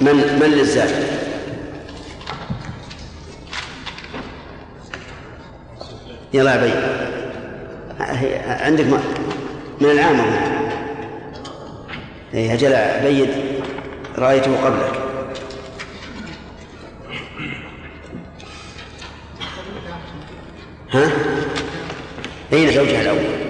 [0.00, 0.90] من من للزاد
[6.34, 6.72] يلا يا بي
[8.64, 9.00] عندك ما
[9.80, 10.20] من العام
[12.34, 13.30] اي أجل بيد
[14.18, 14.92] رأيته قبلك
[20.90, 21.10] ها؟
[22.52, 23.46] أين زوجها الأول؟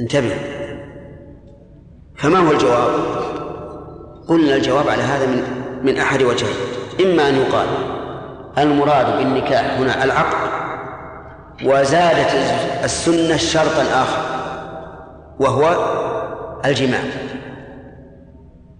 [0.00, 0.36] انتبه
[2.16, 3.21] فما هو الجواب؟
[4.28, 5.42] قلنا الجواب على هذا من
[5.82, 6.56] من أحد وجهين.
[7.00, 7.66] إما أن يقال
[8.58, 10.52] المراد بالنكاح هنا العقد
[11.64, 12.34] وزادت
[12.84, 14.22] السنة شرطا آخر
[15.40, 15.92] وهو
[16.64, 17.00] الجماع.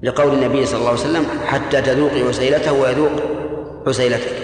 [0.03, 3.13] لقول النبي صلى الله عليه وسلم حتى تذوقي عسيلته ويذوق
[3.87, 4.43] عسيلتك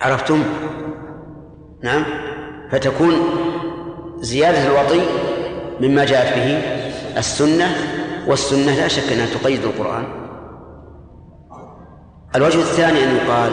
[0.00, 0.42] عرفتم؟
[1.82, 2.04] نعم.
[2.70, 3.14] فتكون
[4.20, 5.00] زيادة الوطي
[5.80, 6.62] مما جاءت به
[7.16, 7.66] السنة
[8.26, 10.04] والسنة لا شك أنها تقيد القرآن.
[12.36, 13.52] الوجه الثاني أن يقال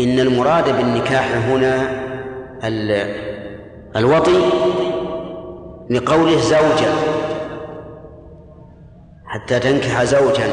[0.00, 2.00] إن المراد بالنكاح هنا
[3.96, 4.38] الوطي
[5.90, 6.92] لقوله زوجا.
[9.26, 10.48] حتى تنكح زوجا.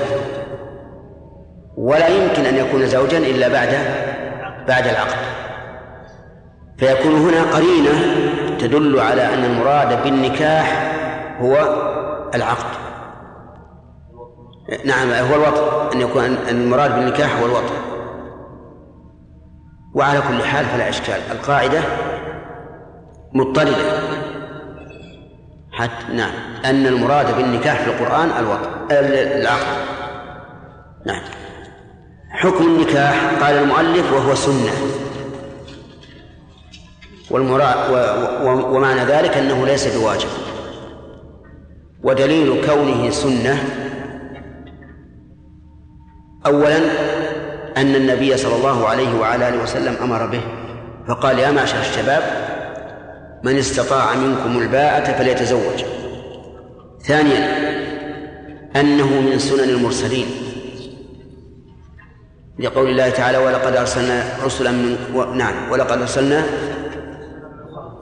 [1.77, 3.69] ولا يمكن أن يكون زوجا إلا بعد
[4.67, 5.17] بعد العقد.
[6.77, 7.91] فيكون هنا قرينة
[8.59, 10.93] تدل على أن المراد بالنكاح
[11.41, 11.87] هو
[12.35, 12.77] العقد.
[14.85, 15.95] نعم هو الوطن.
[15.95, 17.75] أن يكون المراد بالنكاح هو الوطن.
[19.93, 21.21] وعلى كل حال فلا إشكال.
[21.31, 21.79] القاعدة
[23.33, 24.01] مضطردة.
[25.71, 26.31] حتى نعم.
[26.65, 29.77] أن المراد بالنكاح في القرآن الوطن العقد.
[31.05, 31.21] نعم.
[32.29, 34.71] حكم النكاح قال المؤلف وهو سنة.
[37.31, 37.75] والمراد
[38.45, 40.29] ومعنى ذلك أنه ليس بواجب.
[42.07, 43.63] ودليل كونه سنة.
[46.45, 46.77] أولا
[47.77, 50.41] أن النبي صلى الله عليه وعلى آله وسلم أمر به
[51.07, 52.23] فقال يا معشر الشباب
[53.43, 55.83] من استطاع منكم الباءة فليتزوج.
[57.03, 57.41] ثانيا
[58.75, 60.27] أنه من سنن المرسلين.
[62.59, 65.23] لقول الله تعالى ولقد أرسلنا رسلا من و...
[65.23, 66.43] نعم ولقد أرسلنا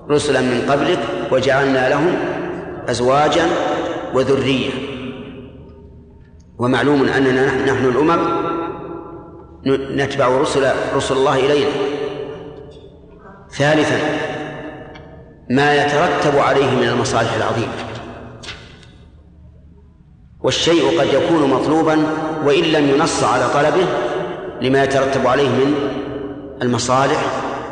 [0.09, 0.99] رسلا من قبلك
[1.31, 2.16] وجعلنا لهم
[2.89, 3.45] أزواجا
[4.15, 4.71] وذرية.
[6.57, 8.45] ومعلوم أننا نحن الأمم
[10.01, 11.71] نتبع رسل رسل الله إلينا.
[13.49, 13.99] ثالثا
[15.49, 17.73] ما يترتب عليه من المصالح العظيمة.
[20.39, 22.07] والشيء قد يكون مطلوبا
[22.45, 23.87] وإن لم ينص على طلبه
[24.61, 25.73] لما يترتب عليه من
[26.61, 27.25] المصالح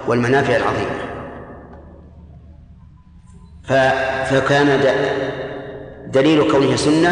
[0.07, 1.03] والمنافع العظيمة.
[4.29, 4.67] فكان
[6.13, 7.11] دليل كونه سنة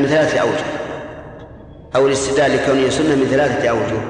[0.00, 0.64] من ثلاثة أوجه.
[1.96, 4.00] أو الاستدلال لكونه سنة من ثلاثة أوجه.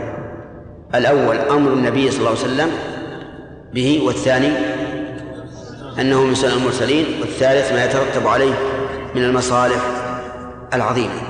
[0.94, 2.71] الأول أمر النبي صلى الله عليه وسلم
[3.75, 4.53] به والثاني
[6.00, 8.54] أنه من سنن المرسلين والثالث ما يترتب عليه
[9.15, 9.81] من المصالح
[10.75, 11.21] العظيمة.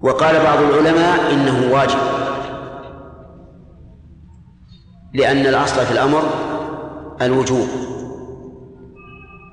[0.00, 1.98] وقال بعض العلماء إنه واجب
[5.14, 6.22] لأن الأصل في الأمر
[7.22, 7.95] الوجوب.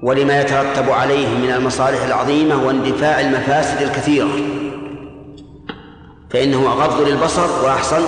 [0.03, 4.30] ولما يترتب عليه من المصالح العظيمة واندفاع المفاسد الكثيرة.
[6.30, 8.02] فإنه أغض للبصر وأحصن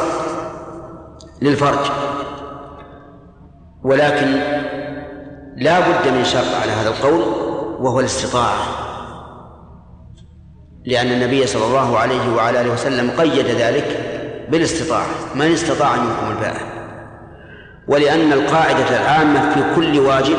[1.42, 1.92] للفرج.
[3.84, 4.28] ولكن
[5.58, 7.22] لا بد من شرط على هذا القول
[7.80, 8.58] وهو الاستطاعة.
[10.86, 14.12] لأن النبي صلى الله عليه وعلى آله وسلم قيد ذلك
[14.50, 15.08] بالاستطاعة.
[15.36, 16.62] من استطاع منكم الباءة؟
[17.88, 20.38] ولأن القاعدة العامة في كل واجب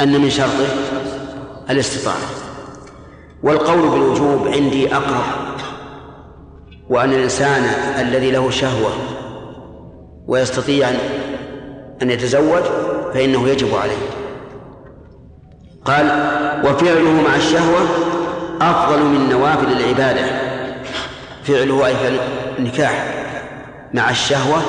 [0.00, 0.66] أن من شرطه
[1.70, 2.16] الاستطاعة.
[3.42, 5.24] والقول بالوجوب عندي أقرب
[6.88, 7.64] وأن الإنسان
[7.98, 8.90] الذي له شهوة
[10.26, 10.88] ويستطيع
[12.02, 12.62] أن يتزوج
[13.14, 14.06] فإنه يجب عليه.
[15.84, 16.06] قال
[16.64, 17.80] وفعله مع الشهوة
[18.60, 20.26] أفضل من نوافل العبادة.
[21.44, 22.18] فعله أي فعل
[22.58, 23.14] النكاح
[23.94, 24.62] مع الشهوة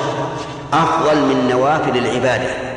[0.72, 2.73] أفضل من نوافل العبادة.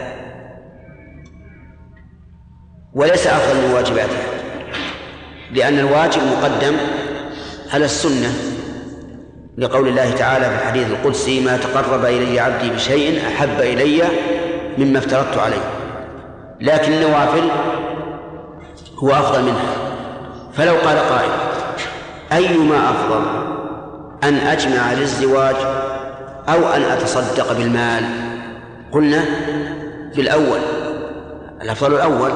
[2.97, 4.23] وليس أفضل من واجباتها
[5.51, 6.75] لأن الواجب مقدم
[7.73, 8.33] على السنة
[9.57, 14.03] لقول الله تعالى في الحديث القدسي ما تقرب إلي عبدي بشيء أحب إلي
[14.77, 15.63] مما افترضت عليه.
[16.61, 17.49] لكن النوافل
[18.97, 19.73] هو أفضل منها.
[20.53, 21.31] فلو قال قائل
[22.33, 23.21] أيما أفضل
[24.23, 25.55] أن أجمع للزواج
[26.49, 28.03] أو أن أتصدق بالمال؟
[28.91, 29.25] قلنا
[30.15, 30.59] بالأول
[31.61, 32.31] الأفضل الأول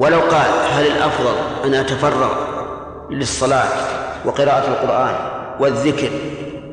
[0.00, 2.32] ولو قال هل الأفضل أن أتفرغ
[3.10, 3.68] للصلاة
[4.24, 5.14] وقراءة القرآن
[5.60, 6.10] والذكر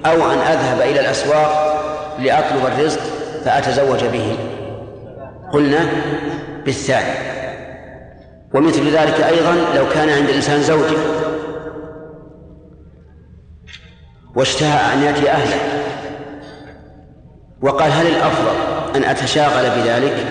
[0.06, 1.78] أو أن أذهب إلى الأسواق
[2.20, 3.00] لأطلب الرزق
[3.46, 4.38] فأتزوج به؟
[5.54, 5.80] قلنا
[6.66, 7.14] بالثاني.
[8.54, 10.98] ومثل ذلك أيضا لو كان عند الإنسان زوجة
[14.36, 15.60] واشتهى أن يأتي أهله
[17.62, 18.56] وقال هل الأفضل
[18.96, 20.26] أن أتشاغل بذلك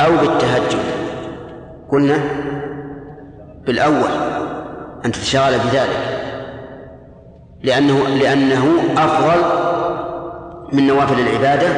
[0.00, 0.95] أو بالتهجد؟
[1.92, 2.18] قلنا
[3.66, 4.10] بالأول
[5.04, 6.22] أن تتشاغل بذلك
[7.62, 8.66] لأنه لأنه
[8.96, 9.42] أفضل
[10.72, 11.68] من نوافل العبادة.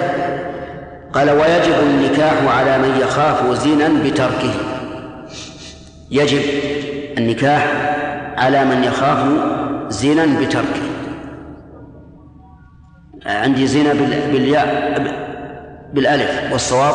[1.12, 4.54] قال ويجب النكاح على من يخاف زنا بتركه.
[6.10, 6.42] يجب
[7.18, 7.66] النكاح
[8.36, 9.18] على من يخاف
[9.88, 10.82] زنا بتركه.
[13.26, 13.92] عندي زنا
[14.32, 14.94] بالياء
[15.94, 16.94] بالألف والصواب.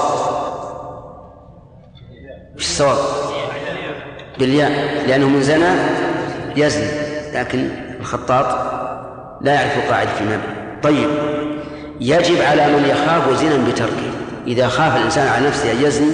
[2.63, 2.97] الصواب
[4.39, 4.71] بالياء
[5.07, 5.89] لأنه من زنا
[6.55, 6.87] يزني
[7.33, 7.69] لكن
[7.99, 8.45] الخطاط
[9.41, 10.41] لا يعرف القاعدة فيما
[10.83, 11.09] طيب
[12.01, 14.11] يجب على من يخاف زنا بتركه.
[14.47, 16.11] إذا خاف الإنسان على نفسه أن يزني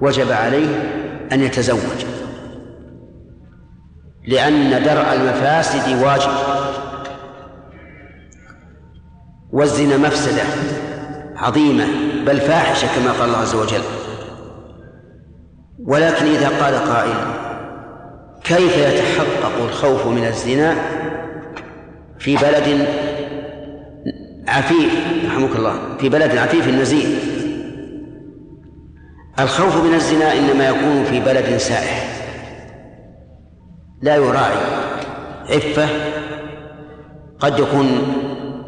[0.00, 0.66] وجب عليه
[1.32, 2.04] أن يتزوج.
[4.28, 6.30] لأن درء المفاسد واجب.
[9.52, 10.42] والزنا مفسدة
[11.36, 11.86] عظيمة
[12.26, 13.82] بل فاحشة كما قال الله عز وجل.
[15.86, 17.14] ولكن إذا قال قائل
[18.44, 20.74] كيف يتحقق الخوف من الزنا
[22.18, 22.86] في بلد
[24.48, 24.92] عفيف؟
[25.26, 27.06] رحمك الله في بلد عفيف نزيه
[29.40, 32.10] الخوف من الزنا إنما يكون في بلد سائح.
[34.02, 34.56] لا يراعي.
[35.50, 35.88] عفة
[37.40, 37.86] قد يكون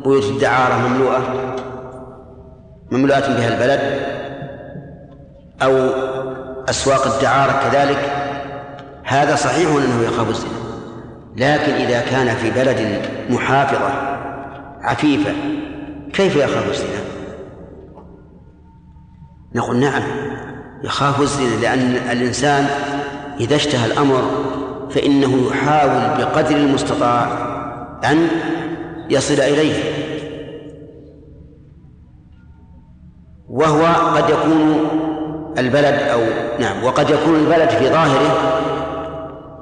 [0.05, 1.55] بيوت الدعارة مملوءة
[2.91, 3.81] مملوءة بها البلد
[5.63, 5.91] أو
[6.73, 7.99] أسواق الدعارة كذلك.
[9.05, 10.63] هذا صحيح أنه يخاف الزنا.
[11.37, 13.91] لكن إذا كان في بلد محافظة
[14.81, 15.33] عفيفة
[16.13, 17.03] كيف يخاف الزنا؟
[19.55, 20.03] نقول نعم
[20.85, 22.67] يخاف الزنا لأن الإنسان
[23.41, 24.23] إذا اشتهى الأمر
[24.91, 27.29] فإنه يحاول بقدر المستطاع
[28.05, 28.29] أن
[29.11, 29.83] يصل إليه.
[33.49, 33.87] وهو
[34.17, 34.89] قد يكون
[35.59, 36.21] البلد أو
[36.61, 38.61] نعم وقد يكون البلد في ظاهره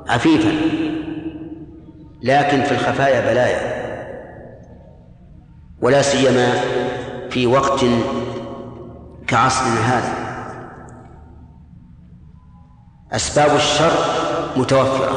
[0.09, 0.53] عفيفا
[2.23, 3.81] لكن في الخفايا بلايا
[5.83, 6.53] ولا سيما
[7.31, 7.81] في وقت
[9.27, 10.31] كعصرنا هذا.
[13.13, 13.93] أسباب الشر
[14.57, 15.11] متوفرة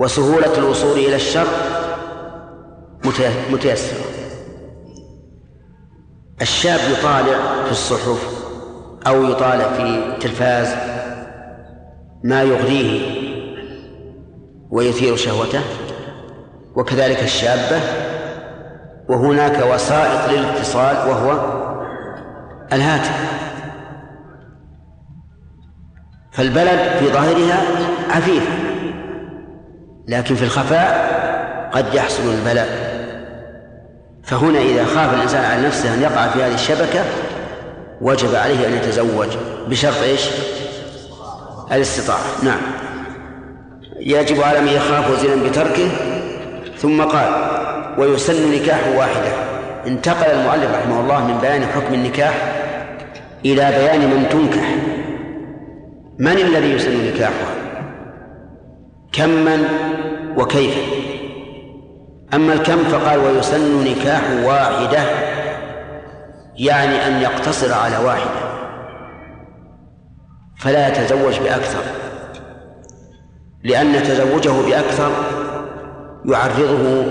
[0.00, 1.46] وسهولة الوصول إلى الشر
[3.50, 4.04] متيسرة.
[6.42, 8.44] الشاب يطالع في الصحف
[9.06, 10.74] أو يطالع في التلفاز
[12.24, 13.00] ما يغريه
[14.70, 15.60] ويثير شهوته
[16.74, 17.80] وكذلك الشابة
[19.08, 21.54] وهناك وسائط للاتصال وهو
[22.72, 23.34] الهاتف.
[26.32, 27.62] فالبلد في ظاهرها
[28.10, 28.48] عفيف
[30.08, 31.14] لكن في الخفاء
[31.72, 32.83] قد يحصل البلاء.
[34.24, 37.04] فهنا إذا خاف الإنسان على نفسه أن يقع في هذه الشبكة
[38.00, 39.28] وجب عليه أن يتزوج.
[39.68, 40.30] بشرط إيش؟
[41.72, 42.24] الاستطاعة.
[42.42, 42.60] نعم.
[44.00, 45.88] يجب على من يخاف زنا بتركه
[46.78, 47.28] ثم قال
[47.98, 49.32] ويسن نكاح واحدة.
[49.86, 52.52] انتقل المؤلف رحمه الله من بيان حكم النكاح
[53.44, 54.74] إلى بيان من تنكح.
[56.18, 57.54] من الذي يسن نكاحها؟
[59.12, 59.58] كما
[60.36, 60.93] وكيف؟
[62.34, 65.02] أما الكم فقال ويسن نكاح واحدة
[66.56, 68.44] يعني أن يقتصر على واحدة
[70.58, 71.82] فلا يتزوج بأكثر
[73.64, 75.10] لأن تزوجه بأكثر
[76.24, 77.04] يعرضه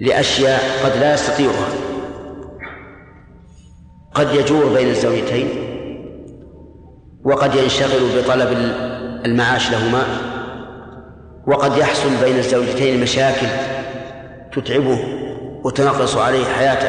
[0.00, 1.68] لأشياء قد لا يستطيعها.
[4.14, 5.48] قد يجور بين الزوجتين
[7.24, 8.48] وقد ينشغل بطلب
[9.24, 10.33] المعاش لهما.
[11.46, 13.46] وقد يحصل بين الزوجتين مشاكل
[14.52, 14.98] تتعبه
[15.64, 16.88] وتنقص عليه حياته.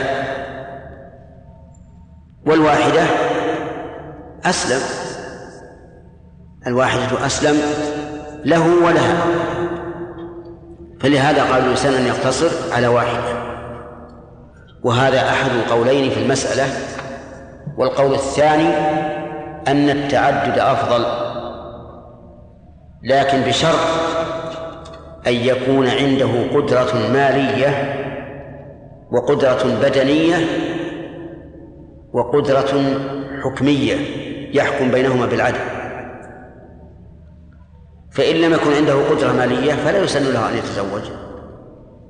[2.46, 3.04] والواحدة
[4.46, 4.82] أسلم.
[6.68, 7.62] الواحدة أسلم
[8.46, 9.18] له ولها.
[11.00, 13.46] فلهذا قال الإنسان أن يقتصر على واحدة.
[14.84, 16.68] وهذا أحد القولين في المسألة.
[17.78, 18.70] والقول الثاني
[19.68, 21.06] أن التعدد أفضل.
[23.04, 24.05] لكن بشرط
[25.28, 28.02] أن يكون عنده قدرة مالية
[29.12, 30.36] وقدرة بدنية
[32.14, 33.00] وقدرة
[33.44, 33.96] حكمية
[34.54, 35.60] يحكم بينهما بالعدل.
[38.12, 41.02] فإن لم يكن عنده قدرة مالية فلا يسن له أن يتزوج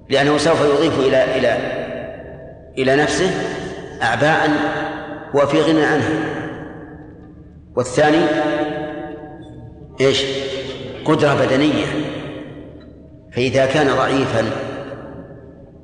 [0.09, 1.57] لأنه سوف يضيف إلى إلى
[2.77, 3.29] إلى نفسه
[4.01, 4.49] أعباء
[5.35, 6.35] هو في غنى عنها
[7.75, 8.25] والثاني
[10.01, 10.25] إيش؟
[11.05, 11.85] قدرة بدنية.
[13.35, 14.51] فإذا كان ضعيفا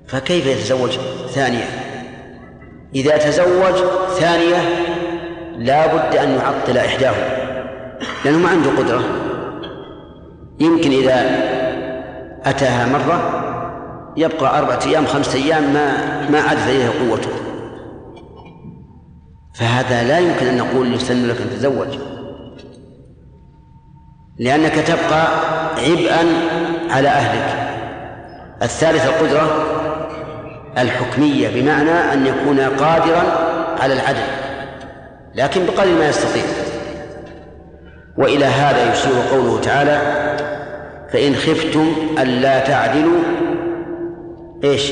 [0.07, 1.65] فكيف يتزوج ثانية؟
[2.95, 3.73] إذا تزوج
[4.19, 4.57] ثانية
[5.57, 7.41] لا بد أن يعطل إحداهما
[8.25, 9.03] لأنه ما عنده قدرة.
[10.59, 11.25] يمكن إذا
[12.43, 13.47] أتاها مرة
[14.17, 17.31] يبقى أربعة أيام خمسة أيام ما ما عادت إليه قوته.
[19.53, 21.87] فهذا لا يمكن أن نقول يسن لك أن تتزوج
[24.39, 25.27] لأنك تبقى
[25.77, 26.25] عبئا
[26.91, 27.71] على أهلك.
[28.63, 29.65] الثالث القدرة
[30.77, 33.23] الحكمية بمعنى أن يكون قادرا
[33.79, 34.23] على العدل
[35.35, 36.43] لكن بقدر ما يستطيع.
[38.17, 40.01] وإلى هذا يشير قوله تعالى
[41.13, 43.19] فإن خفتم ألا تعدلوا.
[44.63, 44.91] إيش؟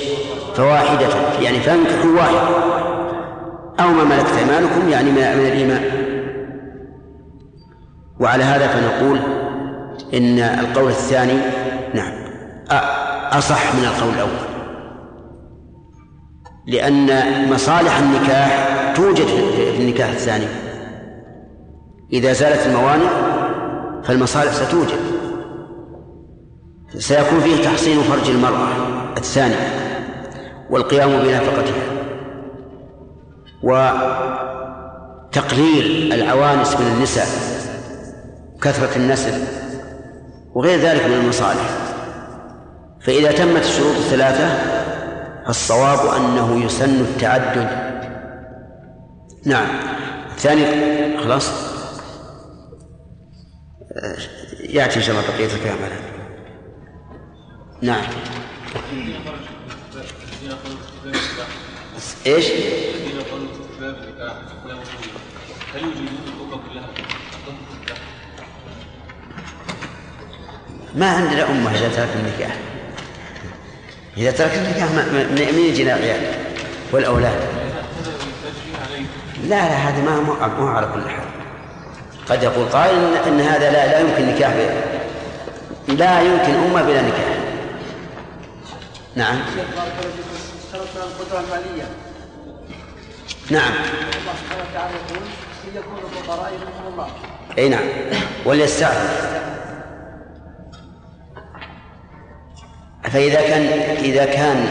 [0.55, 1.07] فواحدة
[1.41, 2.39] يعني فانكحوا واحدة
[3.79, 5.81] أو ما ملكت أيمانكم يعني من الإيمان.
[8.19, 9.19] وعلى هذا فنقول
[10.13, 11.39] إن القول الثاني
[11.93, 12.11] نعم.
[13.31, 14.49] أصح من القول الأول.
[16.67, 17.07] لأن
[17.53, 20.45] مصالح النكاح توجد في النكاح الثاني.
[22.13, 23.09] إذا زالت الموانع
[24.03, 24.99] فالمصالح ستوجد.
[26.97, 28.67] سيكون فيه تحصين فرج المرأة
[29.17, 29.55] الثاني
[30.69, 31.89] والقيام بنفقتها
[35.23, 37.27] وتقليل العوانس من النساء
[38.61, 39.33] كثرة النسل
[40.53, 41.69] وغير ذلك من المصالح.
[43.01, 44.79] فإذا تمت الشروط الثلاثة
[45.45, 47.89] فالصواب أنه يسن التعدد.
[49.45, 49.67] نعم.
[50.31, 51.51] الثاني خلاص؟
[54.59, 55.77] يأتي إن شاء الله بقية الكلام
[57.81, 58.03] نعم.
[62.25, 62.45] إيش؟
[65.73, 67.18] هل الأمة كلها؟
[70.95, 72.57] ما عندنا أمة إذا ترك النكاح.
[74.17, 76.21] إذا ترك النكاح من يجينا العيال
[76.91, 77.39] والأولاد.
[79.43, 80.19] لا لا هذا ما
[80.59, 81.25] مو على كل حال.
[82.29, 82.95] قد يقول قائل
[83.27, 84.53] إن هذا لا لا يمكن نكاح
[85.87, 87.39] لا يمكن أمة بلا نكاح.
[89.15, 89.39] نعم.
[90.73, 91.87] القدرة المالية
[93.49, 93.71] نعم.
[93.71, 95.23] الله سبحانه وتعالى يقول
[95.63, 97.07] إن يكونوا فقراء يغنيهم الله
[97.57, 97.87] أي نعم.
[98.45, 99.39] وليستعفف
[103.03, 103.61] فإذا كان
[103.97, 104.65] إذا كان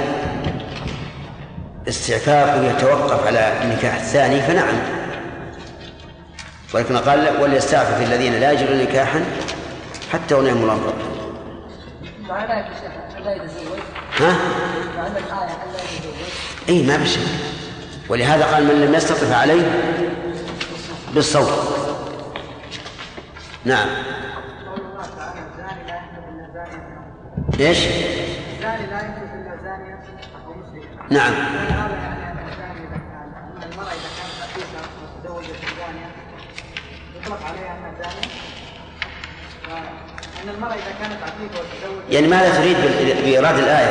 [1.89, 4.79] استعفافه يتوقف على النكاح الثاني فنعم.
[6.75, 9.25] ولكن قال وليستعفف الذين لا يجدون نكاحا
[10.13, 11.19] حتى وليهم الله فضل
[14.21, 14.37] ها؟
[16.69, 17.27] إي ما بشيء
[18.09, 19.63] ولهذا قال من لم يستطع عليه
[21.15, 21.79] بالصوت.
[23.65, 23.89] نعم.
[27.55, 29.99] إيش؟ الزاني لا ينكح الا زانيه
[30.47, 35.51] أو مشركه نعم هذا يعني ان الزاني اذا كان ان المراه اذا كانت عفيفه وتزوجت
[35.51, 36.11] الزانيه
[37.17, 38.49] يطلق عليها انها زانيه
[40.45, 42.77] ان المراه اذا كانت عفيفه وتزوجت يعني ماذا تريد
[43.23, 43.89] بإيراد الآية؟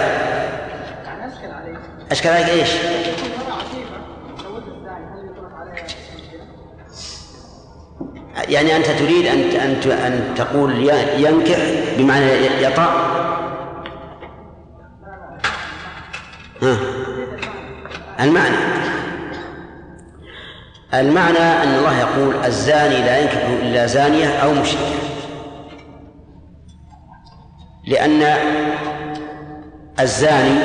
[1.05, 1.79] يعني أشكل عليك
[2.11, 3.97] أشكل عليك إيش؟ المراه عفيفه
[4.37, 5.87] تزوجت الزاني هل يطلق عليها
[8.37, 11.57] يعني أنت تريد أن أن أن تقول ينكح
[11.97, 12.25] بمعنى
[12.61, 13.17] يطأ.
[16.61, 16.77] ها.
[18.19, 18.57] المعنى.
[20.93, 24.97] المعنى أن الله يقول الزاني لا ينكح إلا زانية أو مشركة.
[27.87, 28.23] لأن
[29.99, 30.59] الزاني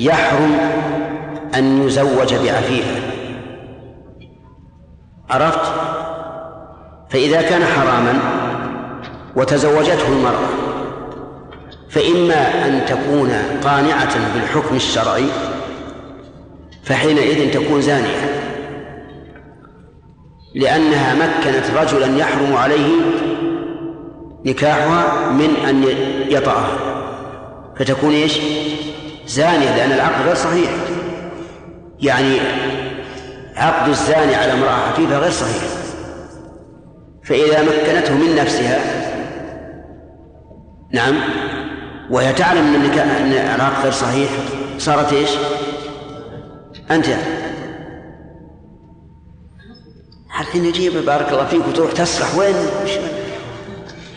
[0.00, 0.58] يحرم
[1.54, 3.00] أن يزوج بعفيفة.
[5.30, 5.89] عرفت؟
[7.10, 8.18] فإذا كان حراما
[9.36, 10.48] وتزوجته المرأة
[11.90, 13.32] فإما أن تكون
[13.64, 15.24] قانعة بالحكم الشرعي
[16.84, 18.40] فحينئذ تكون زانية
[20.54, 22.88] لأنها مكنت رجلا يحرم عليه
[24.44, 25.84] نكاحها من أن
[26.28, 26.76] يطأها
[27.76, 28.38] فتكون إيش؟
[29.26, 30.70] زانية لأن العقد غير صحيح.
[32.00, 32.36] يعني
[33.56, 35.79] عقد الزاني على امرأة عفيفة غير صحيح.
[37.24, 38.80] فإذا مكنته من نفسها
[40.92, 41.14] نعم
[42.10, 44.30] وهي تعلم أن النكاح أن العقد غير صحيح
[44.78, 45.30] صارت إيش؟
[46.90, 47.06] أنت.
[50.40, 52.34] الحين يجيب بارك الله فيك وتروح تسرح.
[52.34, 52.54] وين؟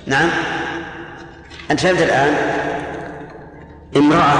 [0.05, 0.29] نعم.
[1.72, 2.33] أنت فهمت الآن؟
[3.95, 4.33] امرأة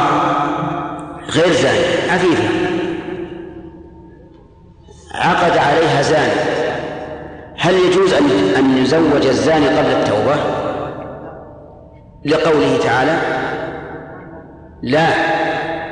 [1.29, 2.43] غير زانية عفيفة
[5.12, 6.62] عقد عليها زاني.
[7.63, 10.36] هل يجوز أن أن يزوج الزاني قبل التوبة؟
[12.25, 13.17] لقوله تعالى
[14.82, 15.08] لا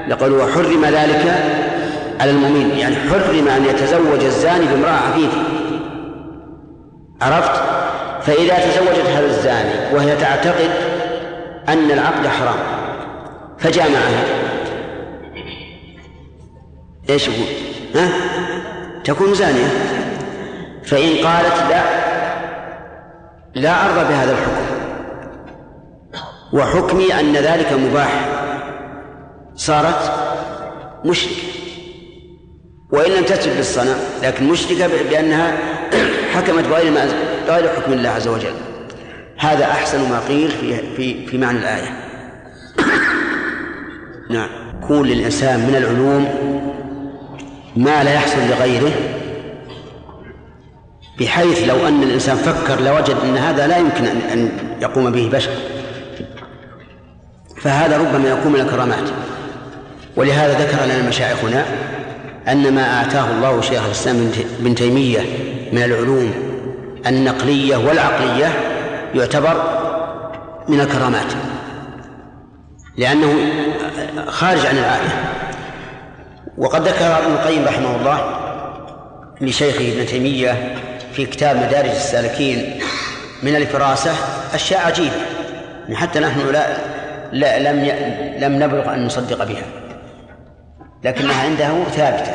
[0.07, 1.33] لقول وحرم ذلك
[2.19, 5.37] على المؤمن يعني حرم أن يتزوج الزاني بامرأة عفيفة
[7.21, 7.61] عرفت؟
[8.21, 10.69] فإذا تزوجت هذا الزاني وهي تعتقد
[11.69, 12.59] أن العقد حرام
[13.57, 14.23] فجامعها
[17.09, 17.47] إيش يقول؟
[17.95, 18.09] ها؟
[19.03, 20.00] تكون زانية
[20.85, 21.83] فإن قالت لا
[23.55, 24.71] لا أرضى بهذا الحكم.
[26.53, 28.29] وحكمي أن ذلك مباح.
[29.55, 30.11] صارت
[31.05, 31.35] مشركة.
[32.91, 35.57] وإن لم تسجد بالصنم لكن مشركة بأنها
[36.35, 37.07] حكمت بغير ما
[37.47, 38.53] غير حكم الله عز وجل.
[39.37, 41.97] هذا أحسن ما قيل في في في معنى الآية.
[44.29, 44.49] نعم.
[44.83, 46.27] يكون للإنسان من العلوم
[47.75, 48.91] ما لا يحصل لغيره
[51.21, 54.51] بحيث لو أن الإنسان فكر لوجد أن هذا لا يمكن أن
[54.81, 55.51] يقوم به بشر.
[57.61, 59.09] فهذا ربما يكون من الكرامات.
[60.15, 61.65] ولهذا ذكر لنا مشايخنا
[62.47, 65.19] أن ما آتاه الله شيخ الإسلام بن تيمية
[65.71, 66.33] من العلوم
[67.07, 68.51] النقلية والعقلية
[69.15, 69.63] يعتبر
[70.67, 71.33] من الكرامات.
[72.97, 73.33] لأنه
[74.27, 75.11] خارج عن العادة.
[76.57, 78.37] وقد ذكر ابن القيم رحمه الله
[79.41, 80.75] لشيخه ابن تيمية
[81.25, 82.79] في كتاب مدارج السالكين
[83.43, 84.11] من الفراسة
[84.53, 85.15] أشياء عجيبة
[85.93, 86.77] حتى نحن لا,
[87.31, 87.85] لا لم
[88.39, 89.63] لم نبلغ أن نصدق بها
[91.03, 92.31] لكنها عنده ثابتة.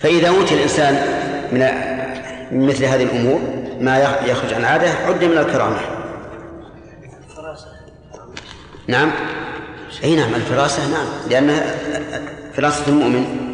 [0.00, 0.94] فإذا أوتي الإنسان
[1.52, 3.40] من مثل هذه الأمور
[3.80, 5.78] ما يخرج عن عادة عد من الكرامة.
[8.86, 9.10] نعم.
[10.04, 11.62] أي نعم الفراسة نعم لأنها
[12.56, 13.51] فراسة المؤمن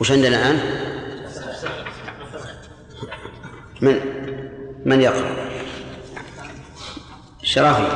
[0.00, 0.58] وش عندنا الآن؟
[3.80, 4.00] من
[4.84, 5.50] من يقرأ؟
[7.42, 7.88] شرافي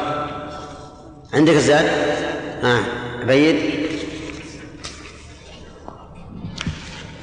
[1.35, 1.85] عندك الزاد؟
[2.65, 2.83] آه.
[3.23, 3.57] عبيد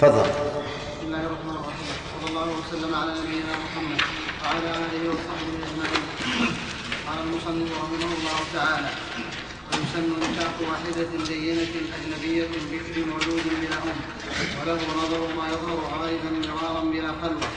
[0.02, 1.88] تفضل بسم الله الرحمن الرحيم
[2.22, 4.02] صلى الله وسلم على نبينا محمد
[4.44, 6.04] وعلى آله وصحبه أجمعين
[7.08, 8.90] قال المصنف رحمة الله تعالى
[9.72, 14.15] ويسن نكاح واحدة دينة أجنبية بكر مولود بلا أم
[14.62, 17.48] وله نظر ما يظهر غالبا مرارا بلا خلوة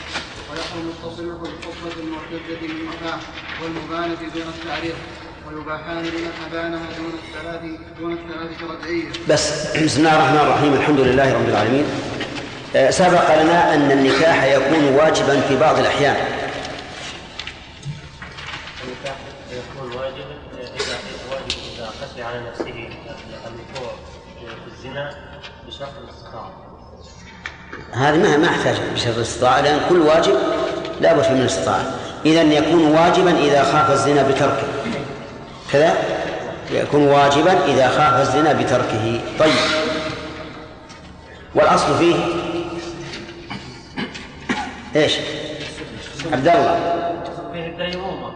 [0.50, 3.20] ويحرم التصريح بالخطبة المعتدة بالنكاح
[3.62, 4.94] والمبانة دون التعريض
[5.46, 7.62] ويباحان لمن أبانها دون الثلاث
[7.98, 9.08] دون الثلاث رجعية.
[9.28, 11.84] بس بسم الله الرحمن الرحيم الحمد لله رب العالمين.
[12.76, 16.16] آه، سبق لنا أن النكاح يكون واجبا في بعض الأحيان.
[18.84, 19.16] النكاح
[19.52, 20.98] يكون واجبا إذا
[21.30, 22.88] واجب إذا خشي على نفسه
[23.46, 23.92] الوقوع
[24.40, 25.14] في الزنا
[25.66, 26.67] بشرط الاستطاعة.
[27.92, 30.34] هذه ما ما أحتاج بشرط الاستطاعة لأن كل واجب
[31.00, 31.84] لا بد من الاستطاعة.
[32.26, 34.68] إذا يكون واجبا إذا خاف الزنا بتركه.
[35.72, 35.94] كذا
[36.70, 39.52] يكون واجبا إذا خاف الزنا بتركه طيب
[41.54, 42.14] والأصل فيه
[44.96, 45.12] إيش؟
[46.32, 47.04] عبد الله
[47.54, 48.32] الديمومة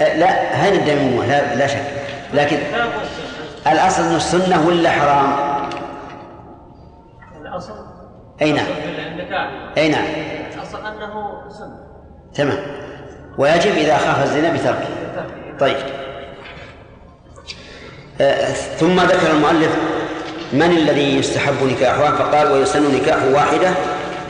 [0.00, 1.84] لا هين الديمومة لا لا شك
[2.34, 2.58] لكن
[3.66, 5.57] الأصل أنه السنة ولا حرام؟
[8.42, 8.66] أي نعم.
[9.78, 10.04] أي نعم.
[10.54, 11.78] الأصل أنه سنة.
[12.34, 12.58] تمام.
[13.38, 14.88] ويجب إذا خاف الزنا بتركه.
[15.60, 15.76] طيب.
[18.20, 19.76] آه، ثم ذكر المؤلف
[20.52, 23.70] من الذي يستحب نكاحها؟ فقال ويسن نكاح واحدة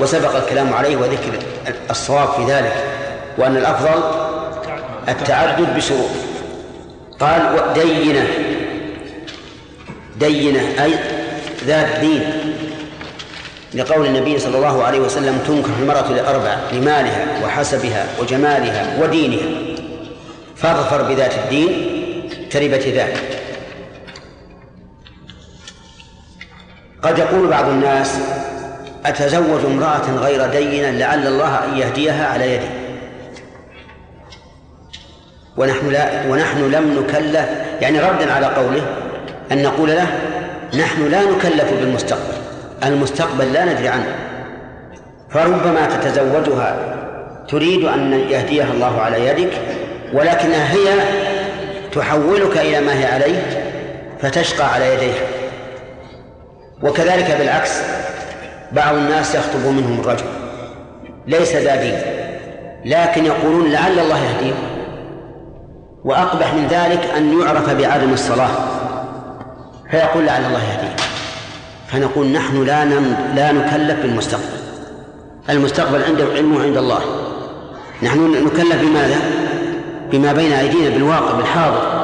[0.01, 1.33] وسبق الكلام عليه وذكر
[1.91, 2.85] الصواب في ذلك
[3.39, 4.03] وأن الأفضل
[5.09, 6.11] التعدد بشروط
[7.21, 8.27] قال دينة.
[10.17, 10.95] دينة أي
[11.65, 12.58] ذات دين.
[13.75, 19.49] لقول النبي صلى الله عليه وسلم تنكح المرأة لأربع لمالها وحسبها وجمالها ودينها.
[20.57, 21.71] فاظفر بذات الدين
[22.51, 23.17] تربت ذاك.
[27.03, 28.19] قد يقول بعض الناس
[29.07, 32.69] أتزوج امرأة غير دينة لعل الله أن يهديها على يدي.
[35.57, 37.49] ونحن لا ونحن لم نكلف
[37.81, 38.87] يعني ردا على قوله
[39.53, 40.07] أن نقول له
[40.75, 42.38] نحن لا نكلف بالمستقبل.
[42.85, 44.15] المستقبل لا ندري عنه.
[45.31, 46.77] فربما تتزوجها
[47.49, 49.53] تريد أن يهديها الله على يدك
[50.13, 50.89] ولكنها هي
[51.93, 53.43] تحولك إلى ما هي عليه
[54.21, 55.27] فتشقى على يديها.
[56.83, 57.81] وكذلك بالعكس
[58.73, 60.27] بعض الناس يخطب منهم الرجل
[61.27, 61.99] ليس ذا دين
[62.85, 64.55] لكن يقولون لعل الله يهديه.
[66.05, 68.51] وأقبح من ذلك أن يعرف بعدم الصلاة
[69.91, 71.08] فيقول لعل الله يهديه.
[71.89, 72.85] فنقول نحن لا
[73.35, 74.59] لا نكلف بالمستقبل.
[75.51, 77.01] المستقبل عنده علمه عند الله.
[78.03, 79.21] نحن نكلف بماذا؟
[80.13, 81.99] بما بين أيدينا بالواقع بالحاضر.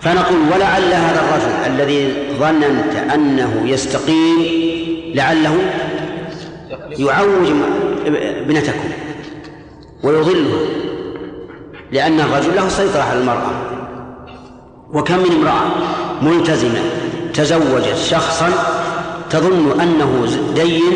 [0.00, 4.46] فنقول ولعل هذا الرجل الذي ظننت أنه يستقيم
[5.14, 5.56] لعله
[6.98, 7.52] يعوج
[8.16, 8.88] ابنتكم
[10.02, 10.58] ويضلها
[11.92, 13.50] لأن الرجل له سيطرة على المرأة.
[14.92, 15.64] وكم من امرأة
[16.22, 16.80] ملتزمة
[17.34, 18.50] تزوجت شخصا
[19.30, 20.92] تظن أنه دين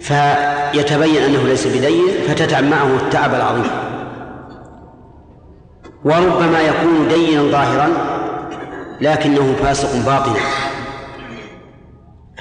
[0.00, 3.70] فيتبين أنه ليس بدين فتتعب معه التعب العظيم.
[6.04, 7.88] وربما يكون دينا ظاهرا
[9.00, 10.40] لكنه فاسق باطنا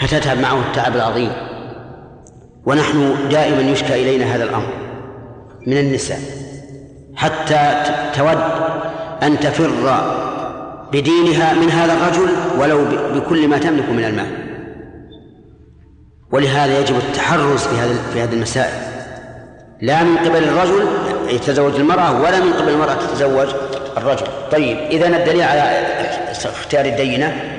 [0.01, 1.31] فتتعب معه التعب العظيم.
[2.65, 4.73] ونحن دائما يشكى إلينا هذا الأمر
[5.67, 6.19] من النساء
[7.15, 7.83] حتى
[8.15, 8.37] تود
[9.23, 9.69] أن تفر
[10.91, 14.27] بدينها من هذا الرجل ولو بكل ما تملك من المال.
[16.31, 18.73] ولهذا يجب التحرز في هذه في هذه المسائل.
[19.81, 20.87] لا من قبل الرجل
[21.29, 23.47] يتزوج المرأة ولا من قبل المرأة تتزوج
[23.97, 24.27] الرجل.
[24.51, 25.61] طيب إذا الدليل على
[26.31, 27.57] اختيار الدينة؟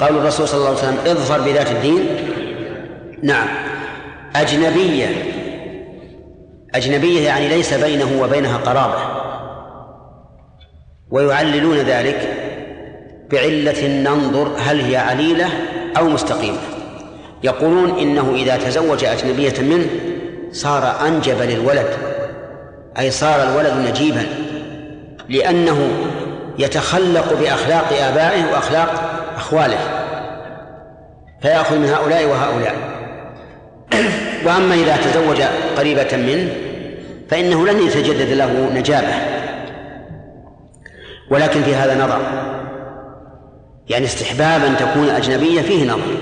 [0.00, 2.06] قول الرسول صلى الله عليه وسلم اظفر بذات الدين.
[3.22, 3.48] نعم.
[4.36, 5.06] أجنبية.
[6.74, 9.27] أجنبية يعني ليس بينه وبينها قرابة.
[11.10, 12.34] ويعللون ذلك
[13.30, 15.48] بعلة ننظر هل هي عليلة
[15.98, 16.58] أو مستقيمة.
[17.44, 19.86] يقولون إنه إذا تزوج أجنبية منه
[20.52, 21.88] صار أنجب للولد
[22.98, 24.26] أي صار الولد نجيبا
[25.28, 25.90] لأنه
[26.58, 29.78] يتخلق بأخلاق آبائه وأخلاق أخواله
[31.42, 32.74] فيأخذ من هؤلاء وهؤلاء.
[34.46, 35.42] وأما إذا تزوج
[35.76, 36.48] قريبة منه
[37.30, 39.37] فإنه لن يتجدد له نجابة.
[41.30, 42.20] ولكن في هذا نظر.
[43.88, 46.16] يعني استحباب أن تكون أجنبية فيه نظر.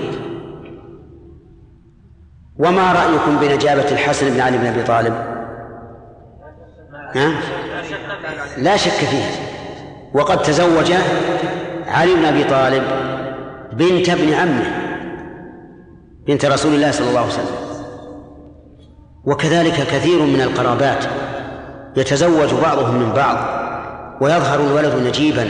[2.59, 5.13] وما رأيكم بنجابة الحسن بن علي بن أبي طالب؟
[7.15, 7.31] ها؟
[8.57, 9.25] لا شك فيه.
[10.13, 10.93] وقد تزوج
[11.87, 12.83] علي بن أبي طالب
[13.73, 14.63] بنت ابن عمه
[16.27, 17.67] بنت رسول الله صلى الله عليه وسلم.
[19.25, 21.05] وكذلك كثير من القرابات
[21.97, 23.66] يتزوج بعضهم من بعض.
[24.21, 25.47] ويظهر الولد نجيبا.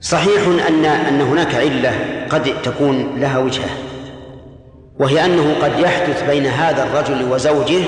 [0.00, 1.92] صحيح أن أن هناك علة
[2.30, 3.70] قد تكون لها وجهة
[4.98, 7.80] وهي أنه قد يحدث بين هذا الرجل وزوجه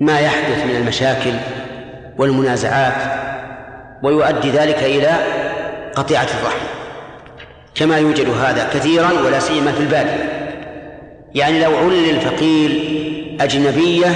[0.00, 1.32] ما يحدث من المشاكل
[2.18, 2.94] والمنازعات
[4.02, 5.12] ويؤدي ذلك إلى
[5.94, 6.66] قطيعة الرحم.
[7.74, 10.48] كما يوجد هذا كثيرا ولا سيما في البادية.
[11.34, 12.96] يعني لو علل الفقيل
[13.40, 14.06] أجنبية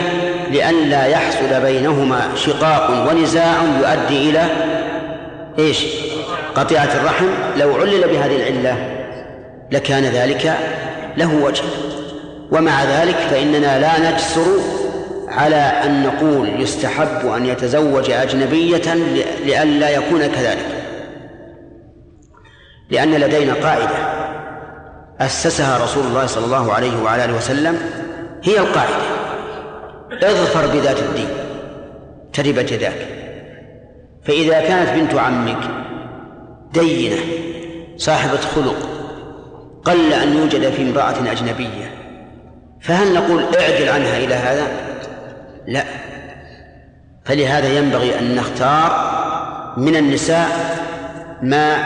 [0.52, 4.46] لئلا يحصل بينهما شقاق ونزاع يؤدي إلى
[5.58, 5.86] إيش؟
[6.54, 7.26] قطيعة الرحم.
[7.56, 8.76] لو علل بهذه العلة
[9.70, 10.52] لكان ذلك
[11.16, 11.62] له وجه.
[12.50, 14.46] ومع ذلك فإننا لا نجسر
[15.28, 18.94] على أن نقول يستحب أن يتزوج أجنبية
[19.44, 20.66] لئلا يكون كذلك.
[22.90, 23.96] لأن لدينا قاعدة
[25.20, 27.78] أسسها رسول الله صلى الله عليه وعلى آله وسلم
[28.42, 29.21] هي القاعدة.
[30.24, 31.28] اظفر بذات الدين.
[32.32, 33.06] تربت يداك
[34.24, 35.58] فإذا كانت بنت عمك
[36.72, 37.16] دينة
[37.96, 38.88] صاحبة خلق
[39.84, 41.90] قل أن يوجد في امرأة أجنبية
[42.80, 44.66] فهل نقول اعدل عنها إلى هذا؟
[45.66, 45.84] لا.
[47.24, 49.12] فلهذا ينبغي أن نختار
[49.76, 50.48] من النساء
[51.42, 51.76] ما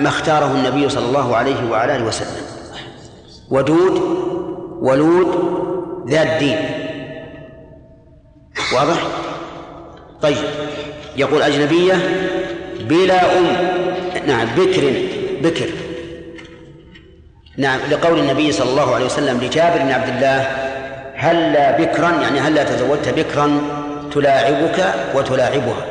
[0.00, 2.42] ما اختاره النبي صلى الله عليه وعلى آله وسلم.
[3.50, 4.00] ودود
[4.80, 5.28] ولود
[6.08, 6.85] ذات دين.
[8.74, 9.02] واضح؟
[10.22, 10.36] طيب
[11.16, 11.94] يقول أجنبية
[12.80, 13.46] بلا أم.
[14.26, 14.92] نعم بكر
[15.42, 15.70] بكر.
[17.56, 20.40] نعم لقول النبي صلى الله عليه وسلم لجابر بن عبد الله
[21.14, 23.60] هلا بكرا يعني هلا تزوجت بكرا
[24.12, 25.86] تلاعبك وتلاعبها.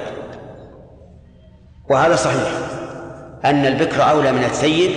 [1.90, 2.52] وهذا صحيح
[3.46, 4.92] أن البكر أولى من الثيب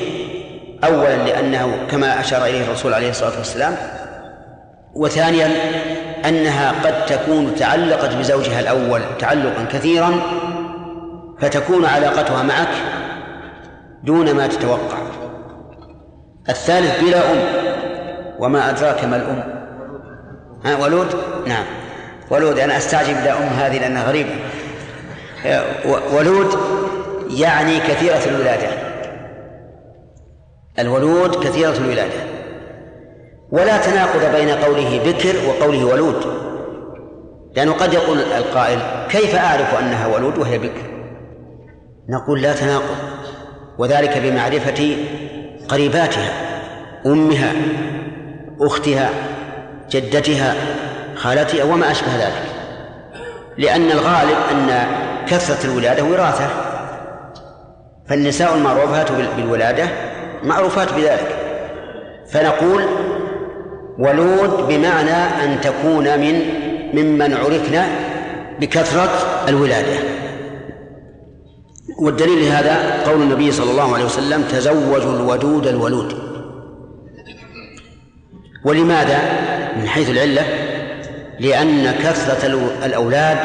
[0.85, 3.77] أولا لأنه كما أشار إليه الرسول عليه الصلاة والسلام
[4.95, 5.51] وثانيا
[6.25, 10.21] أنها قد تكون تعلقت بزوجها الأول تعلقا كثيرا
[11.41, 12.69] فتكون علاقتها معك
[14.05, 14.99] دون ما تتوقع.
[16.49, 17.39] الثالث بلا أم
[18.39, 19.45] وما أدراك ما الأم؟
[20.65, 21.15] ها ولود؟
[21.47, 21.65] نعم.
[22.31, 24.31] ولود أنا أستعجب أم هذه لأنها غريبة.
[26.13, 26.59] ولود
[27.31, 28.69] يعني كثيرة الولادة.
[30.79, 32.38] الولود كثيرة الولادة.
[33.53, 36.49] ولا تناقض بين قوله بكر وقوله ولود.
[37.57, 40.91] لأنه قد يقول القائل كيف أعرف أنها ولود وهي بكر؟
[42.09, 42.97] نقول لا تناقض
[43.79, 44.97] وذلك بمعرفة
[45.69, 46.33] قريباتها
[47.07, 47.53] أمها
[48.61, 49.11] أختها
[49.91, 50.55] جدتها
[51.15, 52.43] خالتها وما أشبه ذلك.
[53.59, 54.87] لأن الغالب أن
[55.27, 56.49] كثرة الولادة وراثة.
[58.09, 59.89] فالنساء المعروفات بالولادة
[60.43, 61.37] معروفات بذلك.
[62.33, 62.85] فنقول
[63.99, 66.43] ولود بمعنى أن تكون من
[66.95, 67.87] ممن عرفنا
[68.61, 69.11] بكثرة
[69.49, 69.99] الولادة.
[71.99, 76.15] والدليل لهذا قول النبي صلى الله عليه وسلم تزوجوا الودود الولود.
[78.65, 79.19] ولماذا؟
[79.77, 80.43] من حيث العلة
[81.41, 82.47] لأن كثرة
[82.85, 83.39] الأولاد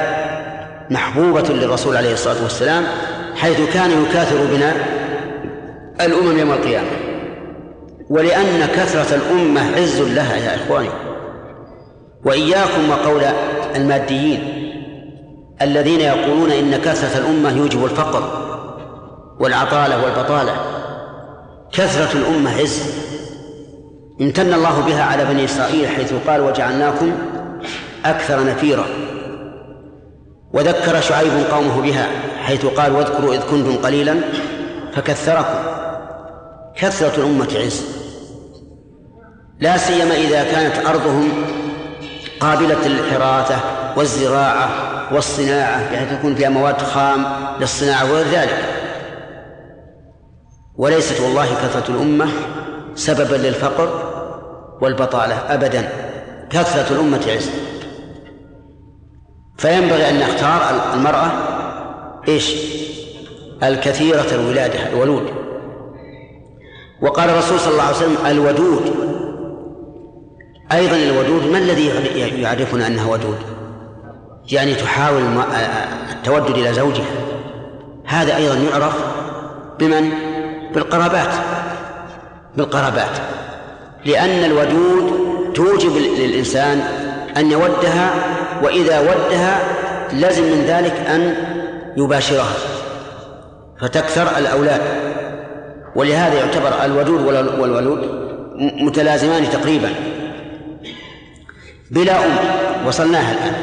[0.90, 2.84] محبوبة للرسول عليه الصلاة والسلام
[3.36, 4.74] حيث كان يكاثر بنا
[6.02, 7.03] الأمم يوم القيامة.
[8.14, 10.90] ولأن كثرة الأمة عز لها يا إخواني.
[12.26, 13.24] وإياكم وقول
[13.76, 14.40] الماديين
[15.62, 18.24] الذين يقولون إن كثرة الأمة يوجب الفقر
[19.40, 20.56] والعطالة والبطالة.
[21.72, 22.84] كثرة الأمة عز.
[24.22, 27.12] امتن الله بها على بني إسرائيل حيث قال وجعلناكم
[28.06, 28.86] أكثر نفيرا.
[30.54, 32.08] وذكر شعيب قومه بها
[32.44, 34.16] حيث قال واذكروا إذ كنتم قليلا
[34.96, 35.60] فكثركم.
[36.76, 38.03] كثرة الأمة عز.
[39.64, 41.32] لا سيما إذا كانت أرضهم
[42.40, 43.56] قابلة للحراثة
[43.98, 44.70] والزراعة
[45.14, 47.26] والصناعة بحيث يكون فيها مواد خام
[47.60, 48.64] للصناعة وغير ذلك.
[50.76, 52.28] وليست والله كثرة الأمة
[52.96, 53.90] سببا للفقر
[54.82, 55.90] والبطالة أبدا.
[56.50, 57.50] كثرة الأمة عز.
[59.58, 60.62] فينبغي أن نختار
[60.94, 61.32] المرأة
[62.28, 62.56] إيش؟
[63.64, 65.26] الكثيرة الولادة الولود.
[67.02, 69.13] وقال الرسول صلى الله عليه وسلم الودود.
[70.76, 71.92] أيضا الودود ما الذي
[72.42, 73.38] يعرفنا أنها ودود؟
[74.52, 75.22] يعني تحاول
[76.12, 77.06] التودد إلى زوجها.
[78.06, 78.94] هذا أيضا يعرف
[79.80, 80.10] بمن؟
[80.74, 81.34] بالقرابات.
[82.58, 83.18] بالقرابات.
[84.06, 85.14] لأن الودود
[85.56, 86.80] توجب للإنسان
[87.38, 88.14] أن يودها
[88.64, 89.60] وإذا ودها
[90.14, 91.36] لازم من ذلك أن
[91.98, 92.54] يباشرها.
[93.82, 94.82] فتكثر الأولاد.
[95.96, 97.22] ولهذا يعتبر الودود
[97.60, 98.24] والولود
[98.58, 99.90] متلازمان تقريبا.
[101.94, 102.32] بلا أم
[102.88, 103.54] وصلناها الآن.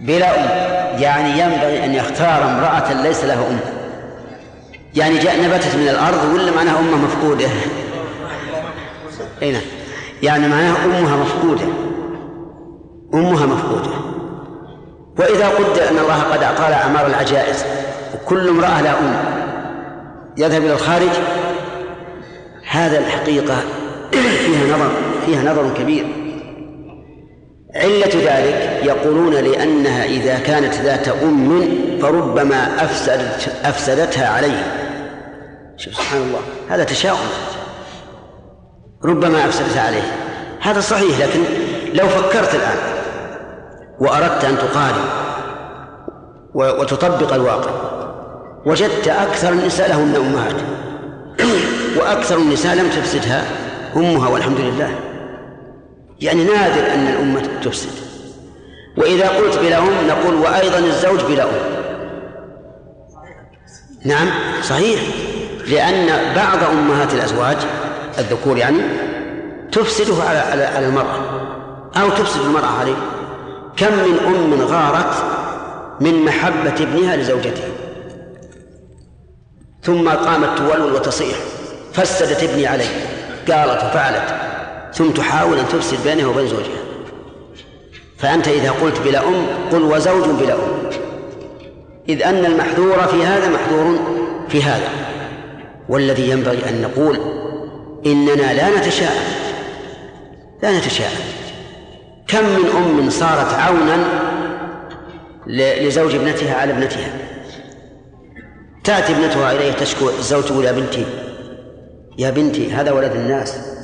[0.00, 3.58] بلا أم يعني ينبغي أن يختار امرأة ليس لها أم.
[4.94, 7.48] يعني جاء نبتت من الأرض ولا معناها أمها مفقودة؟
[9.42, 9.62] أين نعم.
[10.22, 11.64] يعني معناها أمها مفقودة.
[13.14, 13.90] أمها مفقودة.
[15.18, 17.64] وإذا قدر أن الله قد أعطى أعمار العجائز
[18.14, 19.24] وكل امرأة لها أم
[20.36, 21.10] يذهب إلى الخارج؟
[22.70, 23.56] هذا الحقيقة
[24.10, 24.90] فيها نظر
[25.26, 26.19] فيها نظر كبير.
[27.74, 31.68] علة ذلك يقولون لأنها إذا كانت ذات أم
[32.02, 34.62] فربما أفسدت أفسدتها عليه.
[35.76, 37.28] شوف سبحان الله هذا تشاؤم.
[39.04, 40.02] ربما أفسدتها عليه.
[40.60, 41.40] هذا صحيح لكن
[41.94, 42.76] لو فكرت الآن
[44.00, 45.04] وأردت أن تقارن
[46.54, 47.70] وتطبق الواقع
[48.66, 50.56] وجدت أكثر النساء لهن أمهات
[51.96, 53.44] وأكثر النساء لم تفسدها
[53.96, 54.90] أمها والحمد لله.
[56.20, 57.90] يعني نادر أن الأمة تفسد.
[58.96, 61.80] وإذا قلت بلا أم نقول وأيضا الزوج بلا أم
[64.04, 64.28] نعم
[64.62, 65.00] صحيح.
[65.66, 67.56] لأن بعض أمهات الأزواج
[68.18, 68.78] الذكور يعني
[69.72, 71.20] تفسده على على المرأة.
[71.96, 72.96] أو تفسد المرأة عليه.
[73.76, 75.14] كم من أم غارت
[76.00, 77.62] من محبة ابنها لزوجته.
[79.82, 81.36] ثم قامت تولول وتصيح.
[81.92, 82.86] فسدت ابني علي
[83.48, 84.39] قالت وفعلت.
[84.94, 86.80] ثم تحاول أن تفسد بينها وبين زوجها.
[88.18, 90.90] فأنت إذا قلت بلا أم قل وزوج بلا أم.
[92.08, 93.98] إذ أن المحذور في هذا محذور
[94.48, 94.88] في هذا.
[95.88, 97.18] والذي ينبغي أن نقول
[98.06, 99.24] إننا لا نتشاءم.
[100.62, 101.20] لا نتشاءم.
[102.28, 104.04] كم من أم صارت عونا
[105.46, 107.12] لزوج ابنتها على ابنتها.
[108.84, 111.04] تأتي ابنتها إليه تشكو الزوج يا بنتي
[112.18, 113.79] يا بنتي هذا ولد الناس.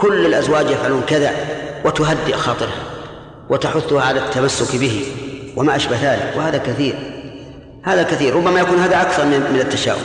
[0.00, 1.30] كل الأزواج يفعلون كذا
[1.84, 2.82] وتهدئ خاطرها
[3.50, 5.04] وتحثها على التمسك به
[5.56, 6.94] وما أشبه ذلك وهذا كثير
[7.84, 10.02] هذا كثير ربما يكون هذا أكثر من التشاؤم.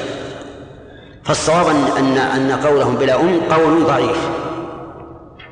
[1.23, 4.17] فالصواب أن أن قولهم بلا أم قول ضعيف.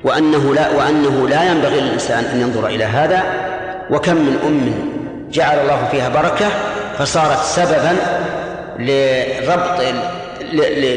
[0.04, 3.24] وأنه لا وأنه لا ينبغي للإنسان أن ينظر إلى هذا
[3.92, 4.74] وكم من أم
[5.32, 6.48] جعل الله فيها بركة
[6.98, 7.96] فصارت سببا
[8.80, 9.82] لربط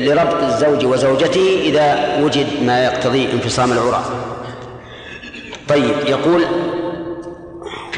[0.06, 4.04] لربط الزوج وزوجته إذا وجد ما يقتضي انفصام العراة
[5.68, 6.44] طيب يقول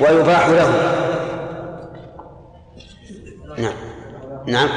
[0.01, 0.71] ويباح له.
[3.59, 3.73] نعم.
[4.47, 4.69] نعم.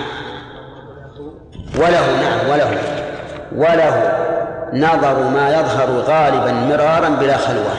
[1.76, 2.82] وله نعم وله.
[3.56, 4.18] وله
[4.74, 7.74] نظر ما يظهر غالبا مرارا بلا خلوة.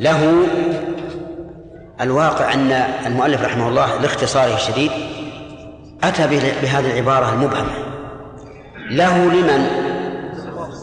[0.00, 0.32] له
[2.00, 2.72] الواقع أن
[3.06, 4.90] المؤلف رحمه الله لاختصاره الشديد
[6.04, 6.26] أتى
[6.62, 7.87] بهذه العبارة المبهمة.
[8.90, 9.66] له لمن؟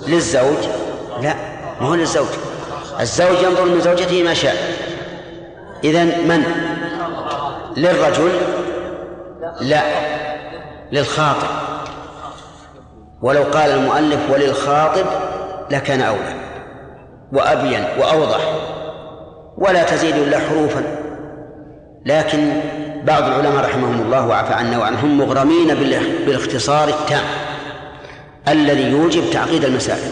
[0.07, 0.67] للزوج؟
[1.21, 1.35] لا
[1.81, 2.27] ما هو للزوج.
[2.99, 4.55] الزوج ينظر من زوجته ما شاء.
[5.83, 6.43] إذا من؟
[7.77, 8.31] للرجل؟
[9.61, 9.81] لا
[10.91, 11.47] للخاطب.
[13.21, 15.05] ولو قال المؤلف وللخاطب
[15.71, 16.35] لكان أولى
[17.33, 18.39] وأبين وأوضح
[19.57, 20.83] ولا تزيد إلا حروفا.
[22.05, 22.53] لكن
[23.03, 25.75] بعض العلماء رحمهم الله وعفى عنا وعنهم مغرمين
[26.25, 27.23] بالاختصار التام.
[28.47, 30.11] الذي يوجب تعقيد المسائل.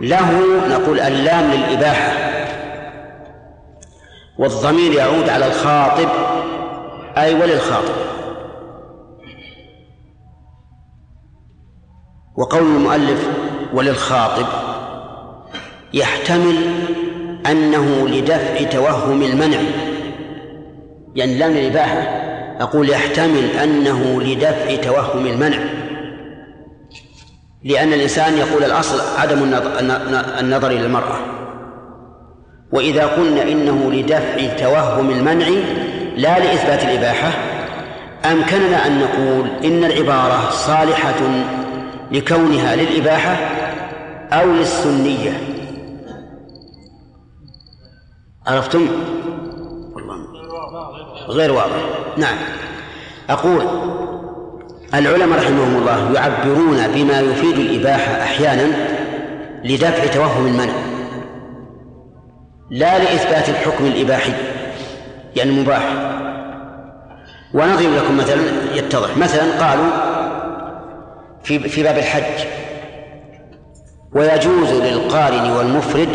[0.00, 0.30] له
[0.68, 2.12] نقول اللام للإباحة.
[4.38, 6.08] والضمير يعود على الخاطب
[7.18, 7.94] أي وللخاطب.
[12.36, 13.28] وقول المؤلف
[13.74, 14.46] وللخاطب
[15.94, 16.56] يحتمل
[17.46, 19.60] أنه لدفع توهم المنع.
[21.14, 21.98] يعني لام الإباحة
[22.60, 25.83] أقول يحتمل أنه لدفع توهم المنع.
[27.64, 29.42] لأن الإنسان يقول الأصل عدم
[30.40, 31.16] النظر إلى المرأة.
[32.72, 35.46] وإذا قلنا إنه لدفع توهم المنع
[36.16, 37.30] لا لإثبات الإباحة
[38.24, 41.44] أمكننا أن نقول إن العبارة صالحة
[42.12, 43.36] لكونها للإباحة
[44.32, 45.40] أو للسنية.
[48.46, 48.88] عرفتم؟
[51.28, 51.84] غير واضح.
[52.16, 52.36] نعم.
[53.30, 53.66] أقول
[54.98, 58.66] العلماء رحمهم الله يعبرون بما يفيد الإباحة أحيانا
[59.64, 60.72] لدفع توهم المنع
[62.70, 64.32] لا لإثبات الحكم الإباحي
[65.36, 65.84] يعني مباح
[67.54, 68.40] ونضرب لكم مثلا
[68.74, 69.16] يتضح.
[69.16, 69.90] مثلا قالوا
[71.44, 72.46] في في باب الحج
[74.12, 76.08] ويجوز للقارن والمفرد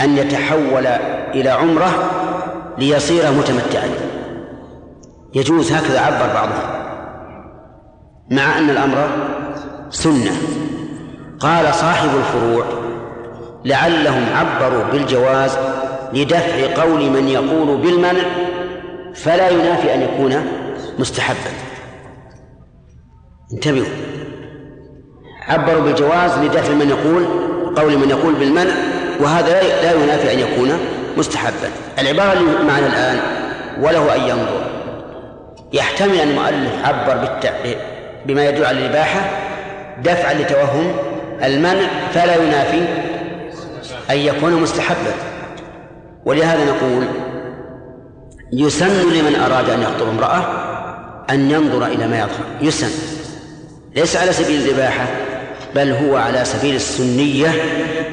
[0.00, 0.86] أن يتحول
[1.34, 2.10] إلى عمرة
[2.78, 3.88] ليصير متمتعا.
[5.34, 6.79] يجوز هكذا عبر بعضهم.
[8.30, 9.08] مع أن الأمر
[9.90, 10.32] سنة.
[11.40, 12.64] قال صاحب الفروع
[13.64, 15.58] لعلهم عبروا بالجواز
[16.12, 18.22] لدفع قول من يقول بالمنع
[19.14, 20.46] فلا ينافي أن يكون
[20.98, 21.50] مستحبا.
[23.52, 23.86] انتبهوا.
[25.48, 27.26] عبروا بالجواز لدفع من يقول
[27.76, 28.74] قول من يقول بالمنع
[29.20, 30.72] وهذا لا ينافي أن يكون
[31.16, 31.70] مستحبا.
[31.98, 33.20] العبارة اللي معنا الآن
[33.80, 34.70] وله أن ينظر.
[35.72, 37.24] يحتمل أن المؤلف عبر
[38.26, 39.20] بما يدل على الإباحة
[40.02, 40.92] دفعا لتوهم
[41.44, 42.82] المنع فلا ينافي
[44.10, 45.12] أن يكون مستحبا.
[46.24, 47.04] ولهذا نقول
[48.52, 50.44] يسن لمن أراد أن يخطب امرأة
[51.30, 52.44] أن ينظر إلى ما يظهر.
[52.60, 52.90] يسن.
[53.96, 55.06] ليس على سبيل الإباحة
[55.74, 57.48] بل هو على سبيل السنية.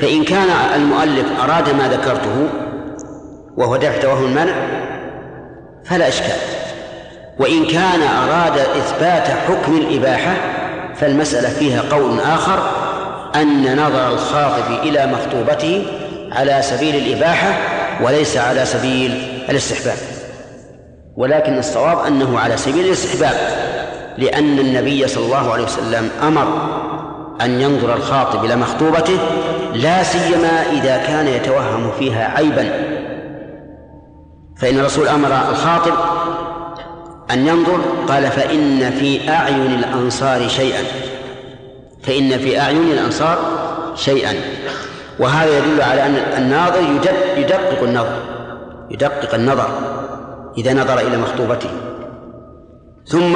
[0.01, 2.47] فإن كان المؤلف أراد ما ذكرته
[3.57, 4.53] وهو دفع توهم المنع
[5.85, 6.66] فلا إشكال.
[7.39, 10.33] وإن كان أراد إثبات حكم الإباحة
[10.95, 12.59] فالمسألة فيها قول آخر
[13.35, 15.85] أن نظر الخاطب إلى مخطوبته
[16.31, 17.53] على سبيل الإباحة
[18.01, 19.11] وليس على سبيل
[19.49, 19.97] الاستحباب.
[21.17, 23.35] ولكن الصواب أنه على سبيل الاستحباب
[24.17, 26.47] لأن النبي صلى الله عليه وسلم أمر
[27.41, 29.19] أن ينظر الخاطب إلى مخطوبته
[29.73, 32.69] لا سيما إذا كان يتوهم فيها عيبا.
[34.57, 35.93] فإن الرسول أمر الخاطب
[37.31, 40.83] أن ينظر قال فإن في أعين الأنصار شيئا.
[42.03, 43.37] فإن في أعين الأنصار
[43.95, 44.33] شيئا.
[45.19, 46.81] وهذا يدل على أن الناظر
[47.37, 48.19] يدقق النظر
[48.91, 49.69] يدقق النظر
[50.57, 51.69] إذا نظر إلى مخطوبته.
[53.05, 53.35] ثم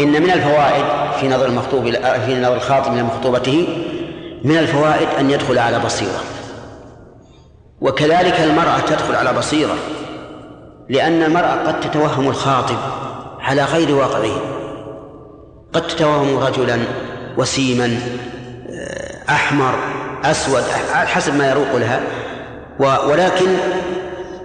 [0.00, 0.84] إن من الفوائد
[1.20, 1.90] في نظر المخطوب
[2.26, 3.68] في نظر الخاطب إلى مخطوبته
[4.44, 6.20] من الفوائد أن يدخل على بصيرة.
[7.80, 9.74] وكذلك المرأة تدخل على بصيرة
[10.88, 12.76] لأن المرأة قد تتوهم الخاطب.
[13.42, 14.40] على غير واقعه.
[15.72, 16.78] قد تتوهم رجلا
[17.38, 17.98] وسيما
[18.70, 19.74] آه، أحمر
[20.24, 20.62] أسود
[20.94, 22.00] على حسب ما يروق لها.
[23.08, 23.46] ولكن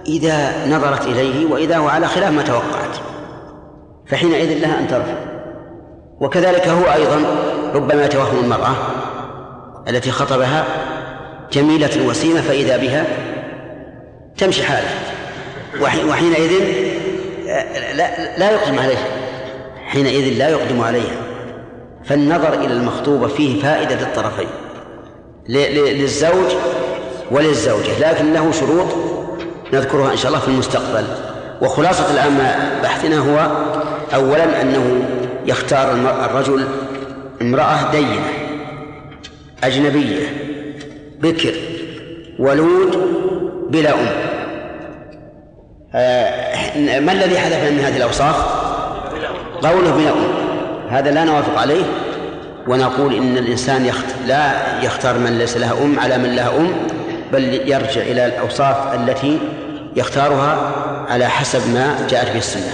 [0.06, 2.96] إذا نظرت إليه وإذا هو على خلاف ما توقعت.
[4.06, 5.14] فحينئذ لها أن ترفع.
[6.20, 7.24] وكذلك هو أيضا
[7.74, 8.74] ربما يتوهم المرأة
[9.88, 10.64] التي خطبها
[11.52, 13.06] جميلة وسيمة فإذا بها
[14.38, 14.98] تمشي حالها.
[15.82, 16.87] وحينئذ
[17.48, 18.98] لا لا يقدم عليه
[19.86, 21.16] حينئذ لا يقدم عليها.
[22.04, 24.48] فالنظر إلى المخطوبة فيه فائدة للطرفين.
[25.48, 26.52] للزوج
[27.30, 27.98] وللزوجة.
[28.00, 28.86] لكن له شروط
[29.72, 31.04] نذكرها إن شاء الله في المستقبل.
[31.62, 32.38] وخلاصة الآن
[32.82, 33.50] بحثنا هو
[34.14, 35.04] أولا أنه
[35.46, 35.92] يختار
[36.24, 36.64] الرجل
[37.42, 38.28] امرأة دينة
[39.64, 40.26] أجنبية
[41.20, 41.54] بكر
[42.38, 42.98] ولود
[43.70, 44.27] بلا أم.
[45.94, 48.36] ما الذي حدث من هذه الأوصاف؟
[49.62, 50.48] قوله أم
[50.90, 51.84] هذا لا نوافق عليه
[52.68, 54.04] ونقول إن الإنسان يخت...
[54.26, 56.72] لا يختار من ليس لها أم على من لها أم
[57.32, 59.38] بل يرجع إلى الأوصاف التي
[59.96, 60.72] يختارها
[61.08, 62.72] على حسب ما جاءت به السنة.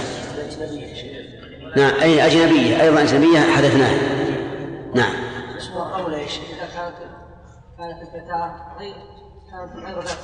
[1.77, 3.97] نعم أي أجنبية أيضا أجنبية حدثناها
[4.95, 5.13] نعم.
[5.75, 6.95] أولى يا شيخ إذا كانت
[7.77, 8.95] كانت الفتاة غير
[9.51, 10.17] كانت غير ذات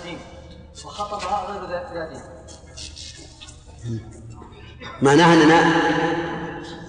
[0.86, 2.22] وخطبها غير ذات دين
[5.02, 5.74] معناها أننا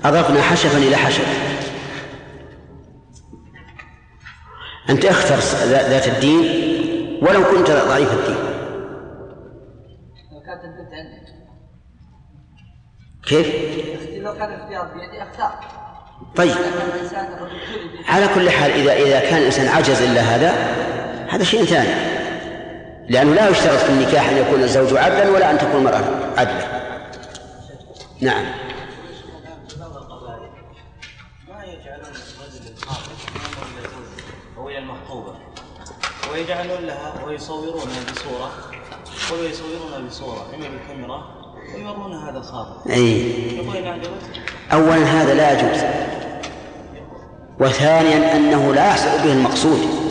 [0.05, 1.27] أضفنا حشفا إلى حشف.
[4.91, 6.45] أنت أختر ذات الدين
[7.23, 8.53] ولو كنت ضعيف الدين.
[13.23, 13.47] كيف؟
[14.23, 15.61] لو كان بيدي أختار.
[16.37, 16.57] طيب.
[18.09, 20.51] على كل حال إذا إذا كان الإنسان عجز إلا هذا
[21.29, 22.22] هذا شيء ثاني.
[23.09, 26.05] لأنه لا يشترط في النكاح أن يكون الزوج عدلا ولا أن تكون المرأة
[26.37, 26.83] عدلا.
[28.21, 28.45] نعم.
[34.83, 35.35] المخطوبة
[36.33, 38.51] ويجعلون لها ويصورونها بصورة.
[39.33, 40.47] ويصورونها بصورة.
[40.55, 41.43] إما بالكاميرا.
[41.75, 43.33] ويورون هذا الخاطب أي.
[44.73, 45.83] أولا هذا لا يجوز.
[47.61, 50.02] وثانيا أنه لا يحصل به المقصود.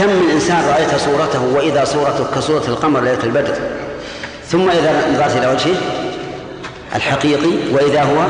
[0.00, 3.54] كم من إنسان رأيت صورته وإذا صورته كصورة القمر ليلة البدر؟
[4.46, 5.76] ثم إذا نظرت إلى وجهه
[6.94, 8.26] الحقيقي وإذا هو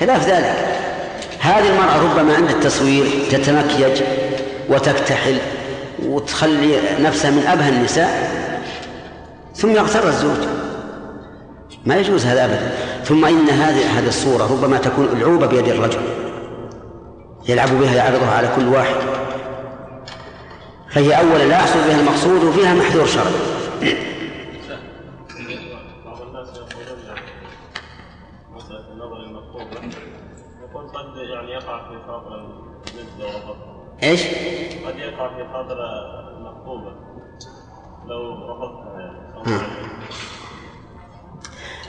[0.00, 0.54] خلاف ذلك.
[1.40, 4.02] هذه المرأة ربما عند التصوير تتمكيج
[4.68, 5.38] وتكتحل
[6.06, 8.30] وتخلي نفسها من أبهى النساء
[9.54, 10.46] ثم يغتر الزوج.
[11.86, 12.72] ما يجوز هذا أبدا.
[13.04, 16.00] ثم إن هذه هذه الصورة ربما تكون ألعوبة بيد الرجل
[17.48, 19.09] يلعب بها يعرضها على كل واحد.
[20.90, 23.32] فهي أولا لا يحصل بها المقصود وفيها محذور شرعي
[26.04, 26.98] بعض الناس يقولون
[28.54, 29.16] مسألة النظر
[30.94, 32.46] قد يعني يقع في خاطر
[34.02, 34.20] إيش؟
[34.86, 35.76] قد يقع في خاطر
[36.36, 36.92] المخطوبة
[38.06, 39.62] لو رفضتها يعني.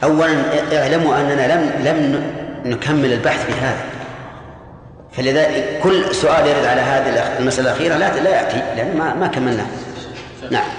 [0.04, 2.34] أولا اعلموا أننا لم لم
[2.66, 4.01] نكمل البحث في هذا
[5.14, 9.68] فلذلك كل سؤال يرد على هذه المسألة الأخيرة لا لا يأتي لأن ما ما كملناه.
[10.52, 10.70] نعم.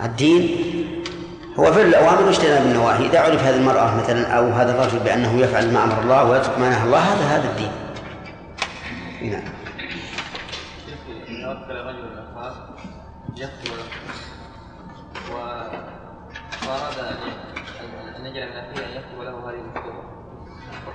[0.00, 0.66] الدين
[1.58, 3.06] هو فعل الأوامر واجتناب النواهي.
[3.06, 6.68] إذا عرف هذه المرأة مثلا أو هذا الرجل بأنه يفعل ما أمر الله ويترك ما
[6.68, 7.72] نهى الله هذا هذا الدين.
[9.32, 9.42] نعم.
[16.66, 16.98] وأراد
[18.16, 20.05] أن يجعل من أخيه أن يكتب له هذه المكتوبة.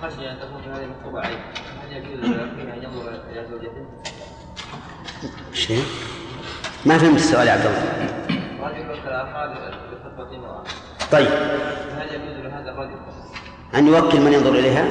[0.03, 1.39] وخشي أن تكون في هذه المكتوبة عيب.
[1.83, 3.85] هل يجوز لأخيه أن ينظر إلى زوجته؟
[5.53, 5.83] شيء
[6.85, 7.83] ما فهمت السؤال يا عبد الله.
[8.61, 9.47] رجل وكل أخاه
[9.91, 10.63] بخطبة امرأة
[11.11, 11.27] طيب.
[11.97, 12.95] هل يجوز لهذا الرجل؟
[13.75, 14.85] أن يوكل من ينظر إليها؟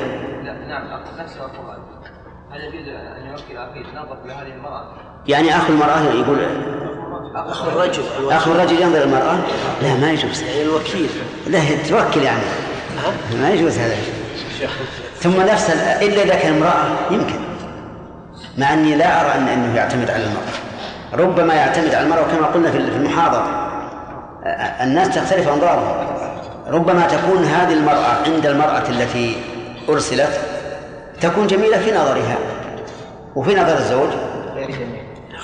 [0.45, 1.79] لا نعم أخ نفسه أخوها
[2.51, 4.95] هل يجوز أن يوكل أخيه نظر لهذه المرأة؟
[5.27, 6.39] يعني أخو المرأة يقول
[7.35, 8.03] أخ الرجل.
[8.31, 9.39] أخو الرجل ينظر المرأة؟
[9.83, 10.43] لا ما يجوز.
[10.43, 11.11] الوكيل.
[11.47, 12.43] لا توكل يعني.
[13.41, 13.97] ما يجوز هذا.
[15.21, 15.71] ثم نفس
[16.03, 17.41] إلا إذا كان امرأة يمكن.
[18.59, 20.53] مع أني لا أرى أن أنه يعتمد على المرأة.
[21.13, 23.71] ربما يعتمد على المرأة كما قلنا في المحاضرة.
[24.81, 26.07] الناس تختلف أنظارهم
[26.67, 29.37] ربما تكون هذه المرأة عند المرأة التي
[29.89, 30.41] أرسلت
[31.21, 32.39] تكون جميلة في نظرها
[33.37, 34.09] وفي نظر الزوج.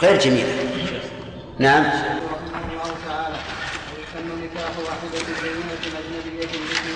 [0.02, 0.52] غير جميلة.
[1.58, 2.02] نعم رحمه
[2.72, 3.36] الله تعالى
[3.96, 5.76] ويسن نكاح واحدة زينة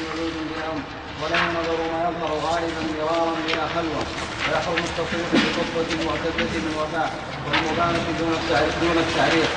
[0.00, 0.82] أجنبية باسم ولود بأم
[1.20, 4.04] ولا ينظر ما يظهر غالبا مرارا بلا خلوة.
[4.46, 7.10] ويحرم التصريح بخطبة معتدة من وفاء.
[7.46, 9.50] والمبانة دون التعريف دون التعريف.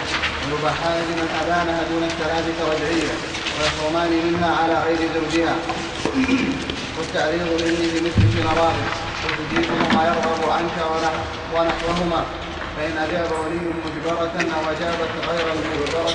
[0.43, 3.13] ويباحان لمن أبانها دون الثلاثة رجعية
[3.57, 5.55] ويحرمان منها على غير زوجها.
[6.97, 8.73] والتعريض مني بمثل شنراه
[9.23, 12.25] وتجيبه ما يرغب عنك ونحو- ونحوهما.
[12.77, 16.13] فإن أجاب ولي مجبرة أو أجابت غير المجبرة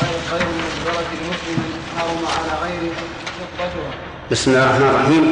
[0.00, 2.92] غير غير المجبرة المسلم حرم على غير
[3.26, 3.90] خطبتها
[4.30, 5.24] بسم الله الرحمن الرحيم.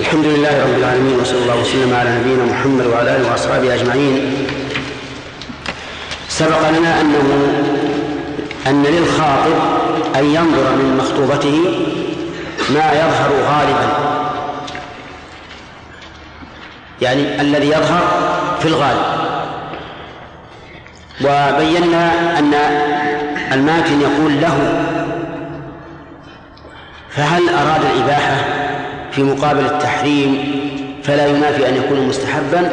[0.00, 4.46] الحمد لله رب العالمين وصلى الله وسلم على نبينا محمد وعلى آله وأصحابه أجمعين.
[6.28, 7.28] سبق لنا انه
[8.66, 9.56] أن للخاطب
[10.16, 11.58] أن ينظر من مخطوبته
[12.70, 13.88] ما يظهر غالبا.
[17.02, 18.04] يعني الذي يظهر
[18.60, 19.06] في الغالب.
[21.20, 22.54] وبينا أن
[23.52, 24.56] الماكن يقول له
[27.10, 28.36] فهل أراد الإباحة
[29.12, 30.44] في مقابل التحريم
[31.02, 32.70] فلا ينافي أن يكون مستحبا؟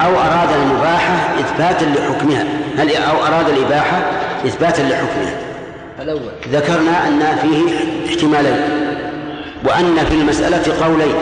[0.00, 2.44] أو أراد المباحة إثباتا لحكمها؟
[2.78, 4.02] هل أو أراد الإباحة
[4.46, 5.36] إثباتا لحكمها؟
[6.02, 6.32] الأول.
[6.52, 7.74] ذكرنا أن فيه
[8.08, 8.60] احتمالين
[9.64, 11.14] وأن في المسألة قولين.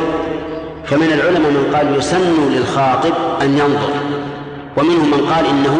[0.87, 3.12] فمن العلماء من قال يسن للخاطب
[3.43, 3.91] أن ينظر
[4.76, 5.78] ومنهم من قال إنه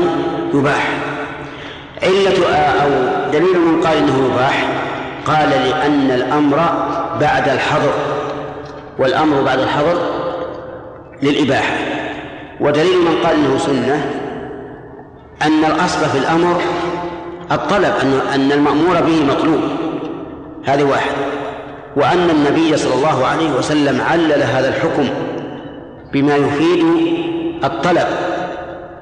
[0.55, 0.89] يباح.
[2.03, 2.89] علة أو
[3.33, 4.82] دليل من قال إنه يباح
[5.27, 6.57] قال لأن الأمر
[7.21, 7.93] بعد الحظر
[8.99, 9.97] والأمر بعد الحظر
[11.23, 11.75] للإباحة.
[12.61, 14.11] ودليل من قال إنه سنة
[15.43, 16.61] أن الأصل في الأمر
[17.53, 19.61] الطلب أن أن المأمور به مطلوب.
[20.65, 21.13] هذه واحد.
[21.97, 25.09] وأن النبي صلى الله عليه وسلم علل هذا الحكم
[26.13, 26.85] بما يفيد
[27.65, 28.07] الطلب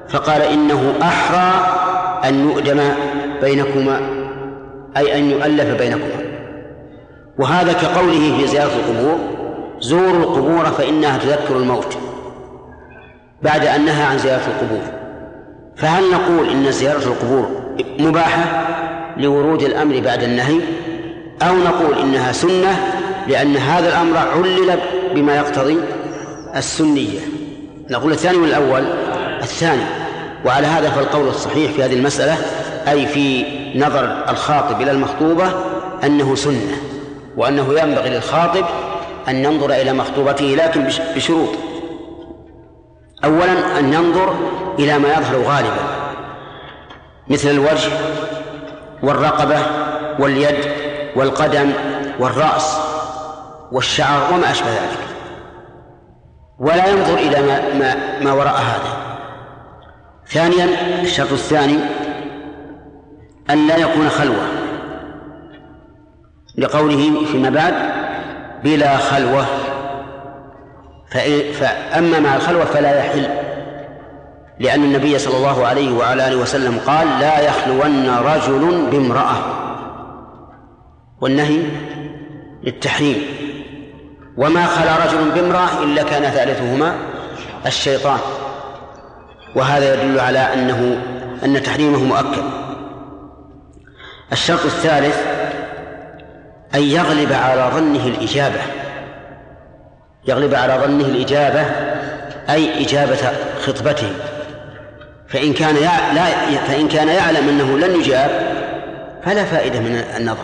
[0.09, 1.51] فقال إنه أحرى
[2.25, 2.79] أن يؤدم
[3.41, 4.20] بينكما.
[4.97, 6.21] أي أن يؤلف بينكما
[7.39, 9.19] وهذا كقوله في زيارة القبور
[9.79, 11.97] زوروا القبور فإنها تذكر الموت
[13.41, 14.81] بعد أن نهى عن زيارة القبور.
[15.75, 17.61] فهل نقول إن زيارة القبور
[17.99, 18.67] مباحة
[19.17, 20.59] لورود الأمر بعد النهي؟
[21.41, 22.93] أو نقول إنها سنة
[23.27, 24.79] لأن هذا الأمر علل
[25.15, 25.77] بما يقتضي
[26.55, 27.19] السنية؟
[27.89, 28.83] نقول الثاني والأول
[29.41, 29.83] الثاني.
[30.45, 32.37] وعلى هذا فالقول الصحيح في هذه المسألة
[32.87, 33.45] أي في
[33.75, 35.51] نظر الخاطب إلى المخطوبة
[36.03, 36.77] أنه سنة
[37.37, 38.65] وأنه ينبغي للخاطب
[39.27, 41.49] أن ينظر إلى مخطوبته لكن بشروط.
[43.23, 44.35] أولا أن ينظر
[44.79, 45.83] إلى ما يظهر غالبا
[47.27, 47.91] مثل الوجه
[49.03, 49.59] والرقبة
[50.19, 50.57] واليد
[51.15, 51.71] والقدم
[52.19, 52.77] والرأس
[53.71, 55.07] والشعر وما أشبه ذلك.
[56.59, 59.17] ولا ينظر إلى ما, ما, ما وراء هذا.
[60.27, 60.67] ثانيا
[61.01, 61.79] الشرط الثاني
[63.51, 64.43] أن لا يكون خلوة.
[66.57, 67.73] لقوله فيما بعد
[68.63, 69.45] بلا خلوة.
[71.53, 73.27] فأما مع الخلوة فلا يحل
[74.59, 79.35] لأن النبي صلى الله عليه وعلى آله وسلم قال لا يخلون رجل بامرأة.
[81.21, 81.63] والنهي
[82.63, 83.17] للتحريم.
[84.37, 86.95] وما خلا رجل بامرأة إلا كان ثالثهما
[87.65, 88.19] الشيطان.
[89.55, 91.01] وهذا يدل على أنه
[91.45, 92.60] أن تحريمه مؤكد.
[94.31, 95.17] الشرط الثالث
[96.75, 98.61] أن يغلب على ظنه الإجابة.
[100.27, 101.61] يغلب على ظنه الإجابة
[102.49, 103.17] أي إجابة
[103.61, 104.09] خطبته.
[105.27, 105.75] فإن كان.
[106.15, 106.25] لا
[106.67, 108.29] فإن كان يعلم أنه لن يجاب
[109.25, 110.43] فلا فائدة من النظر.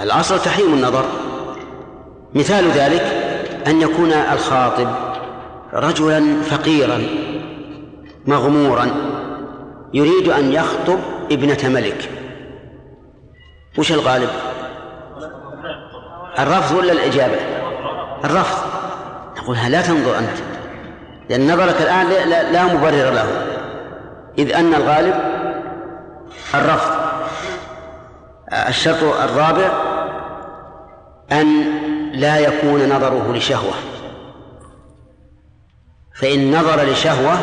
[0.00, 1.04] الأصل تحريم النظر.
[2.34, 3.02] مثال ذلك
[3.66, 4.88] أن يكون الخاطب
[5.72, 7.02] رجلا فقيرا
[8.26, 8.90] مغمورا
[9.94, 10.98] يريد أن يخطب
[11.30, 12.10] ابنة ملك.
[13.78, 14.28] وش الغالب؟
[16.38, 17.38] الرفض ولا الإجابة؟
[18.24, 18.58] الرفض.
[19.36, 20.38] نقول لا تنظر أنت.
[21.30, 23.26] لأن نظرك الآن لا, لا مبرر له.
[24.38, 25.14] إذ أن الغالب
[26.54, 26.96] الرفض.
[28.68, 29.70] الشرط الرابع
[31.32, 31.64] أن
[32.12, 33.74] لا يكون نظره لشهوة.
[36.14, 37.38] فإن نظر لشهوة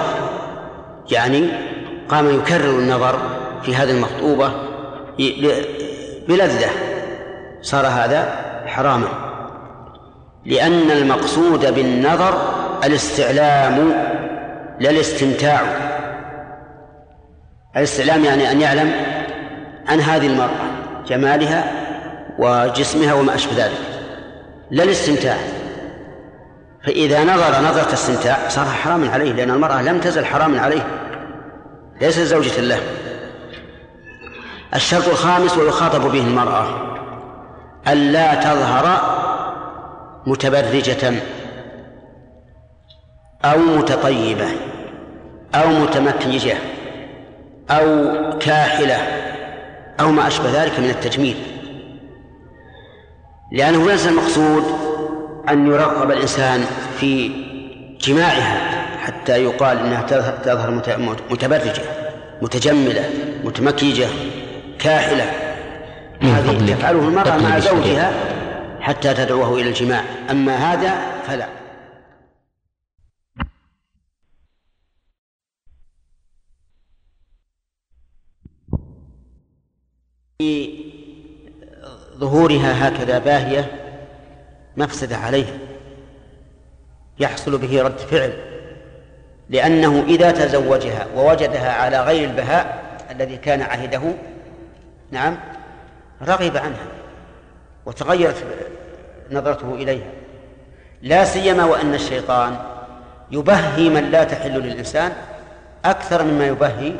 [1.11, 1.49] يعني
[2.09, 3.19] قام يكرر النظر
[3.63, 4.53] في هذه المخطوبة
[6.27, 6.69] بلذة.
[7.61, 9.07] صار هذا حراما.
[10.45, 12.37] لأن المقصود بالنظر
[12.83, 13.93] الاستعلام
[14.79, 15.61] لا الاستمتاع
[17.77, 18.91] الاستعلام يعني أن يعلم
[19.87, 20.73] عن هذه المرأة
[21.07, 21.71] جمالها
[22.39, 23.77] وجسمها وما أشبه ذلك.
[24.71, 25.37] لا الاستمتاع
[26.85, 30.87] فإذا نظر نظرة استمتاع صار حراما عليه لأن المرأة لم تزل حراما عليه.
[32.01, 32.79] ليس زوجة له.
[34.75, 36.65] الشرط الخامس ويخاطب به المرأة
[37.87, 39.01] ألا تظهر
[40.25, 41.13] متبرجة
[43.45, 44.47] أو متطيبة
[45.55, 46.57] أو متمكيجة
[47.71, 48.97] أو كاحلة
[49.99, 51.35] أو ما أشبه ذلك من التجميل.
[53.51, 54.63] لأنه ليس المقصود
[55.49, 56.65] أن يرغب الإنسان
[56.99, 57.31] في
[58.01, 60.01] جماعها حتى يقال إنها
[60.43, 60.71] تظهر
[61.29, 61.83] متبرجة
[62.41, 63.09] متجملة
[63.43, 64.07] متمكيجة
[64.83, 65.23] كاحلة
[66.21, 68.11] هذه تفعله المرأة مع زوجها
[68.81, 70.03] حتى تدعوه إلى الجماع.
[70.31, 71.47] أما هذا فلا.
[80.37, 80.83] في
[82.17, 83.71] ظهورها هكذا باهية
[84.77, 85.57] مفسدة عليها.
[87.19, 88.33] يحصل به رد فعل.
[89.49, 94.01] لأنه إذا تزوجها ووجدها على غير البهاء الذي كان عهده
[95.13, 95.37] نعم
[96.21, 96.87] رغب عنها
[97.85, 98.43] وتغيرت
[99.31, 100.11] نظرته إليها.
[101.01, 102.57] لا سيما وأن الشيطان
[103.31, 105.11] يبهي من لا تحل للإنسان
[105.85, 106.93] أكثر مما يبهي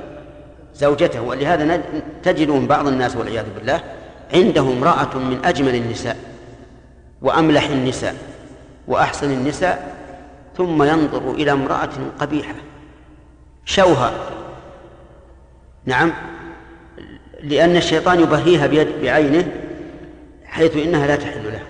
[0.75, 1.81] زوجته ولهذا
[2.23, 3.79] تجد من بعض الناس والعياذ بالله
[4.33, 6.17] عنده امرأة من أجمل النساء
[7.21, 8.15] وأملح النساء
[8.87, 9.95] وأحسن النساء
[10.57, 11.89] ثم ينظر إلى امرأة
[12.19, 12.53] قبيحة
[13.65, 14.11] شوها
[15.85, 16.13] نعم.
[17.43, 19.45] لأن الشيطان يبهيها بيد بعينه
[20.45, 21.61] حيث إنها لا تحل له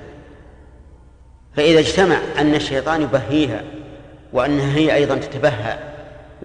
[1.55, 3.63] فإذا اجتمع أن الشيطان يبهيها
[4.34, 5.80] وأنها هي أيضا تتبهى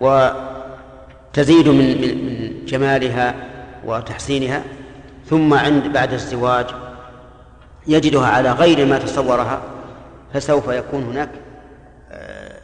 [0.00, 3.34] وتزيد من من جمالها
[3.84, 4.62] وتحسينها
[5.26, 6.66] ثم عند بعد الزواج
[7.86, 9.62] يجدها على غير ما تصورها
[10.34, 11.30] فسوف يكون هناك
[12.10, 12.60] آه،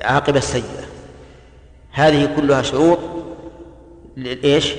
[0.00, 0.84] عاقبة سيئة
[1.92, 2.98] هذه كلها شروط
[4.44, 4.74] إيش؟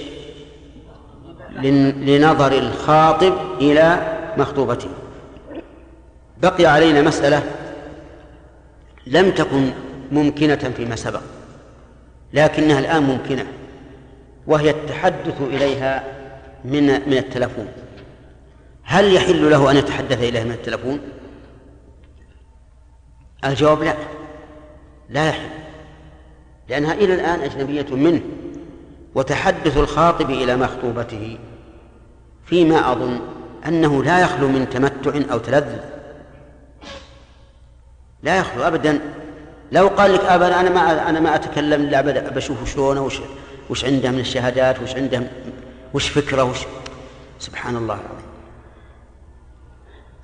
[1.55, 4.89] لنظر الخاطب إلى مخطوبته.
[6.37, 7.43] بقي علينا مسألة
[9.07, 9.71] لم تكن
[10.11, 11.21] ممكنة فيما سبق
[12.33, 13.45] لكنها الآن ممكنة
[14.47, 16.03] وهي التحدث إليها
[16.65, 17.67] من من التلفون.
[18.83, 20.99] هل يحل له أن يتحدث إليها من التلفون؟
[23.45, 23.95] الجواب لا.
[25.09, 25.49] لا يحل
[26.69, 28.21] لأنها إلى الآن أجنبية منه.
[29.15, 31.37] وتحدث الخاطب إلى مخطوبته
[32.45, 33.19] فيما أظن
[33.67, 35.79] أنه لا يخلو من تمتع أو تلذذ.
[38.23, 38.99] لا يخلو أبدا.
[39.71, 43.19] لو قال لك أبدا أنا ما أنا ما أتكلم إلا بشوف شلونه وش
[43.69, 45.23] وش عنده من الشهادات وش عنده
[45.93, 46.59] وش فكرة وش
[47.39, 48.27] سبحان الله العظيم.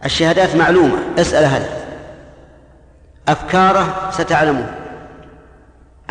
[0.05, 0.97] الشهادات معلومة.
[1.17, 1.85] اسأل هذا
[3.27, 4.71] أفكاره ستعلمون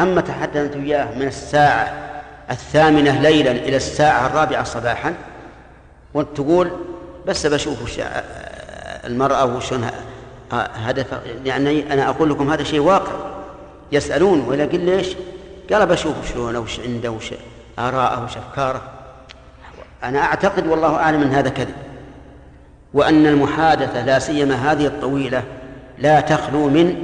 [0.01, 2.08] أما تحدثت وياه من الساعة
[2.51, 5.15] الثامنة ليلا إلى الساعة الرابعة صباحا
[6.15, 6.71] وتقول
[7.27, 8.01] بس بشوف
[9.05, 9.91] المرأة وشون
[10.85, 11.05] هذا
[11.45, 13.13] يعني أنا أقول لكم هذا شيء واقع.
[13.93, 15.17] يسألون ولا قل ليش؟
[15.73, 17.35] قال بشوف شلون وش عنده وش
[17.79, 18.83] آراءه وش أفكاره.
[20.05, 21.75] أنا أعتقد والله أعلم أن هذا كذب.
[22.95, 25.43] وأن المحادثة لا سيما هذه الطويلة
[25.99, 26.97] لا تخلو من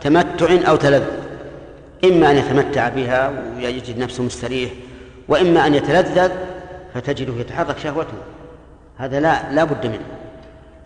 [0.00, 1.21] تمتع أو تلذذ.
[2.04, 4.70] إما أن يتمتع بها ويجد نفسه مستريح
[5.28, 6.30] وإما أن يتلذذ
[6.94, 8.18] فتجده يتحرك شهوته.
[8.96, 10.04] هذا لا لا بد منه.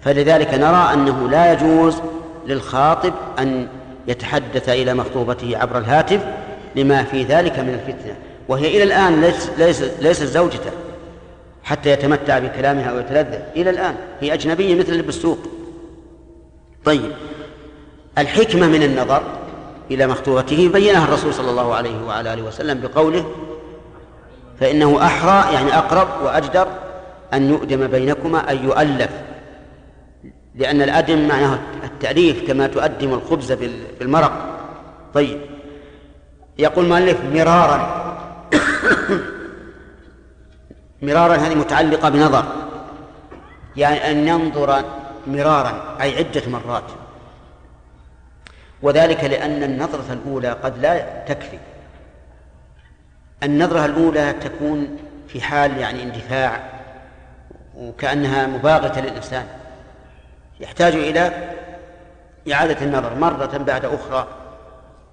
[0.01, 1.97] فلذلك نرى أنه لا يجوز
[2.47, 3.69] للخاطب أن
[4.09, 6.21] يتحدث إلى مخطوبته عبر الهاتف
[6.77, 8.15] لما في ذلك من الفتنة.
[8.49, 10.71] وهي إلى الآن ليس ليس ليست زوجته
[11.65, 13.41] حتى يتمتع بكلامها ويتلذذ.
[13.57, 13.95] إلى الآن.
[14.21, 15.39] هي أجنبية مثل اللي بالسوق.
[16.85, 17.13] طيب.
[18.19, 19.23] الحكمة من النظر.
[19.91, 23.25] إلى مخطوبته بينها الرسول صلى الله عليه وعلى آله وسلم بقوله
[24.61, 26.69] فإنه أحرى يعني أقرب وأجدر
[27.35, 29.11] أن يؤدم بينكما أن يؤلف.
[30.55, 33.53] لأن الأدم معناه التأليف كما تؤدم الخبز
[34.01, 34.33] بالمرق.
[35.15, 35.41] طيب.
[36.59, 38.07] يقول المؤلف مرارا.
[41.03, 42.45] مرارا هذه متعلقة بنظر.
[43.77, 44.85] يعني أن ينظر
[45.27, 46.85] مرارا أي عدة مرات.
[48.83, 51.59] وذلك لأن النظرة الأولى قد لا تكفي.
[53.43, 54.99] النظرة الأولى تكون
[55.29, 56.61] في حال يعني اندفاع
[57.77, 59.47] وكأنها مباغتة للإنسان.
[60.61, 61.53] يحتاج إلى
[62.53, 64.29] إعادة النظر مرة بعد أخرى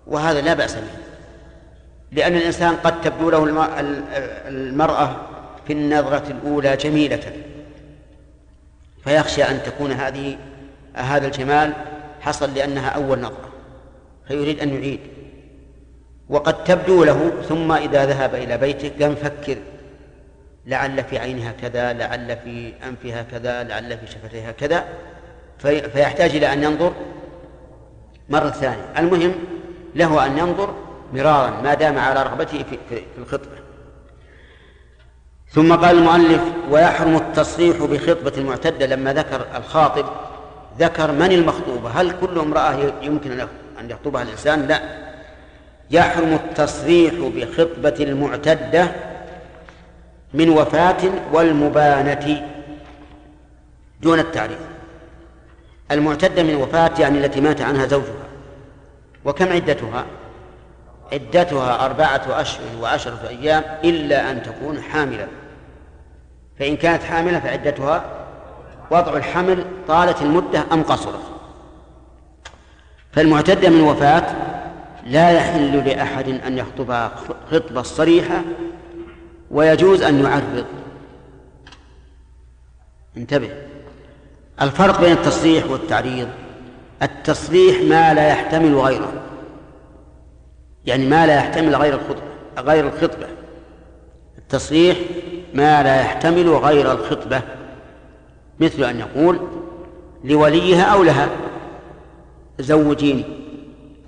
[0.07, 0.87] وهذا لا بأس به.
[2.11, 3.43] لأن الإنسان قد تبدو له
[4.47, 5.15] المرأة
[5.67, 7.33] في النظرة الأولى جميلة.
[9.03, 10.37] فيخشى أن تكون هذه
[10.93, 11.73] هذا الجمال
[12.21, 13.52] حصل لأنها أول نظرة.
[14.27, 14.99] فيريد أن يعيد.
[16.29, 19.57] وقد تبدو له ثم إذا ذهب إلى بيته قام فكر
[20.65, 24.85] لعل في عينها كذا لعل في أنفها كذا لعل في شفتيها كذا.
[25.57, 26.93] في فيحتاج إلى أن ينظر
[28.29, 28.93] مرة ثانية.
[28.97, 29.33] المهم
[29.95, 30.73] له أن ينظر
[31.13, 33.57] مرارا ما دام على رغبته في, في, الخطبة.
[35.49, 40.05] ثم قال المؤلف ويحرم التصريح بخطبة المعتدة لما ذكر الخاطب.
[40.79, 43.31] ذكر من المخطوبة؟ هل كل امرأة يمكن
[43.79, 44.81] أن يخطبها الإنسان؟ لا.
[45.91, 48.91] يحرم التصريح بخطبة المعتدة
[50.33, 51.01] من وفاة
[51.33, 52.49] والمبانة
[54.01, 54.59] دون التعريف.
[55.91, 58.23] المعتدة من وفاة يعني التي مات عنها زوجها.
[59.25, 60.05] وكم عدتها؟
[61.13, 65.27] عدتها أربعة أشهر وعشرة أيام إلا أن تكون حاملا
[66.59, 68.03] فإن كانت حاملة فعدتها
[68.91, 71.23] وضع الحمل طالت المدة أم قصرت.
[73.13, 74.35] فالمعتدة من وفاة
[75.05, 77.11] لا يحل لأحد أن يخطبها
[77.51, 78.41] خطبة صريحة
[79.51, 80.65] ويجوز أن يعرض.
[83.17, 83.49] انتبه.
[84.61, 86.27] الفرق بين التصريح والتعريض.
[87.01, 89.13] التصريح ما لا يحتمل غيره.
[90.85, 92.21] يعني ما لا يحتمل غير الخطبة
[92.57, 93.27] غير الخطبة.
[94.37, 94.97] التصريح
[95.53, 97.41] ما لا يحتمل غير الخطبة.
[98.59, 99.39] مثل أن يقول
[100.23, 101.29] لوليها أو لها.
[102.59, 103.23] زوجيني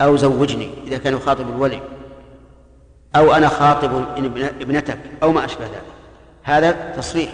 [0.01, 1.81] أو زوجني إذا كان يخاطب الولي
[3.15, 4.05] أو أنا خاطب
[4.61, 5.81] ابنتك أو ما أشبه ذلك.
[6.43, 7.33] هذا تصريح.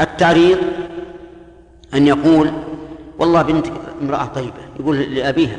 [0.00, 0.58] التعريض
[1.94, 2.52] أن يقول
[3.18, 5.58] والله بنتك امرأة طيبة يقول لأبيها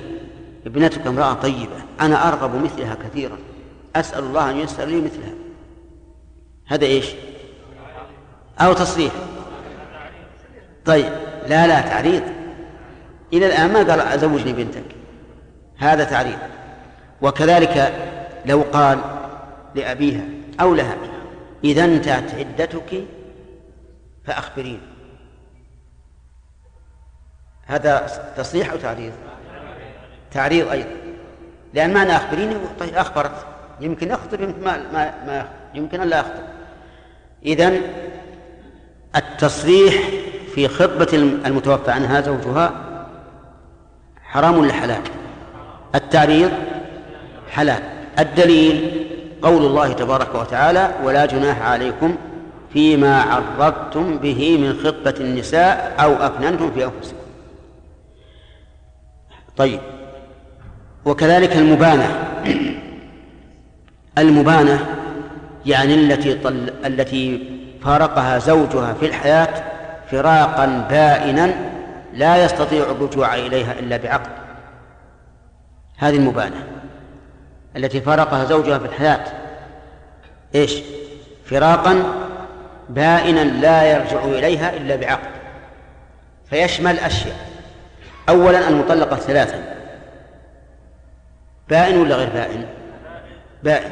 [0.65, 3.37] ابنتك امرأة طيبة أنا أرغب مثلها كثيرا
[3.95, 5.33] أسأل الله أن ييسر لي مثلها.
[6.65, 7.05] هذا إيش؟
[8.59, 9.13] أو تصريح.
[10.85, 11.09] طيب
[11.47, 12.23] لا لا تعريض.
[13.33, 14.85] إلى الآن ما قال زوجني بنتك؟
[15.77, 16.37] هذا تعريض
[17.21, 17.93] وكذلك
[18.45, 18.99] لو قال
[19.75, 20.23] لأبيها
[20.61, 20.97] أو لها
[21.63, 23.03] إذا انتهت عدتك
[24.25, 24.79] فأخبريني.
[27.65, 28.07] هذا
[28.37, 29.11] تصريح أو تعريض؟
[30.31, 30.89] تعريض أيضا.
[31.73, 33.45] لأن معنى أخبريني طيب أخبرت.
[33.81, 36.43] يمكن أخطب يمكن ما, ما, ما يمكن أن لا أخطب
[37.45, 37.81] إذن
[39.15, 39.93] التصريح
[40.55, 41.07] في خطبة
[41.45, 42.88] المتوفى عنها زوجها
[44.29, 45.01] حرام ولا حلال؟
[45.95, 46.51] التعريض
[47.51, 47.83] حلال
[48.19, 49.05] الدليل
[49.41, 52.15] قول الله تبارك وتعالى ولا جناح عليكم
[52.73, 57.17] فيما عرضتم به من خطبة النساء أو أكننتم في أنفسكم.
[59.57, 59.79] طيب
[61.05, 62.09] وكذلك المبانة.
[64.17, 64.85] المبانة
[65.65, 67.49] يعني التي طل التي
[67.83, 69.63] فارقها زوجها في الحياة
[70.11, 71.53] فراقا بائنا
[72.13, 74.31] لا يستطيع الرجوع إليها إلا بعقد.
[75.97, 76.67] هذه المبانة
[77.75, 79.25] التي فارقها زوجها في الحياة.
[80.55, 80.81] إيش؟
[81.45, 82.03] فراقا
[82.89, 85.29] بائنا لا يرجع إليها إلا بعقد.
[86.49, 87.35] فيشمل أشياء.
[88.29, 89.75] أولا المطلقة ثلاثا.
[91.69, 92.65] بائن ولا غير بائن؟
[93.63, 93.91] بائن.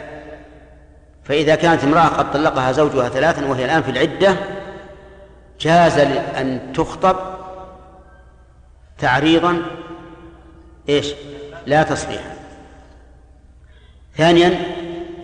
[1.24, 4.36] فإذا كانت امرأة قد طلقها زوجها ثلاثا وهي الآن في العدة
[5.60, 6.00] جاز
[6.38, 7.37] أن تخطب
[9.00, 9.62] تعريضا
[10.90, 11.14] إيش؟
[11.66, 12.38] لا تصريحا
[14.16, 14.60] ثانيا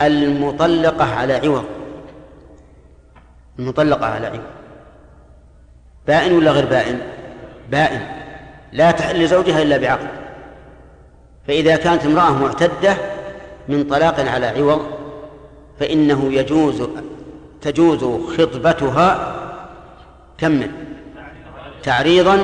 [0.02, 1.66] المطلقة على عوض.
[3.60, 4.44] المطلقة على عوض.
[6.08, 7.00] بائن ولا غير بائن؟
[7.72, 8.02] بائن.
[8.72, 10.08] لا تحل لزوجها إلا بعقد.
[11.48, 12.98] فإذا كانت امرأة معتدة
[13.68, 14.88] من طلاق على عوض
[15.80, 16.90] فإنه يجوز
[17.62, 18.04] تجوز
[18.38, 19.36] خطبتها
[20.38, 20.72] كمل
[21.84, 22.44] تعريضا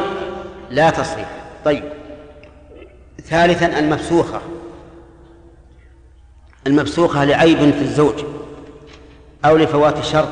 [0.69, 1.29] لا تصريح.
[1.65, 1.83] طيب.
[3.23, 4.41] ثالثا المفسوخة
[6.67, 8.23] المفسوخة لعيب في الزوج
[9.45, 10.29] أو لفوات شرط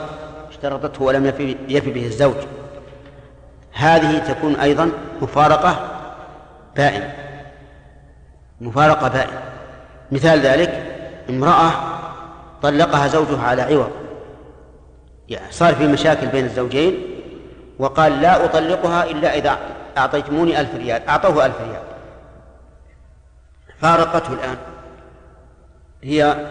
[0.49, 2.35] اشترطته ولم يفي, به الزوج.
[3.73, 5.99] هذه تكون أيضا مفارقة
[6.75, 7.09] بائن.
[8.61, 9.39] مفارقة بائن.
[10.11, 10.85] مثال ذلك
[11.29, 11.71] امرأة
[12.61, 13.91] طلقها زوجها على عوض.
[15.29, 16.97] يعني صار في مشاكل بين الزوجين
[17.79, 19.57] وقال لا أطلقها إلا إذا
[19.97, 21.07] أعطيتموني ألف ريال.
[21.07, 21.83] أعطوه ألف ريال.
[23.81, 24.57] فارقته الآن.
[26.03, 26.47] هي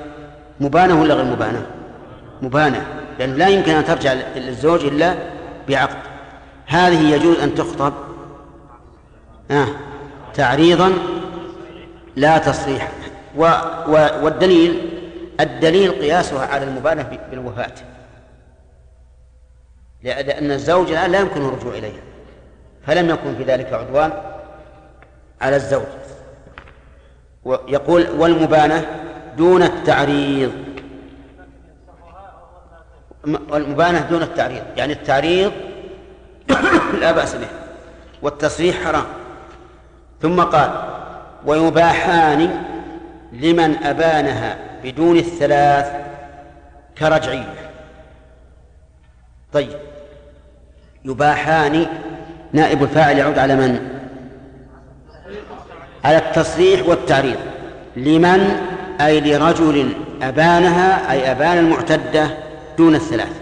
[0.60, 1.66] مبانة ولا غير مبانة؟
[2.42, 2.86] مبانة.
[3.18, 5.14] لأنه لا يمكن أن ترجع للزوج إلا
[5.68, 5.96] بعقد.
[6.66, 7.92] هذه يجوز أن تخطب
[9.50, 9.68] آه
[10.34, 10.92] تعريضا
[12.16, 12.88] لا تصريحا.
[13.36, 13.44] و
[13.88, 14.90] و والدليل
[15.40, 17.74] الدليل قياسها على المبانة بالوفاة.
[20.02, 22.05] لأن الزوج الآن لا يمكن الرجوع إليها.
[22.86, 24.12] فلم يكن في ذلك عدوان
[25.40, 25.82] على الزوج.
[27.44, 28.84] ويقول والمبانة
[29.36, 30.52] دون التعريض.
[33.50, 35.52] والمبانة دون التعريض يعني التعريض
[37.00, 37.48] لا بأس به
[38.22, 39.06] والتصريح حرام.
[40.22, 40.70] ثم قال
[41.46, 42.64] ويباحان
[43.32, 45.92] لمن أبانها بدون الثلاث
[46.98, 47.70] كرجعية.
[49.52, 49.76] طيب
[51.04, 51.86] يباحان
[52.52, 54.00] نائب الفاعل يعود على من؟
[56.04, 57.38] على التصريح والتعريض.
[57.96, 58.40] لمن؟
[59.00, 59.92] أي لرجل
[60.22, 62.30] أبانها أي أبان المعتدة
[62.78, 63.40] دون الثلاث.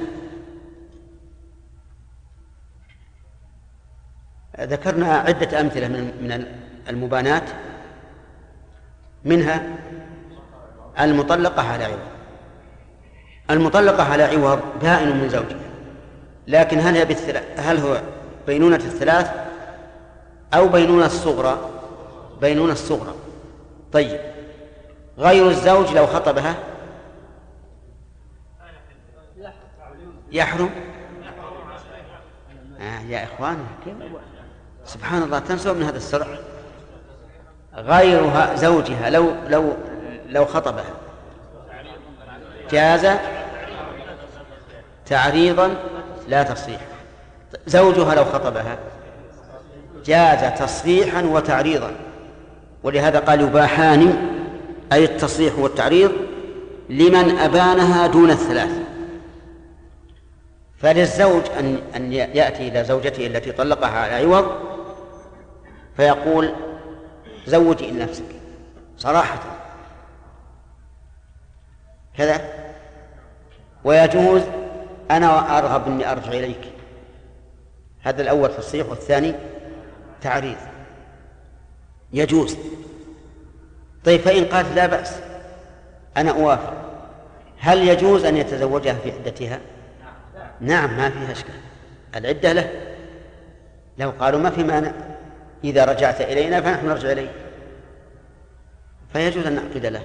[4.60, 6.46] ذكرنا عدة أمثلة من
[6.88, 7.42] المبانات
[9.24, 9.62] منها
[11.00, 11.98] المطلقة على عوض.
[13.50, 15.58] المطلقة على عوض بائن من زوجها.
[16.48, 18.00] لكن هل هي بالثلاث هل هو
[18.46, 19.30] بينونة الثلاث
[20.54, 21.70] أو بينونة الصغرى.
[22.40, 23.14] بينونة الصغرى.
[23.92, 24.20] طيب.
[25.18, 26.54] غير الزوج لو خطبها؟
[30.32, 30.70] يحرم.
[32.80, 33.66] آه يا إخوان
[34.84, 36.26] سبحان الله تنسوا من هذا السرع.
[37.74, 39.72] غيرها زوجها لو لو
[40.28, 40.94] لو خطبها.
[42.70, 43.18] جاز
[45.06, 45.76] تعريضا
[46.28, 46.93] لا تصريحا
[47.66, 48.78] زوجها لو خطبها
[50.04, 51.92] جاز تصريحا وتعريضا.
[52.82, 54.30] ولهذا قال يباحان
[54.92, 56.12] أي التصريح والتعريض
[56.88, 58.70] لمن أبانها دون الثلاث.
[60.78, 64.52] فللزوج أن أن يأتي إلى زوجته التي طلقها على عوض
[65.96, 66.52] فيقول
[67.46, 68.24] زوجي نفسك
[68.98, 69.38] صراحة.
[72.18, 72.40] كذا.
[73.84, 74.42] ويجوز
[75.10, 76.73] أنا أرغب إني أرجع إليك.
[78.04, 79.34] هذا الأول تصريح والثاني
[80.22, 80.56] تعريض.
[82.12, 82.56] يجوز.
[84.04, 85.16] طيب فإن قالت لا بأس.
[86.16, 86.72] أنا أوافق.
[87.58, 89.60] هل يجوز أن يتزوجها في عدتها؟
[90.60, 91.54] نعم ما فيها إشكال.
[92.16, 92.70] العدة له.
[93.98, 94.92] لو قالوا ما في مانع.
[95.64, 97.30] إذا رجعت إلينا فنحن نرجع إليك
[99.12, 100.02] فيجوز أن نعقد له.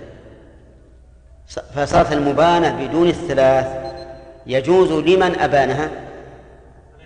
[1.76, 3.68] فصارت المبانة بدون الثلاث.
[4.45, 5.89] يجوز لمن أبانها؟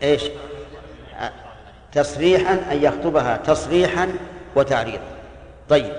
[0.03, 0.23] إيش؟
[1.93, 4.09] تصريحا أن يخطبها تصريحا
[4.55, 5.13] وتعريضا.
[5.69, 5.93] طيب.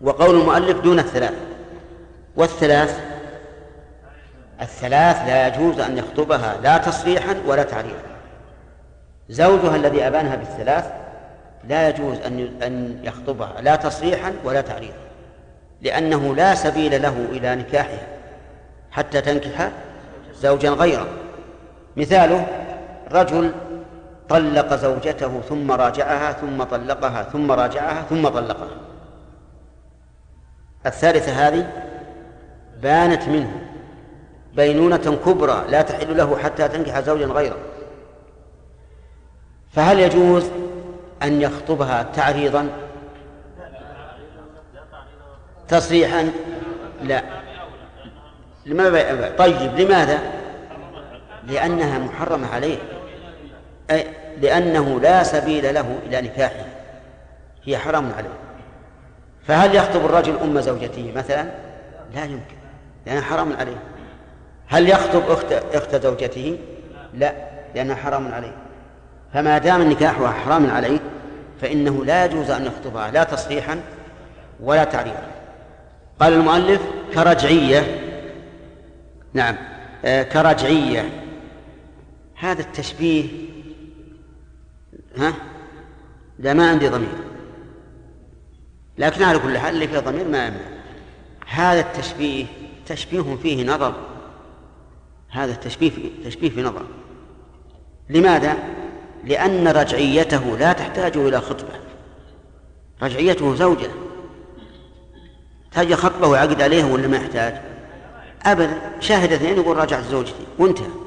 [0.00, 1.34] وقول المؤلف دون الثلاث.
[2.36, 3.00] والثلاث؟
[4.60, 8.12] الثلاث لا يجوز أن يخطبها لا تصريحا ولا تعريضا.
[9.28, 10.84] زوجها الذي أبانها بالثلاث
[11.68, 14.94] لا يجوز أن أن يخطبها لا تصريحا ولا تعريضا.
[15.82, 18.06] لأنه لا سبيل له إلى نكاحها
[18.90, 19.70] حتى تنكح
[20.34, 21.06] زوجا غيره.
[21.96, 22.46] مثاله
[23.12, 23.52] رجل
[24.28, 28.76] طلق زوجته ثم راجعها ثم طلقها ثم راجعها ثم طلقها.
[30.86, 31.72] الثالثة هذه
[32.82, 33.68] بانت منه
[34.54, 37.56] بينونة كبرى لا تحل له حتى تنكح زوجا غيره.
[39.72, 40.50] فهل يجوز
[41.22, 42.68] أن يخطبها تعريضا؟
[45.68, 46.30] تصريحا؟
[47.02, 47.22] لا.
[48.66, 50.18] لماذا طيب لماذا؟
[51.44, 52.78] لأنها محرمة عليه.
[53.90, 54.06] أي
[54.40, 56.66] لأنه لا سبيل له إلى نكاحها
[57.64, 58.34] هي حرام عليه.
[59.46, 61.42] فهل يخطب الرجل أم زوجته مثلا؟
[62.14, 62.56] لا يمكن
[63.06, 63.76] لأنها حرام عليه.
[64.68, 66.58] هل يخطب أخت أخت زوجته؟
[67.14, 67.32] لا
[67.74, 68.56] لأنها حرام عليه.
[69.34, 70.98] فما دام النكاح حرام عليه
[71.60, 73.80] فإنه لا يجوز أن يخطبها لا تصريحا
[74.60, 75.26] ولا تعريضا.
[76.20, 76.80] قال المؤلف
[77.14, 78.00] كرجعية.
[79.34, 79.56] نعم.
[80.04, 81.10] آه كرجعية.
[82.36, 83.24] هذا التشبيه
[85.18, 85.34] ها؟
[86.38, 87.14] لا ما عندي ضمير.
[88.98, 90.60] لكن على كل حال اللي فيه ضمير ما يمنع.
[91.46, 92.46] هذا التشبيه
[92.86, 93.94] تشبيه فيه نظر.
[95.30, 96.82] هذا التشبيه في تشبيه في نظر.
[98.10, 98.56] لماذا؟
[99.24, 101.72] لأن رجعيته لا تحتاج إلى خطبة.
[103.02, 103.90] رجعيته زوجة.
[105.70, 107.54] تحتاج خطبة ويعقد عليها ولا ما يحتاج؟
[108.42, 108.78] أبدا.
[109.00, 111.01] شاهد اثنين يقول رجعت زوجتي وانتهى.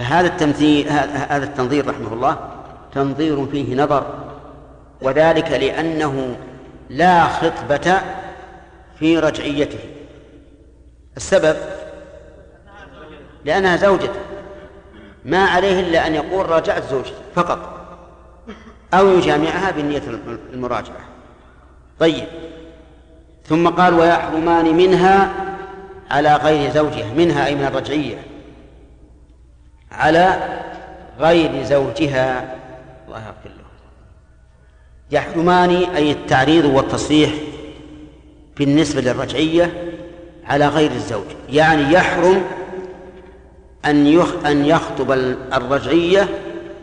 [0.00, 0.88] فهذا التمثيل
[1.28, 2.38] هذا التنظير رحمه الله
[2.94, 4.14] تنظير فيه نظر
[5.02, 6.36] وذلك لأنه
[6.90, 8.00] لا خطبة
[8.98, 9.78] في رجعيته.
[11.16, 11.56] السبب؟
[13.44, 14.20] لأنها زوجته.
[15.24, 17.86] ما عليه إلا أن يقول راجعت زوجتي فقط
[18.94, 20.02] أو يجامعها بنية
[20.52, 21.00] المراجعة.
[21.98, 22.26] طيب.
[23.44, 25.30] ثم قال ويحرمان منها
[26.10, 28.29] على غير زوجها منها أي من الرجعية.
[29.92, 30.58] على
[31.18, 32.56] غير زوجها.
[33.06, 33.70] الله يغفر له.
[35.10, 37.30] يحرمان أي التعريض والتصريح
[38.56, 39.92] بالنسبة للرجعية
[40.44, 41.26] على غير الزوج.
[41.48, 42.44] يعني يحرم
[43.84, 45.12] أن يخ أن يخطب
[45.52, 46.28] الرجعية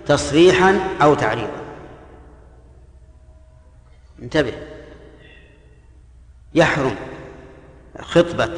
[0.05, 1.61] تصريحا أو تعريضا.
[4.21, 4.53] انتبه.
[6.55, 6.95] يحرم
[8.01, 8.49] خطبة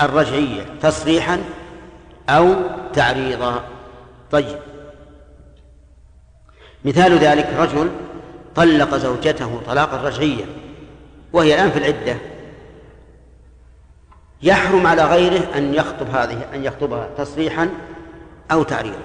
[0.00, 1.38] الرجعية تصريحا
[2.28, 2.54] أو
[2.94, 3.75] تعريضا.
[4.30, 4.58] طيب.
[6.84, 7.90] مثال ذلك رجل
[8.54, 10.44] طلق زوجته طلاق الرجعية
[11.32, 12.16] وهي الآن في العدة.
[14.42, 17.70] يحرم على غيره أن يخطب هذه أن يخطبها تصريحا
[18.52, 18.96] أو تعريضا.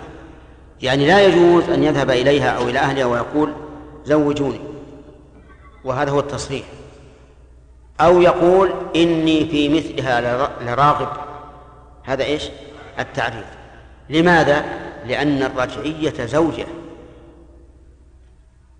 [0.81, 3.53] يعني لا يجوز أن يذهب إليها أو إلى أهلها ويقول
[4.05, 4.59] زوجوني
[5.83, 6.65] وهذا هو التصريح.
[8.01, 10.21] أو يقول إني في مثلها
[10.61, 11.09] لراغب.
[12.03, 12.49] هذا إيش؟
[12.99, 13.45] التعريض.
[14.09, 16.65] لماذا؟ لأن الرجعية زوجة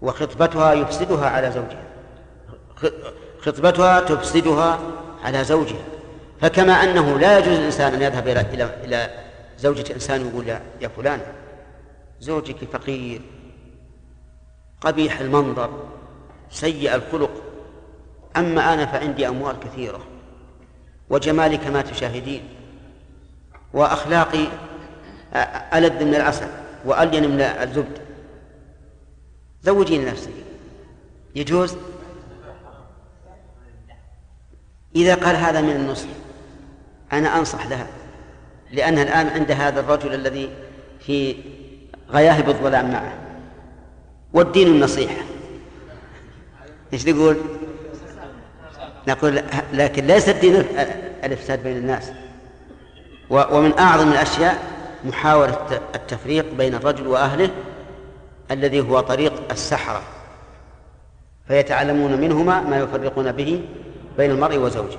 [0.01, 1.83] وخطبتها يفسدها على زوجها.
[3.39, 4.79] خطبتها تفسدها
[5.23, 5.83] على زوجها.
[6.41, 9.09] فكما أنه لا يجوز للإنسان أن يذهب إلى إلى إلى
[9.57, 10.47] زوجة إنسان ويقول
[10.81, 11.21] يا فلان
[12.19, 13.21] زوجك فقير
[14.81, 15.69] قبيح المنظر
[16.49, 17.31] سيء الخلق.
[18.37, 19.99] أما أنا فعندي أموال كثيرة
[21.09, 22.43] وجمالي كما تشاهدين
[23.73, 24.47] وأخلاقي
[25.73, 26.47] ألذ من العسل
[26.85, 27.97] وألين من الزبد.
[29.63, 30.31] زوجيني نفسك
[31.35, 31.75] يجوز؟
[34.95, 36.07] إذا قال هذا من النصح
[37.13, 37.87] أنا أنصح لها
[38.71, 40.49] لأنها الآن عند هذا الرجل الذي
[40.99, 41.35] في
[42.09, 43.13] غياهب الظلام معه.
[44.33, 45.21] والدين النصيحة.
[46.93, 47.37] إيش تقول؟
[49.07, 50.55] نقول لكن ليس الدين
[51.23, 52.11] الإفساد بين الناس.
[53.29, 54.63] ومن أعظم الأشياء
[55.05, 55.57] محاوله
[55.95, 57.49] التفريق بين الرجل وأهله
[58.51, 60.01] الذي هو طريق السحرة
[61.47, 63.61] فيتعلمون منهما ما يفرقون به
[64.17, 64.97] بين المرء وزوجه.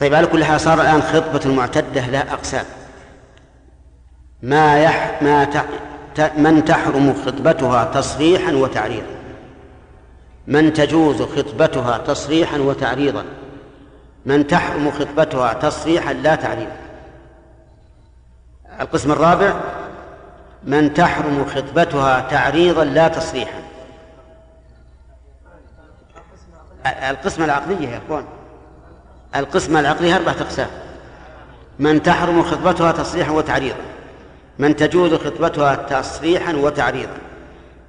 [0.00, 2.64] طيب على كل حال صار الآن خطبة المعتده لا اقسام
[4.42, 6.30] ما يح ما ت...
[6.38, 9.14] من تحرم خطبتها تصريحا وتعريضا؟
[10.46, 13.24] من تجوز خطبتها تصريحا وتعريضا؟
[14.26, 16.83] من تحرم خطبتها تصريحا لا تعريضا؟
[18.80, 19.54] القسم الرابع
[20.64, 23.62] من تحرم خطبتها تعريضا لا تصريحا.
[26.86, 28.24] القسمة العقلية يا إخوان.
[29.36, 30.68] القسمة العقلية أربعة أقسام.
[31.78, 33.84] من تحرم خطبتها تصريحا وتعريضا.
[34.58, 37.18] من تجوز خطبتها تصريحا وتعريضا.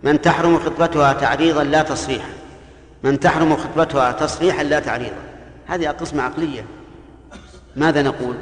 [0.03, 2.29] من تحرم خطبتها تعريضا لا تصريحا.
[3.03, 5.23] من تحرم خطبتها تصريحا لا تعريضا.
[5.67, 6.65] هذه قسمة عقلية.
[7.75, 8.35] ماذا نقول؟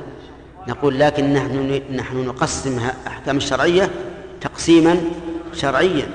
[0.68, 3.90] نقول لكن نحن نحن نقسم الأحكام الشرعية
[4.42, 4.98] تقسيما
[5.54, 6.08] شرعيا.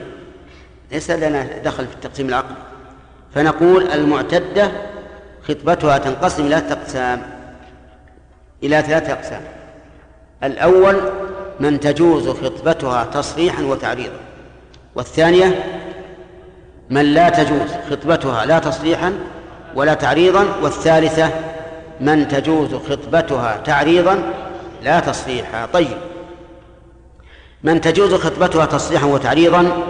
[0.93, 2.57] ليس لنا دخل في التقسيم العقلي.
[3.35, 4.71] فنقول المعتدة
[5.49, 7.23] خطبتها تنقسم إلى أقسام.
[8.63, 9.43] إلى ثلاثة أقسام.
[10.43, 10.97] الأول
[11.61, 14.21] من تجوز خطبتها تصريحا وتعريضا.
[14.95, 15.65] والثانية
[16.91, 19.13] من لا تجوز خطبتها لا تصريحا
[19.75, 20.47] ولا تعريضا.
[20.63, 21.31] والثالثة
[22.01, 24.33] من تجوز خطبتها تعريضا
[24.83, 25.67] لا تصريحا.
[25.67, 25.99] طيب.
[27.63, 29.87] من تجوز خطبتها تصريحا وتعريضا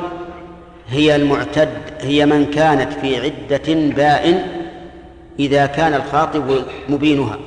[0.88, 4.42] هي المعتد هي من كانت في عدة بائن
[5.38, 7.38] إذا كان الخاطب مبينها.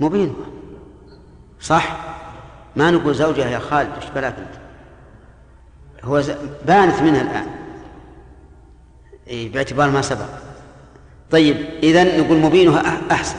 [0.00, 0.34] مبينها.
[1.60, 1.96] صح؟
[2.76, 4.62] ما نقول زوجها يا خالد إيش بلاك أنت؟
[6.04, 6.22] هو
[6.66, 7.46] بانت منها الآن.
[9.26, 10.51] إيه باعتبار ما سبق.
[11.32, 13.36] طيب إذا نقول مبينها أحسن.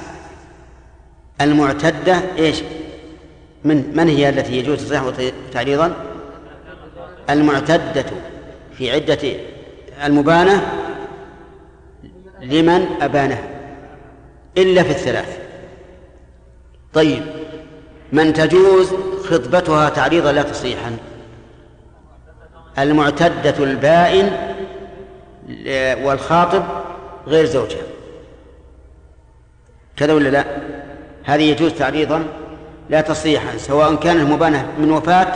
[1.41, 2.61] المعتدة إيش؟
[3.63, 5.93] من من هي التي يجوز تصريحا وتعريضا
[7.29, 8.05] المعتدة
[8.77, 9.19] في عدة
[10.05, 10.61] المبانة
[12.41, 13.43] لمن أبانها
[14.57, 15.39] إلا في الثلاث.
[16.93, 17.23] طيب
[18.11, 18.93] من تجوز
[19.29, 20.97] خطبتها تعريضا لا تصريحا
[22.79, 24.31] المعتدة البائن
[26.03, 26.63] والخاطب
[27.27, 27.83] غير زوجها.
[29.95, 30.45] كذا ولا لا؟
[31.23, 32.25] هذه يجوز تعريضا
[32.89, 35.27] لا تصريحا سواء كانت مبانة من وفاة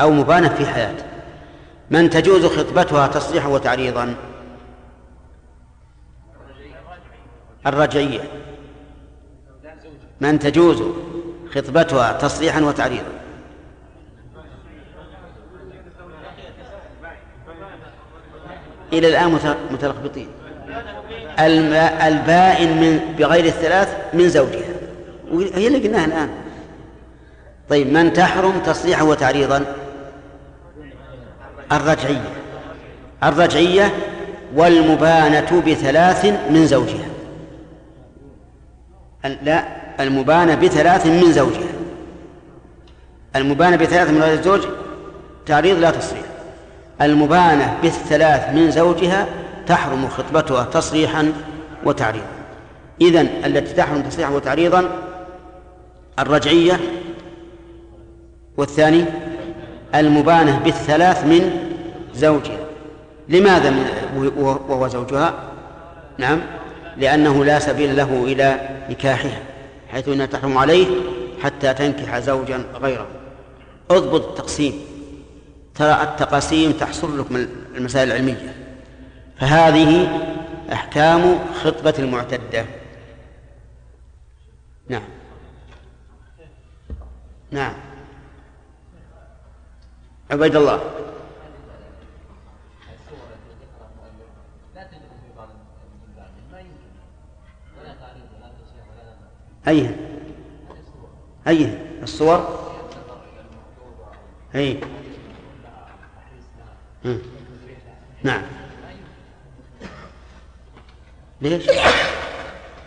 [0.00, 0.96] أو مبانة في حياة.
[1.90, 4.14] من تجوز خطبتها تصريحا وتعريضا؟
[7.66, 8.20] الرجعية.
[10.20, 10.82] من تجوز
[11.54, 13.12] خطبتها تصريحا وتعريضا؟
[18.92, 20.28] إلى الآن متلخبطين.
[22.06, 24.68] البائن من بغير الثلاث من زوجها.
[25.54, 26.28] هي اللي قلناها الآن.
[27.68, 29.64] طيب من تحرم تصريحا وتعريضا؟
[31.72, 32.32] الرجعية.
[33.24, 33.92] الرجعية
[34.54, 37.06] والمبانة بثلاث من زوجها.
[39.42, 39.64] لا
[40.00, 41.70] المبانة بثلاث من زوجها.
[43.36, 44.60] المبانة بثلاث من غير الزوج
[45.46, 46.22] تعريض لا تصريح
[47.00, 49.26] المبانة بالثلاث من زوجها
[49.70, 51.32] تحرم خطبتها تصريحا
[51.84, 52.26] وتعريضا.
[53.00, 54.88] إذن التي تحرم تصريحا وتعريضا
[56.18, 56.80] الرجعية
[58.56, 59.04] والثاني
[59.94, 61.50] المبانة بالثلاث من
[62.14, 62.58] زوجها.
[63.28, 63.74] لماذا
[64.36, 65.34] وهو زوجها؟
[66.18, 66.40] نعم
[66.96, 69.42] لأنه لا سبيل له إلى نكاحها
[69.88, 70.86] حيث أنها تحرم عليه
[71.42, 73.06] حتى تنكح زوجا غيره.
[73.90, 74.72] اضبط التقسيم
[75.74, 78.59] ترى التقاسيم تحصل لك من المسائل العلمية.
[79.40, 80.08] فهذه
[80.72, 82.66] أحكام خطبة المعتدة.
[84.88, 85.02] نعم.
[87.50, 87.74] نعم.
[90.30, 90.80] عبيد الله.
[99.68, 99.96] أيها
[101.46, 102.70] أيها الصور.
[104.54, 104.80] أي.
[108.22, 108.59] نعم.
[111.42, 111.68] ليش؟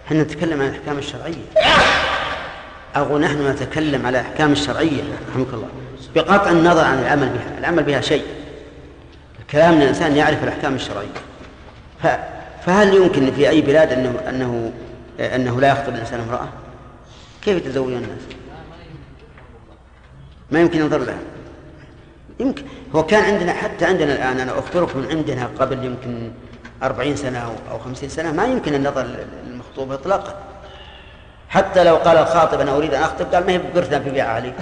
[0.07, 1.45] إحنا نتكلم عن الأحكام الشرعية
[2.95, 5.67] أو نحن نتكلم على الأحكام الشرعية رحمك الله
[6.15, 8.25] بقطع النظر عن العمل بها العمل بها شيء
[9.51, 11.07] كلام الإنسان يعرف الأحكام الشرعية
[12.03, 12.07] ف...
[12.65, 14.71] فهل يمكن في أي بلاد أنه أنه
[15.19, 16.47] أنه لا يخطب الإنسان امرأة؟
[17.41, 18.21] كيف يتزوجون الناس؟
[20.51, 21.17] ما يمكن ينظر لها
[22.39, 22.63] يمكن
[22.95, 26.31] هو كان عندنا حتى عندنا الآن أنا أخبرك من عندنا قبل يمكن
[26.83, 29.05] أربعين سنة أو خمسين سنة ما يمكن النظر
[29.45, 30.35] للمخطوبة إطلاقا.
[31.49, 34.53] حتى لو قال الخاطب أنا أريد أن أخطب قال ما هي بقرثة ببيع عليه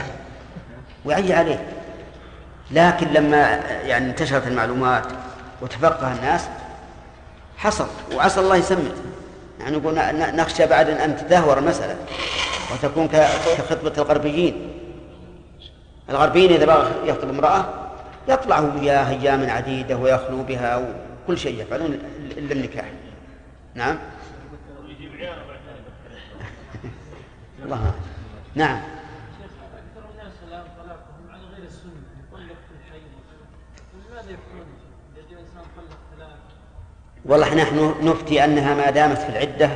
[1.06, 1.68] ويعي عليه
[2.72, 3.40] لكن لما
[3.86, 5.04] يعني انتشرت المعلومات
[5.62, 6.48] وتفقه الناس
[7.58, 7.88] حصل.
[8.16, 8.96] وعسى الله يسمت
[9.60, 9.96] يعني نقول
[10.36, 11.96] نخشى بعد أن تدهور المسألة
[12.74, 13.08] وتكون
[13.58, 14.72] كخطبة الغربيين.
[16.10, 17.66] الغربيين إذا بغى يخطب امرأة
[18.28, 20.82] يطلع وياها أيام عديدة ويخلو بها
[21.24, 21.94] وكل شيء يفعلون
[22.38, 22.92] إلا النكاح.
[23.76, 23.98] نعم؟
[27.64, 27.94] الله
[28.56, 28.82] نعم.
[37.26, 39.70] والله نحن نفتي أنها ما دامت في العدة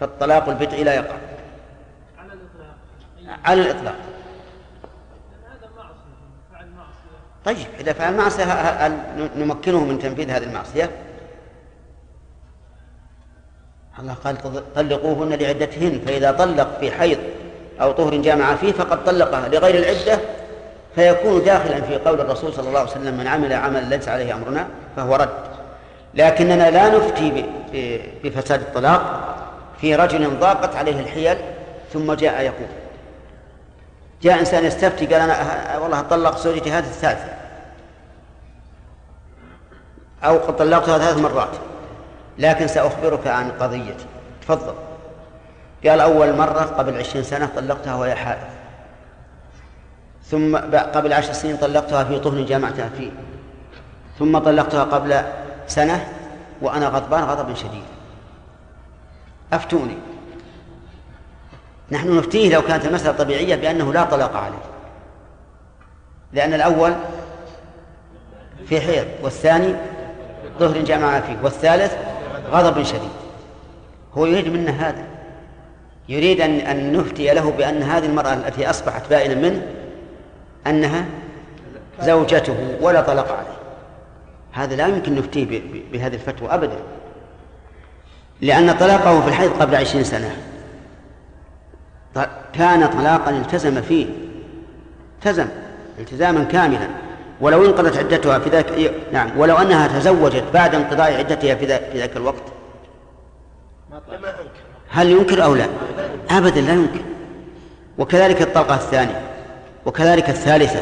[0.00, 1.16] فالطلاق البدعي لا يقع.
[2.18, 2.76] على الإطلاق
[3.44, 3.96] على الإطلاق
[7.46, 8.44] طيب إذا فعل معصية
[9.36, 10.90] نمكنه من تنفيذ هذه المعصية؟
[13.98, 14.36] الله قال
[14.74, 17.18] طلقوهن لعدتهن فإذا طلق في حيض
[17.80, 20.18] أو طهر جامع فيه فقد طلقها لغير العدة
[20.94, 24.66] فيكون داخلا في قول الرسول صلى الله عليه وسلم من عمل عملا ليس عليه أمرنا
[24.96, 25.28] فهو رد.
[26.14, 27.44] لكننا لا نفتي
[28.24, 29.20] بفساد الطلاق
[29.80, 31.36] في رجل ضاقت عليه الحيل
[31.92, 32.68] ثم جاء يقول.
[34.22, 37.35] جاء إنسان يستفتي قال أنا والله طلق زوجتي هذه الثالثة.
[40.26, 41.56] أو قد طلقتها ثلاث مرات.
[42.38, 44.06] لكن سأخبرك عن قضيتي.
[44.42, 44.74] تفضل.
[45.86, 48.48] قال أول مرة قبل عشرين سنة طلقتها وهي حائض.
[50.30, 53.10] ثم قبل عشر سنين طلقتها في طهن جامعتها فيه
[54.18, 55.22] ثم طلقتها قبل
[55.66, 56.08] سنة
[56.62, 57.86] وأنا غضبان غضبا شديدا
[59.52, 59.98] أفتوني.
[61.90, 64.58] نحن نفتيه لو كانت المسألة طبيعية بأنه لا طلاق عليه.
[66.32, 66.94] لأن الأول
[68.68, 69.74] في حيض والثاني
[70.58, 71.36] ظهر جمع فيه.
[71.42, 71.94] والثالث
[72.50, 73.10] غضب شديد.
[74.14, 75.04] هو يريد منا هذا.
[76.08, 79.62] يريد أن أن نفتي له بأن هذه المرأة التي أصبحت بائنا منه
[80.66, 81.04] أنها
[82.00, 83.56] زوجته ولا طلق عليه.
[84.52, 86.78] هذا لا يمكن نفتيه بهذه الفتوى أبدا.
[88.40, 90.36] لأن طلاقه في الحيض قبل عشرين سنة.
[92.52, 94.06] كان طلاقا التزم فيه.
[95.18, 95.46] التزم.
[95.98, 96.88] التزاما كاملا.
[97.40, 101.98] ولو انقضت عدتها في ذاك نعم ولو أنها تزوجت بعد انقضاء عدتها في ذاك, في
[101.98, 102.42] ذاك الوقت.
[104.88, 105.66] هل ينكر أو لا؟
[106.30, 107.00] ابدا لا ينكر.
[107.98, 109.20] وكذلك الطلقة الثانية
[109.86, 110.80] وكذلك الثالثة.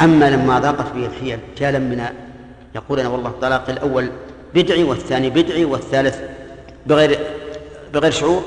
[0.00, 2.12] أما لما ضاقت به الحيل جاء لمنا
[2.74, 4.10] يقول أنا والله الطلاق الأول
[4.54, 6.20] بدعي والثاني بدعي والثالث
[6.86, 7.18] بغير
[7.94, 8.42] بغير شعور.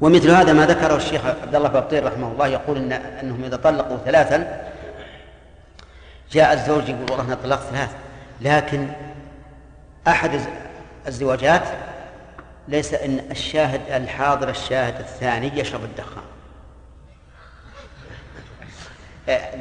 [0.00, 3.96] ومثل هذا ما ذكره الشيخ عبد الله بابطير رحمه الله يقول إن أنهم إذا طلقوا
[4.04, 4.68] ثلاثا
[6.32, 7.90] جاء الزوج يقول والله أنا طلقت ثلاث
[8.40, 8.88] لكن
[10.08, 10.40] أحد
[11.08, 11.62] الزواجات
[12.68, 16.24] ليس إن الشاهد الحاضر الشاهد الثاني يشرب الدخان.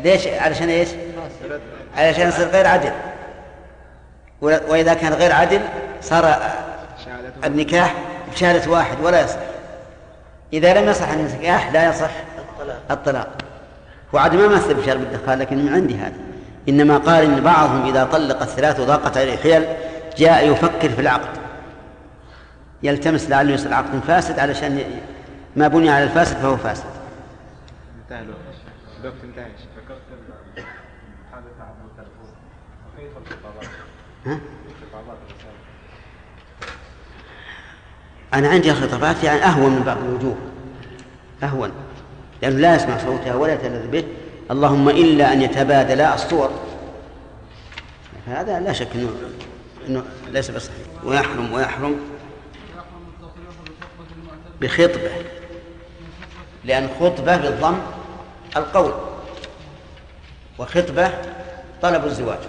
[0.04, 0.90] ليش؟ علشان إيش؟
[1.96, 2.92] علشان يصير غير عدل.
[4.42, 5.62] وإذا كان غير عدل
[6.02, 6.40] صار
[7.44, 7.96] النكاح
[8.32, 9.55] بشهادة واحد ولا يصح.
[10.54, 12.10] إذا لم يصح النكاح لا يصح
[12.92, 13.38] الطلاق.
[14.14, 16.16] وعاد ما مثل بشرب الدخان لكن من عندي هذا.
[16.70, 19.66] إنما قال إن بعضهم إذا طلق الثلاث وضاقت عليه الحيل
[20.18, 21.40] جاء يفكر في العقد.
[22.84, 24.84] يلتمس لعله يصير عقد فاسد علشان
[25.56, 26.86] ما بني على الفاسد فهو فاسد.
[28.04, 28.40] انتهى الوقت.
[29.24, 29.46] انتهى.
[34.26, 34.40] ها؟
[38.34, 40.36] أنا عندي خطابات يعني أهون من بعض الوجوه.
[41.44, 41.72] أهون.
[42.42, 44.04] لأنه لا يسمع صوتها ولا يتلذذ به.
[44.52, 46.50] اللهم إلا أن يتبادلا الصور.
[48.28, 49.10] هذا لا شك أنه
[49.88, 50.78] أنه ليس بصحيح.
[51.04, 52.00] ويحرم ويحرم
[54.62, 55.12] بخطبة.
[56.64, 57.78] لأن خطبة بالضم
[58.58, 58.94] القول.
[60.60, 61.12] وخطبة
[61.82, 62.40] طلب الزواج.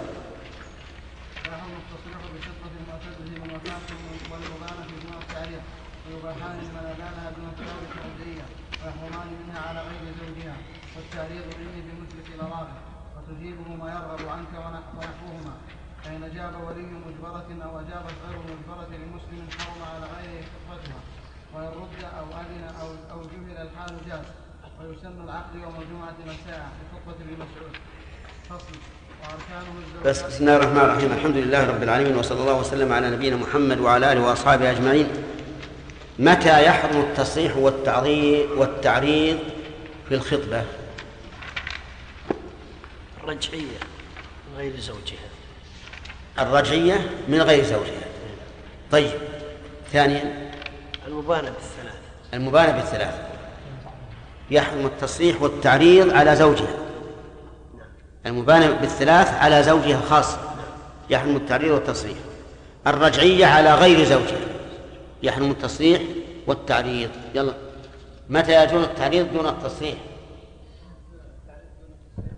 [1.89, 3.87] فيحرم التصريح بخطبة المعتد والوفاة
[4.31, 5.61] والمبانة في دون التعريف
[6.07, 8.45] ويباحان لمن دون التعريف الأبدية
[8.83, 10.57] ويحرمان منها على غير زوجها
[10.95, 12.77] والتعريض به بمثلك الأراضي
[13.17, 15.53] وتجيبه ما يرغب عنك ونح- ونحوهما
[16.03, 20.99] فإن أجاب ولي مجبرة أو أجابت غير مجبرة لمسلم حرم على غيره خطبتها
[21.53, 24.25] وإن رد أو أذن أو أو جهل الحال جاز
[24.81, 27.75] ويسن العقد يوم الجمعة مساء بخطبة ابن مسعود.
[28.49, 28.75] فصل.
[30.05, 31.11] بس بسم الله الرحمن الرحيم.
[31.11, 35.07] الحمد لله رب العالمين وصلى الله وسلم على نبينا محمد وعلى آله وأصحابه أجمعين.
[36.19, 39.39] متى يحرم التصريح والتعريض والتعريض
[40.09, 40.63] في الخطبة؟
[43.23, 43.79] رجعية
[44.47, 45.27] من غير زوجها.
[46.39, 48.07] الرجعية من غير زوجها.
[48.91, 49.11] طيب
[49.93, 50.51] ثانيا.
[51.07, 52.01] المبانة بالثلاث
[52.33, 53.15] المبالغة بالثلاث
[54.51, 56.86] يحرم التصريح والتعريض على زوجها.
[58.27, 60.39] المبالغه بالثلاث على زوجها خاصه
[61.09, 62.17] يحرم التعريض والتصريح.
[62.87, 64.39] الرجعية على غير زوجها
[65.23, 66.01] يحرم التصريح
[66.47, 67.09] والتعريض.
[67.35, 67.53] يلا.
[68.29, 69.95] متى يجوز التعريض دون التصريح؟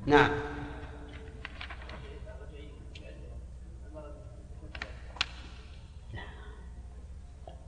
[0.06, 0.32] نعم.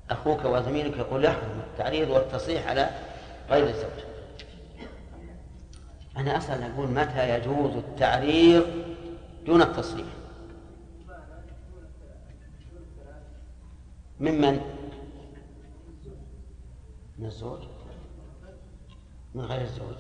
[0.10, 2.90] أخوك وزميلك يقول يحرم التعريض والتصريح على
[3.50, 4.11] غير الزوج.
[6.18, 8.66] أنا أصلا أقول متى يجوز التعريض
[9.46, 10.08] دون التصريح؟
[14.20, 14.62] ممن
[17.18, 17.60] من الزوج؟
[19.36, 19.96] من غير الزوج؟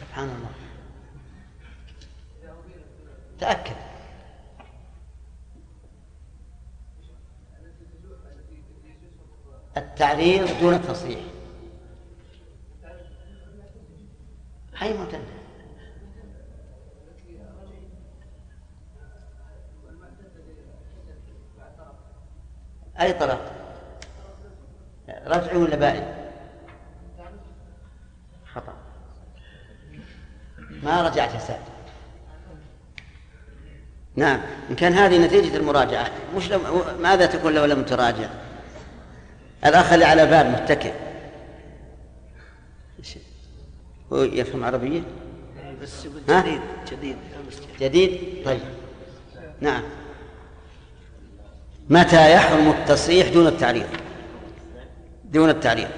[0.00, 0.50] سبحان الله.
[3.38, 3.76] تأكد.
[9.76, 11.29] التعريض دون التصريح.
[14.82, 15.20] أي معتدة
[23.00, 23.52] أي طلاق؟
[25.26, 26.14] رجعي ولا بائن
[28.54, 28.74] خطأ.
[30.82, 31.60] ما رجعت يا سعد.
[34.16, 34.40] نعم
[34.70, 36.60] إن كان هذه نتيجة المراجعة مش لم...
[37.00, 38.28] ماذا تكون لو لم تراجع؟
[39.66, 40.92] الأخ اللي على باب متكئ
[43.02, 45.02] إيش- هو يفهم عربية؟
[45.82, 46.60] بس؟ جديد
[46.92, 47.16] جديد
[47.80, 48.44] جديد.
[48.44, 48.60] طيب.
[49.60, 49.82] نعم.
[51.90, 53.86] متى يحرم التصريح دون التعريض
[55.24, 55.88] دون التعريض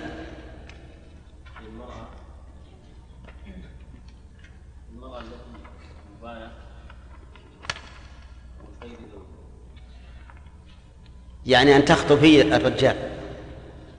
[11.46, 12.96] يعني أن تخطب هي الرجال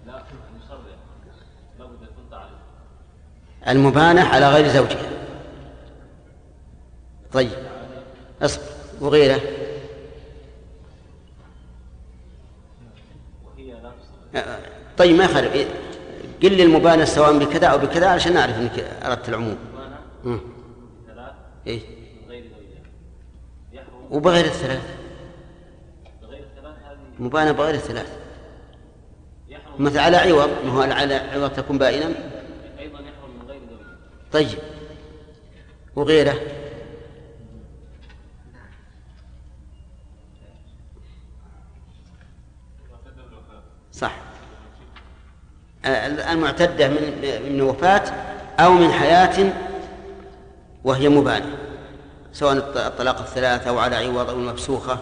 [0.07, 0.23] لا
[0.57, 0.77] مصرح
[1.79, 2.49] لابد أن تعرف
[3.67, 5.09] المبانة على غير زوجها.
[7.33, 7.49] طيب.
[8.41, 8.63] أصبر.
[9.01, 9.39] وغيره.
[14.97, 15.67] طيب ما يخالف.
[16.43, 19.57] قل لي المبانة سواء بكذا أو بكذا علشان نعرف أنك أردت العموم.
[21.07, 21.31] ثلاث
[21.67, 21.79] إيه.
[24.11, 24.81] وبغير الثلاث.
[26.21, 26.97] بغير ثلاث هذه.
[27.19, 28.17] مبانة بغير الثلاث.
[29.79, 30.49] مثل على عوض.
[30.65, 32.05] ما هو على عوض تكون بائنا
[32.79, 33.97] أيضا يحرم من غير زوجها
[34.33, 34.59] طيب
[35.95, 36.35] وغيره
[43.93, 44.11] صح
[45.85, 48.03] آه، المعتدة من من وفاة
[48.59, 49.53] أو من حياة
[50.83, 51.57] وهي مبانة
[52.33, 54.99] سواء الط- الطلاق الثلاثة أو على عوض أو المفسوخة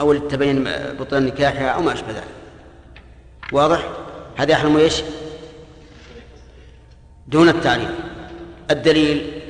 [0.00, 0.64] أو اللي تبين
[1.00, 2.24] بطلان نكاحها أو ما أشبه ذلك
[3.52, 3.88] واضح؟
[4.36, 5.02] هذا يحرم إيش؟
[7.28, 7.90] دون التعريف.
[8.70, 9.42] الدليل.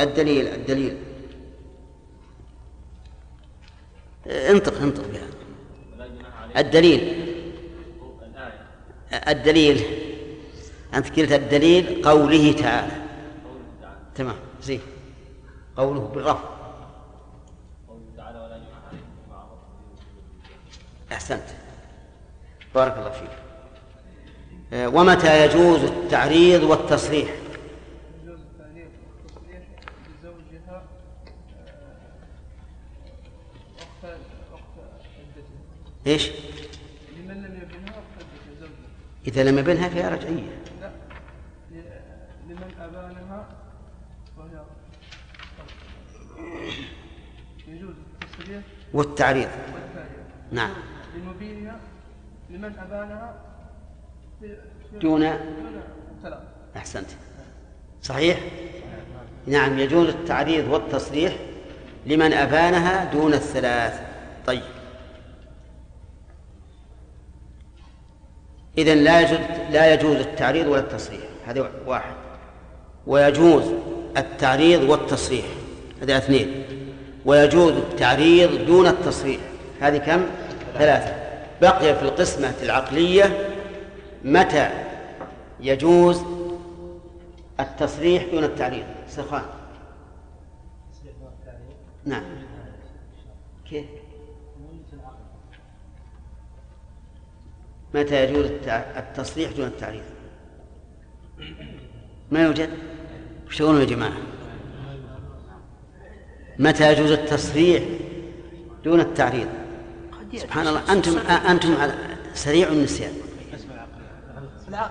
[0.00, 0.96] الدليل الدليل.
[4.26, 5.28] انطق انطق بها
[6.56, 7.02] الدليل.
[9.12, 9.84] الدليل.
[10.94, 12.92] أنت قلت الدليل قوله تعالى.
[14.14, 14.80] تمام زين.
[15.76, 16.38] قوله به
[21.12, 21.48] أحسنت.
[22.74, 23.45] بارك الله فيك.
[24.76, 27.28] ومتى يجوز التعريض والتصريح؟
[28.24, 28.88] يجوز التعريف
[29.24, 29.62] والتصريح
[30.22, 30.82] بزوجها
[34.04, 34.16] آه،
[34.52, 34.62] وقت
[36.06, 36.30] إيش؟
[37.16, 38.26] لمن لم يبنها وقت
[38.60, 38.70] زوجها
[39.26, 40.58] إذا لم يبنها فهي رجعية.
[40.80, 40.90] لا
[41.70, 41.82] ل-
[42.48, 43.48] لمن أبانها
[44.38, 44.64] وهي
[47.68, 48.62] يجوز التصريح
[48.92, 49.48] والتعريض.
[49.74, 50.70] والتعريف نعم.
[51.16, 51.80] لمبينها
[52.50, 53.40] لمن أبانها
[54.92, 55.28] دون
[56.76, 57.06] أحسنت.
[58.02, 58.40] صحيح؟
[59.46, 61.36] نعم يجوز التعريض والتصريح
[62.06, 64.00] لمن أبانها دون الثلاث.
[64.46, 64.62] طيب.
[68.78, 69.38] إذا لا يجوز
[69.70, 71.20] لا يجوز التعريض ولا التصريح.
[71.46, 72.14] هذا واحد.
[73.06, 73.64] ويجوز
[74.16, 75.44] التعريض والتصريح.
[76.02, 76.64] هذا اثنين.
[77.24, 79.40] ويجوز التعريض دون التصريح.
[79.80, 80.26] هذه كم؟
[80.78, 81.14] ثلاثة.
[81.60, 83.55] بقي في القسمة العقلية
[84.26, 84.70] متى
[85.60, 86.22] يجوز
[87.60, 89.42] التصريح دون التعريض سخان.
[92.04, 92.22] نعم.
[93.70, 93.84] كيف؟
[97.94, 100.02] متى يجوز التصريح دون التعريض
[102.30, 102.70] ما يوجد؟
[103.46, 104.16] وش تقولون يا جماعة؟
[106.58, 107.82] متى يجوز التصريح
[108.84, 109.48] دون التعريض
[110.36, 111.76] سبحان الله أنتم أنتم
[112.34, 113.25] سريع النسيان.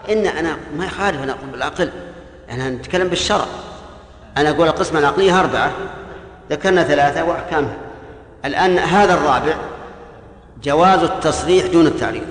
[0.09, 1.91] إن أنا ما يخالف أنا أقول بالعقل
[2.49, 3.45] أنا نتكلم بالشرع.
[4.37, 5.71] أنا أقول القسمة العقلية أربعة
[6.49, 7.77] ذكرنا ثلاثة وأحكامها.
[8.45, 9.57] الآن هذا الرابع
[10.63, 12.23] جواز التصريح دون التعريض.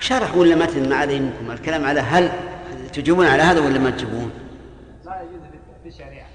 [0.00, 2.30] شرح ولا متن ما عليه منكم؟ الكلام على هل
[2.92, 4.30] تجيبون على هذا ولا ما تجيبون؟
[5.04, 5.40] لا يجوز
[5.82, 6.26] في الشريعة.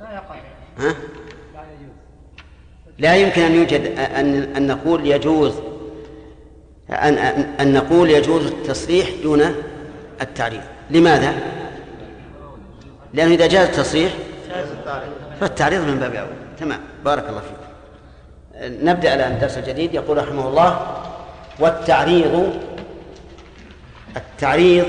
[0.00, 0.36] لا يقع
[0.78, 0.94] ها؟
[2.98, 5.52] لا يمكن أن يوجد أن أن نقول يجوز
[6.90, 7.18] أن
[7.60, 9.42] أن, نقول يجوز التصريح دون
[10.20, 10.60] التعريض
[10.90, 11.34] لماذا؟
[13.14, 14.12] لأنه إذا جاز التصريح
[15.40, 16.80] فالتعريض من باب أولى تمام.
[17.04, 17.66] بارك الله فيكم
[18.88, 20.86] نبدأ الآن الدرس الجديد يقول رحمه الله
[21.60, 22.52] والتعريض
[24.16, 24.86] التعريض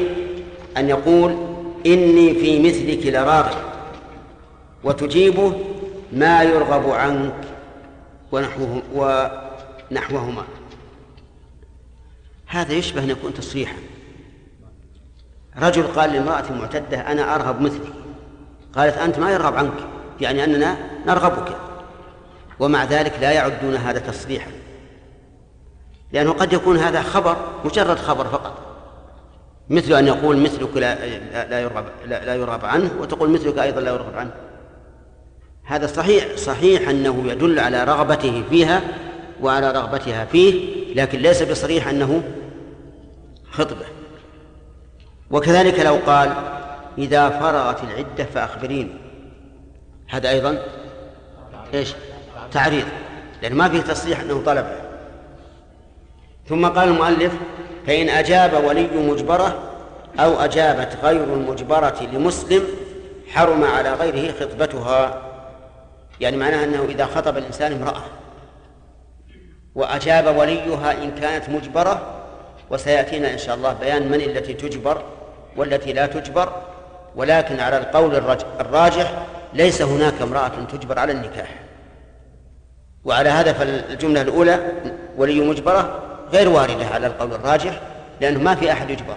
[0.78, 1.36] أن يقول
[1.86, 3.58] إني في مثلك لراغب
[4.84, 5.54] وتجيبه
[6.14, 7.34] ما يرغب عنك.
[8.32, 10.44] ونحوه ونحوهما
[12.48, 13.76] هذا يشبه أن يكون تصريحا.
[15.58, 17.94] رجل قال لامرأة معتدة أنا أرغب مثلك
[18.76, 19.74] قالت أنت ما يرغب عنك
[20.22, 20.78] يعني أننا
[21.08, 21.58] نرغبك.
[22.60, 24.52] ومع ذلك لا يعدون هذا تصريحا.
[26.12, 28.54] لأنه قد يكون هذا خبر مجرد خبر فقط.
[29.70, 30.96] مثل أن يقول مثلك لا,
[31.46, 32.92] لا, يرغب لا, لا يرغب عنه.
[33.00, 34.32] وتقول مثلك أيضا لا يرغب عنه.
[35.68, 38.82] هذا صحيح صحيح أنه يدل على رغبته فيها
[39.42, 42.24] وعلى رغبتها فيه لكن ليس بصريح أنه
[43.52, 43.86] خطبة.
[45.32, 46.34] وكذلك لو قال
[46.98, 48.94] إذا فرغت العدة فأخبريني.
[50.10, 50.64] هذا أيضا
[51.74, 51.94] إيش؟
[52.52, 52.86] تعريض
[53.42, 54.76] لأن ما فيه تصريح أنه طلبه
[56.50, 57.34] ثم قال المؤلف
[57.88, 59.64] فإن أجاب ولي مجبرة
[60.20, 62.64] أو أجابت غير المجبرة لمسلم
[63.34, 65.28] حرم على غيره خطبتها.
[66.20, 68.04] يعني معناها أنه إذا خطب الإنسان امرأة
[69.76, 72.24] وأجاب وليها إن كانت مجبرة
[72.70, 75.02] وسيأتينا إن شاء الله بيان من التي تجبر
[75.58, 76.62] والتي لا تجبر
[77.16, 78.16] ولكن على القول
[78.60, 81.60] الراجح ليس هناك امرأة تجبر على النكاح.
[83.06, 84.72] وعلى هذا فالجملة الأولى
[85.18, 87.82] ولي مجبرة غير واردة على القول الراجح
[88.22, 89.16] لأنه ما في أحد يجبر.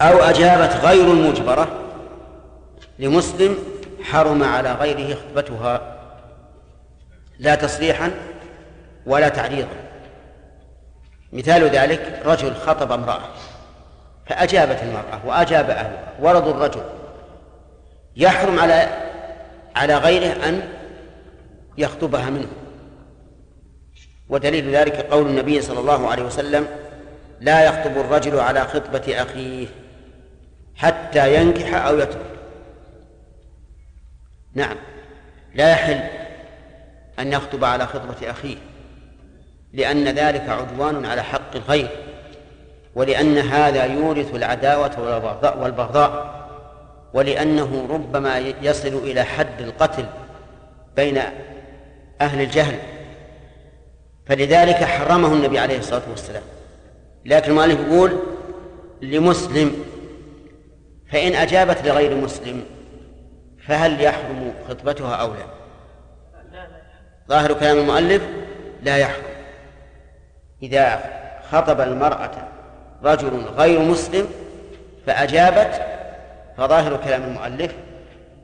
[0.00, 1.68] أو أجابت غير المجبرة
[2.98, 3.58] لمسلم
[4.04, 5.96] حرم على غيره خطبتها
[7.38, 8.10] لا تصريحا
[9.06, 9.76] ولا تعريضا
[11.32, 13.28] مثال ذلك رجل خطب امرأة
[14.26, 16.82] فأجابت المرأة وأجاب أهلها ورضوا الرجل.
[18.16, 18.88] يحرم على
[19.76, 20.68] على غيره أن
[21.78, 22.48] يخطبها منه.
[24.28, 26.66] ودليل ذلك قول النبي صلى الله عليه وسلم
[27.40, 29.66] لا يخطب الرجل على خطبة أخيه
[30.76, 32.33] حتى ينكح أو يترك.
[34.54, 34.76] نعم.
[35.54, 36.00] لا يحل
[37.18, 38.56] أن يخطب على خطبة أخيه
[39.72, 41.88] لأن ذلك عدوان على حق الغير
[42.94, 45.00] ولأن هذا يورث العداوة
[45.60, 46.34] والبغضاء
[47.14, 50.06] ولأنه ربما يصل إلى حد القتل
[50.96, 51.18] بين
[52.20, 52.78] أهل الجهل.
[54.26, 56.42] فلذلك حرمه النبي عليه الصلاة والسلام.
[57.24, 58.18] لكن المؤلف يقول
[59.02, 59.84] لمسلم
[61.12, 62.64] فإن أجابت لغير مسلم
[63.66, 65.44] فهل يحرم خطبتها أو لا؟
[67.28, 68.22] ظاهر كلام المؤلف
[68.82, 69.34] لا يحرم
[70.62, 71.00] إذا
[71.50, 72.30] خطب المرأة
[73.04, 74.26] رجل غير مسلم
[75.06, 75.82] فأجابت
[76.56, 77.72] فظاهر كلام المؤلف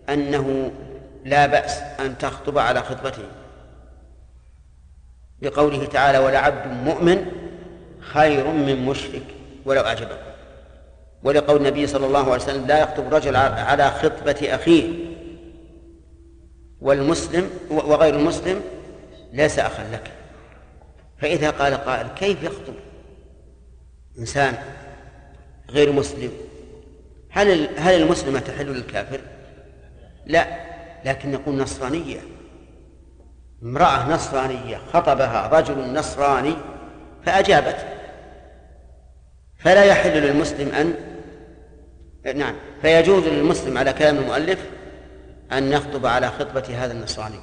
[0.08, 0.70] أنه
[1.24, 3.22] لا بأس أن تخطب على خطبته.
[5.42, 7.26] بقوله تعالى ولعبد مؤمن
[8.00, 9.22] خير من مشرك
[9.64, 10.30] ولو أعجبكم.
[11.22, 15.09] ولقول النبي صلى الله عليه وسلم لا يخطب رجل على خطبة أخيه
[16.80, 18.62] والمسلم وغير المسلم
[19.32, 20.10] ليس أخا لك.
[21.18, 22.74] فإذا قال قائل كيف يخطب
[24.18, 24.54] إنسان
[25.70, 26.30] غير مسلم؟
[27.30, 29.20] هل هل المسلمة تحل للكافر؟
[30.26, 30.46] لا
[31.04, 32.20] لكن نقول نصرانية.
[33.62, 36.54] امرأة نصرانية خطبها رجل نصراني
[37.26, 37.76] فأجابت.
[39.58, 40.94] فلا يحل للمسلم أن
[42.38, 44.58] نعم فيجوز للمسلم على كلام المؤلف
[45.52, 47.40] أن يخطب على خطبة هذا النصراني.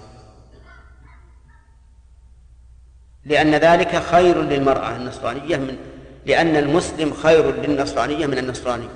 [3.25, 5.77] لأن ذلك خير للمرأة النصرانية من
[6.25, 8.89] لأن المسلم خير للنصرانية من النصراني.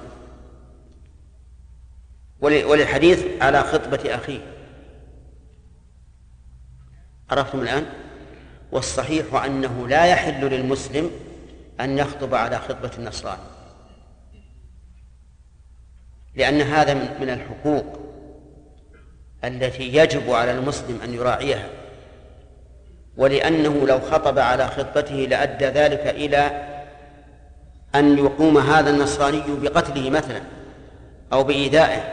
[2.41, 4.39] وللحديث على خطبة أخيه.
[7.29, 7.85] عرفتم الآن؟
[8.71, 11.11] والصحيح أنه لا يحل للمسلم
[11.79, 13.41] أن يخطب على خطبة النصراني.
[16.35, 18.00] لأن هذا من الحقوق.
[19.43, 21.67] التي يجب على المسلم أن يراعيها
[23.17, 26.67] ولأنه لو خطب على خطبته لأدى ذلك إلى
[27.95, 30.41] أن يقوم هذا النصراني بقتله مثلا
[31.33, 32.03] أو بإيذائه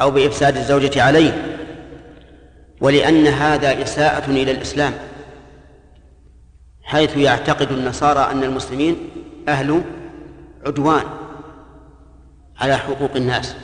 [0.00, 1.60] أو بإفساد الزوجة عليه
[2.80, 4.92] ولأن هذا إساءة إلى الإسلام
[6.82, 8.96] حيث يعتقد النصارى أن المسلمين
[9.48, 9.82] أهل
[10.66, 11.04] عدوان
[12.60, 13.54] على حقوق الناس.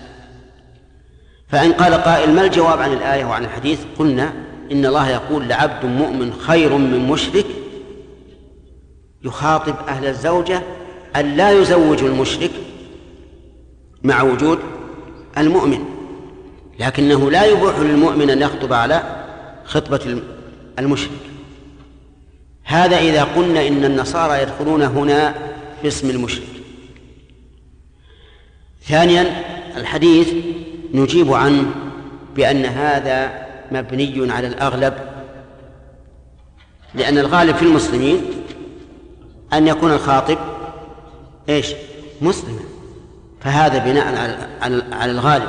[1.48, 4.32] فإن قال قائل ما الجواب عن الآية وعن الحديث؟ قلنا
[4.72, 7.46] إن الله يقول لعبد مؤمن خير من مشرك
[9.24, 10.62] يخاطب أهل الزوجة
[11.16, 12.50] أن لا يزوجوا المشرك
[14.02, 14.58] مع وجود
[15.38, 15.84] المؤمن
[16.80, 19.02] لكنه لا يبوح للمؤمن أن يخطب على
[19.64, 20.20] خطبة
[20.78, 21.10] المشرك.
[22.64, 25.34] هذا إذا قلنا إن النصارى يدخلون هنا
[25.82, 26.46] باسم المشرك.
[28.82, 29.44] ثانيا
[29.76, 30.32] الحديث
[30.94, 31.64] نجيب عنه
[32.36, 34.94] بأن هذا مبني على الأغلب
[36.94, 38.20] لأن الغالب في المسلمين
[39.52, 40.38] أن يكون الخاطب
[41.48, 41.74] إيش؟
[42.22, 42.60] مسلما
[43.40, 44.06] فهذا بناء
[44.60, 45.48] على على الغالب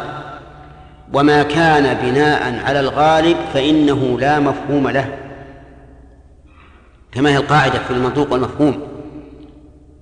[1.14, 5.18] وما كان بناء على الغالب فإنه لا مفهوم له
[7.12, 8.80] كما هي القاعدة في المنطوق والمفهوم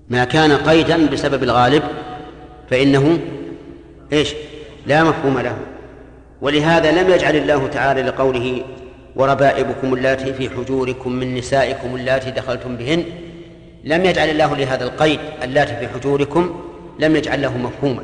[0.09, 1.83] ما كان قيدا بسبب الغالب
[2.69, 3.19] فإنه
[4.13, 4.33] إيش؟
[4.85, 5.57] لا مفهوم له.
[6.41, 8.63] ولهذا لم يجعل الله تعالى لقوله
[9.15, 13.03] وربائبكم اللاتي في حجوركم من نسائكم اللاتي دخلتم بهن
[13.83, 16.61] لم يجعل الله لهذا القيد اللاتي في حجوركم
[16.99, 18.03] لم يجعل له مفهوما.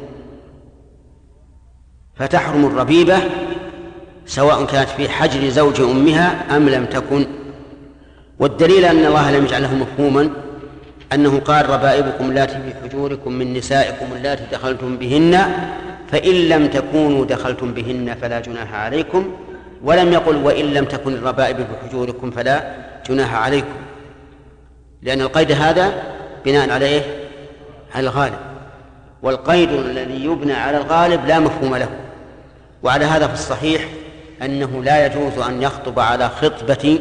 [2.16, 3.18] فتحرم الربيبة
[4.26, 7.26] سواء كانت في حجر زوج أمها أم لم تكن.
[8.40, 10.30] والدليل أن الله لم يجعله مفهوما
[11.14, 15.46] أنه قال ربائبكم اللاتي في حجوركم من نسائكم اللاتي دخلتم بهن
[16.12, 19.32] فإن لم تكونوا دخلتم بهن فلا جناح عليكم
[19.84, 22.76] ولم يقل وإن لم تكن الربائب في حجوركم فلا
[23.10, 23.74] جناح عليكم
[25.02, 26.04] لأن القيد هذا
[26.46, 27.02] بناء على إيه؟
[27.96, 28.40] على الغالب
[29.24, 31.90] والقيد الذي يبنى على الغالب لا مفهوم له
[32.84, 33.88] وعلى هذا في الصحيح
[34.42, 37.00] أنه لا يجوز أن يخطب على خطبة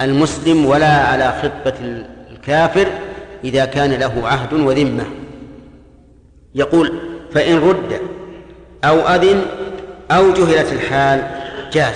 [0.00, 2.86] المسلم ولا على خطبة الكافر
[3.44, 5.04] إذا كان له عهد وذمة
[6.54, 6.92] يقول
[7.32, 8.00] فإن رد
[8.84, 9.42] أو أذن
[10.10, 11.30] أو جهلت الحال.
[11.72, 11.94] جاز.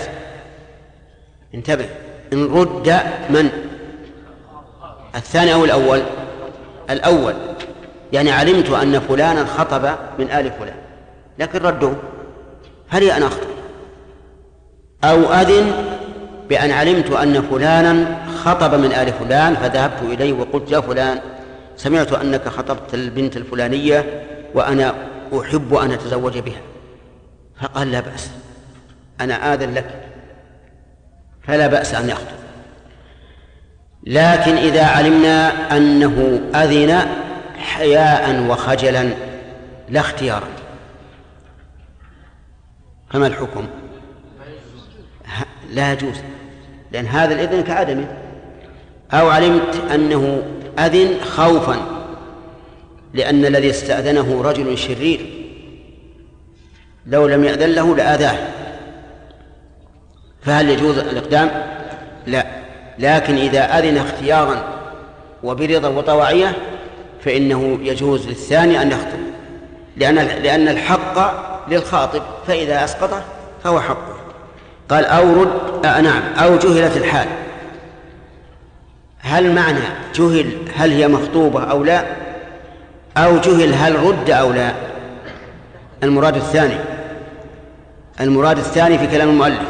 [1.54, 1.86] انتبه.
[2.32, 3.00] إن رد
[3.30, 3.50] من؟
[5.14, 6.02] الثاني أو الأول؟
[6.90, 7.34] الأول.
[8.12, 9.84] يعني علمت أن فلانا خطب
[10.18, 10.76] من آل فلان
[11.38, 11.94] لكن ردوا
[12.88, 13.46] هل أنا أخطب؟
[15.04, 15.72] أو أذن
[16.48, 21.20] بأن علمت أن فلانا خطب من آل فلان فذهبت إليه وقلت يا فلان
[21.76, 24.24] سمعت أنك خطبت البنت الفلانية
[24.54, 24.94] وأنا
[25.40, 26.60] أحب أن أتزوج بها.
[27.60, 28.30] فقال لا بأس
[29.20, 29.90] أنا آذن لك.
[31.42, 32.44] فلا بأس أن يخطب.
[34.06, 37.06] لكن إذا علمنا أنه أذن
[37.56, 39.10] حياء وخجلا
[39.88, 40.48] لا اختيارا
[43.10, 43.66] فما الحكم؟
[45.70, 46.16] لا يجوز
[46.92, 48.06] لأن هذا الإذن كعدمه
[49.12, 50.42] أو علمت أنه
[50.78, 51.76] أذن خوفا
[53.14, 55.33] لأن الذي استأذنه رجل شرير.
[57.06, 58.36] لو لم يأذن له لآذاه.
[60.42, 61.50] فهل يجوز الإقدام؟
[62.26, 62.46] لا.
[62.98, 64.64] لكن إذا أذن اختيارا
[65.42, 66.52] وبرضا وطواعية
[67.24, 69.18] فإنه يجوز للثاني أن يخطب.
[69.96, 71.34] لأن لأن الحق
[71.68, 73.22] للخاطب فإذا أسقطه
[73.64, 74.14] فهو حقه.
[74.88, 77.28] قال أو رد آه نعم أو جهلت الحال.
[79.18, 79.80] هل معنى
[80.14, 82.04] جهل هل هي مخطوبة أو لا؟
[83.16, 84.72] أو جهل هل رد أو لا؟
[86.02, 86.93] المراد الثاني.
[88.20, 89.68] المراد الثاني في كلام المؤلف.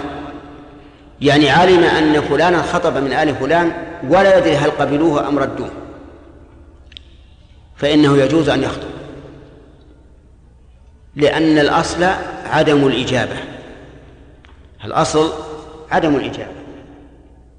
[1.20, 3.72] يعني علم أن فلانا خطب من آل فلان
[4.08, 5.70] ولا يدري هل قبلوه أم ردوه.
[7.76, 8.88] فإنه يجوز أن يخطب.
[11.16, 12.04] لأن الأصل
[12.46, 13.36] عدم الإجابة.
[14.84, 15.32] الأصل
[15.90, 16.52] عدم الإجابة.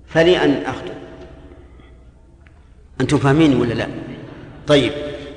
[0.07, 0.95] فلي أن أخطب.
[3.01, 3.87] أنتم فاهمين ولا لا؟
[4.67, 4.91] طيب.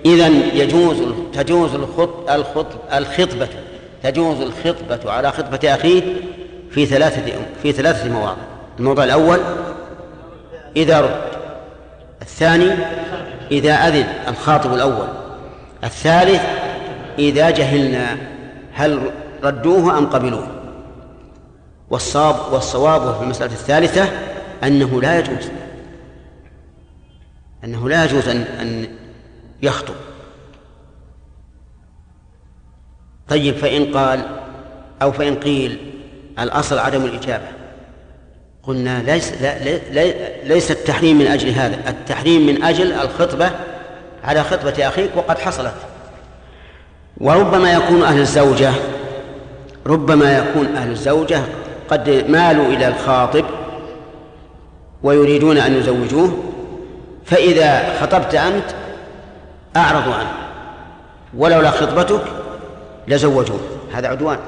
[0.05, 0.97] إذا يجوز
[1.33, 3.49] تجوز الخط الخطب الخطبة.
[4.03, 6.03] تجوز الخطبة على خطبة أخيه
[6.71, 8.43] في ثلاثة في ثلاثة مواضع.
[8.79, 9.41] الموضع الأول
[10.77, 11.21] إذا رد.
[12.23, 12.73] الثاني
[13.51, 14.07] إذا أذن.
[14.29, 15.09] الخاطب الأول.
[15.85, 16.43] الثالث
[17.19, 18.17] إذا جهلنا.
[18.75, 19.11] هل
[19.45, 20.47] ردوه أم قبلوه؟
[21.91, 24.09] والصواب والصواب في المسألة الثالثة
[24.65, 25.49] أنه لا يجوز.
[27.65, 28.89] أنه لا يجوز أن أن
[29.63, 29.95] يخطب.
[33.29, 34.21] طيب فإن قال
[35.03, 35.79] أو فإن قيل
[36.39, 37.45] الأصل عدم الإجابة.
[38.63, 39.59] قلنا ليس لا
[39.93, 40.15] لي
[40.45, 43.51] ليس التحريم من أجل هذا التحريم من أجل الخطبة
[44.25, 45.75] على خطبة أخيك وقد حصلت.
[47.17, 48.73] وربما يكون أهل الزوجة
[49.87, 51.41] ربما يكون أهل الزوجة
[51.91, 53.45] قد مالوا إلى الخاطب
[55.03, 56.45] ويريدون أن يزوجوه
[57.25, 58.65] فإذا خطبت أنت
[59.77, 60.33] أعرضوا عنه.
[61.37, 62.38] ولولا خطبتك
[63.09, 63.61] لزوجوه.
[63.93, 64.39] هذا عدوان.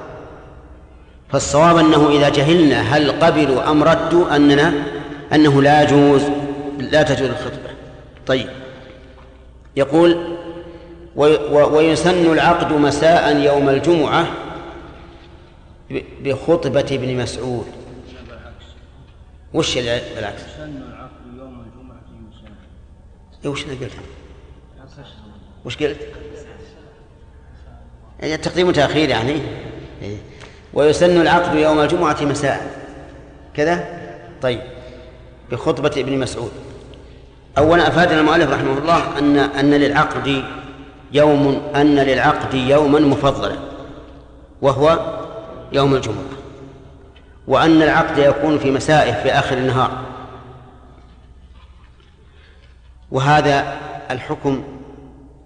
[1.29, 4.73] فالصواب أنه إذا جهلنا هل قبلوا أم ردوا أننا
[5.33, 6.23] أنه لا يجوز
[6.79, 7.71] لا تجوز الخطبة.
[8.27, 8.49] طيب.
[9.77, 10.37] يقول
[11.51, 14.27] ويسن العقد مساء يوم الجمعة
[16.23, 17.67] بخطبة ابن مسعود.
[19.55, 22.53] وش بالعكس؟ سن العقد يوم الجمعة مساء
[23.45, 23.93] إيه وش اللي قلت؟
[25.65, 25.99] وش قلت؟
[28.21, 29.43] يعني تقديم وتأخير يعني.
[30.03, 30.17] إيه.
[30.75, 32.71] ويسن العقد يوم الجمعة مساء.
[33.55, 33.85] كذا؟
[34.43, 34.61] طيب.
[35.51, 36.51] بخطبة ابن مسعود.
[37.59, 40.45] أولا أفادنا المؤلف رحمه الله أن أن للعقد
[41.13, 43.57] يوم أن للعقد يوما مفضلا
[44.63, 45.17] وهو
[45.73, 46.25] يوم الجمعة.
[47.49, 49.91] وأن العقد يكون في مسائه في آخر النهار.
[53.11, 53.77] وهذا
[54.11, 54.63] الحكم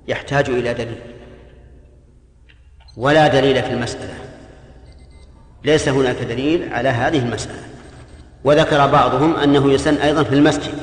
[0.08, 1.13] يحتاج إلى دليل.
[2.96, 4.14] ولا دليل في المسألة.
[5.64, 7.62] ليس هناك دليل على هذه المسألة.
[8.44, 10.74] وذكر بعضهم أنه يسن أيضا في المسجد.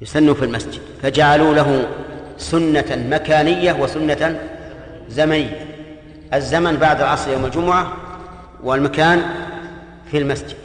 [0.00, 0.80] يسن في المسجد.
[1.02, 1.88] فجعلوا له
[2.38, 4.40] سنة مكانية وسنة
[5.08, 5.66] زمنية.
[6.34, 7.92] الزمن بعد العصر يوم الجمعة
[8.62, 9.22] والمكان
[10.10, 10.56] في المسجد.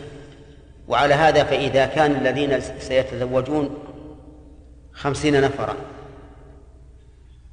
[0.88, 3.70] وعلى هذا فإذا كان الذين سيتزوجون
[4.94, 5.76] خمسين نفرا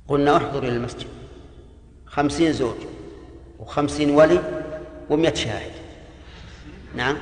[0.08, 1.06] قلنا احضروا إلى المسجد.
[2.12, 2.76] خمسين زوج
[3.58, 4.40] وخمسين ولي
[5.10, 5.70] ومئة شاهد.
[6.96, 7.16] نعم.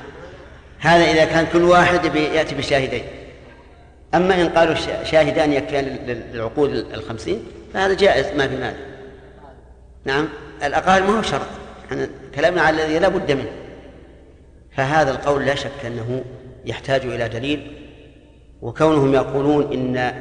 [0.79, 3.03] هذا إذا كان كل واحد يأتي بشاهدين.
[4.13, 5.85] أما إن قالوا شاهدان يكفيان
[6.33, 7.43] للعقود الخمسين
[7.73, 8.77] فهذا جائز ما في مانع.
[10.05, 10.29] نعم.
[10.63, 11.47] الأقل ما هو شرط.
[11.85, 13.51] إحنا كلامنا على الذي لا بد منه.
[14.75, 16.23] فهذا القول لا شك أنه
[16.65, 17.77] يحتاج إلى دليل
[18.61, 20.13] وكونهم يقولون إن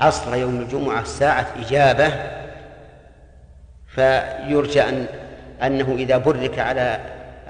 [0.00, 2.12] عصر يوم الجمعة ساعة إجابة
[3.96, 5.06] فيرجى أن
[5.62, 7.00] أنه إذا برك على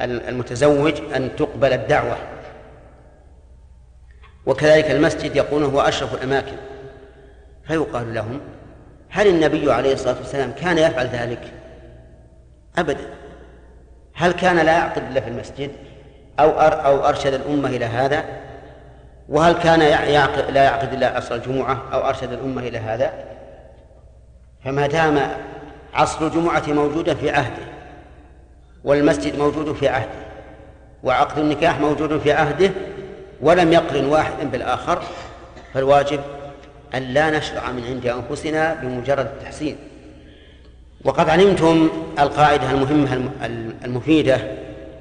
[0.00, 2.16] المتزوج أن تقبل الدعوة.
[4.46, 6.56] وكذلك المسجد يقول هو أشرف الأماكن.
[7.64, 8.40] فيقال لهم
[9.10, 11.52] هل النبي عليه الصلاة والسلام كان يفعل ذلك؟
[12.78, 13.04] أبدا.
[14.14, 15.70] هل كان لا يعقد إلا في المسجد؟
[16.40, 18.24] أو أو أرشد الأمة إلى هذا؟
[19.28, 23.12] وهل كان يعقد لا يعقد إلا عصر الجمعة أو أرشد الأمة إلى هذا؟
[24.64, 25.18] فما دام
[25.96, 27.62] عصر الجمعة موجودا في عهده
[28.84, 30.26] والمسجد موجود في عهده
[31.02, 32.70] وعقد النكاح موجود في عهده
[33.40, 35.02] ولم يقرن واحدا بالآخر
[35.74, 36.20] فالواجب
[36.94, 39.76] أن لا نشرع من عند أنفسنا بمجرد التحسين.
[41.04, 43.30] وقد علمتم القاعدة المهمة
[43.84, 44.40] المفيدة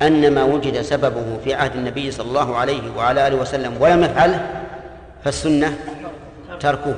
[0.01, 4.47] أن ما وجد سببه في عهد النبي صلى الله عليه وعلى آله وسلم ولم يفعله
[5.23, 5.77] فالسنة
[6.59, 6.95] تركه.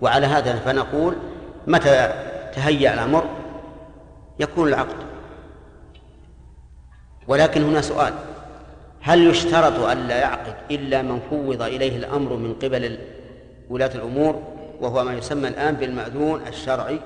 [0.00, 1.16] وعلى هذا فنقول
[1.66, 2.12] متى
[2.54, 3.24] تهيأ الأمر
[4.40, 4.96] يكون العقد.
[7.28, 8.14] ولكن هنا سؤال
[9.00, 12.98] هل يشترط أن لا يعقد إلا من فوض إليه الأمر من قبل
[13.70, 14.42] ولاة الأمور
[14.80, 17.00] وهو ما يسمى الآن بالمأذون الشرعي؟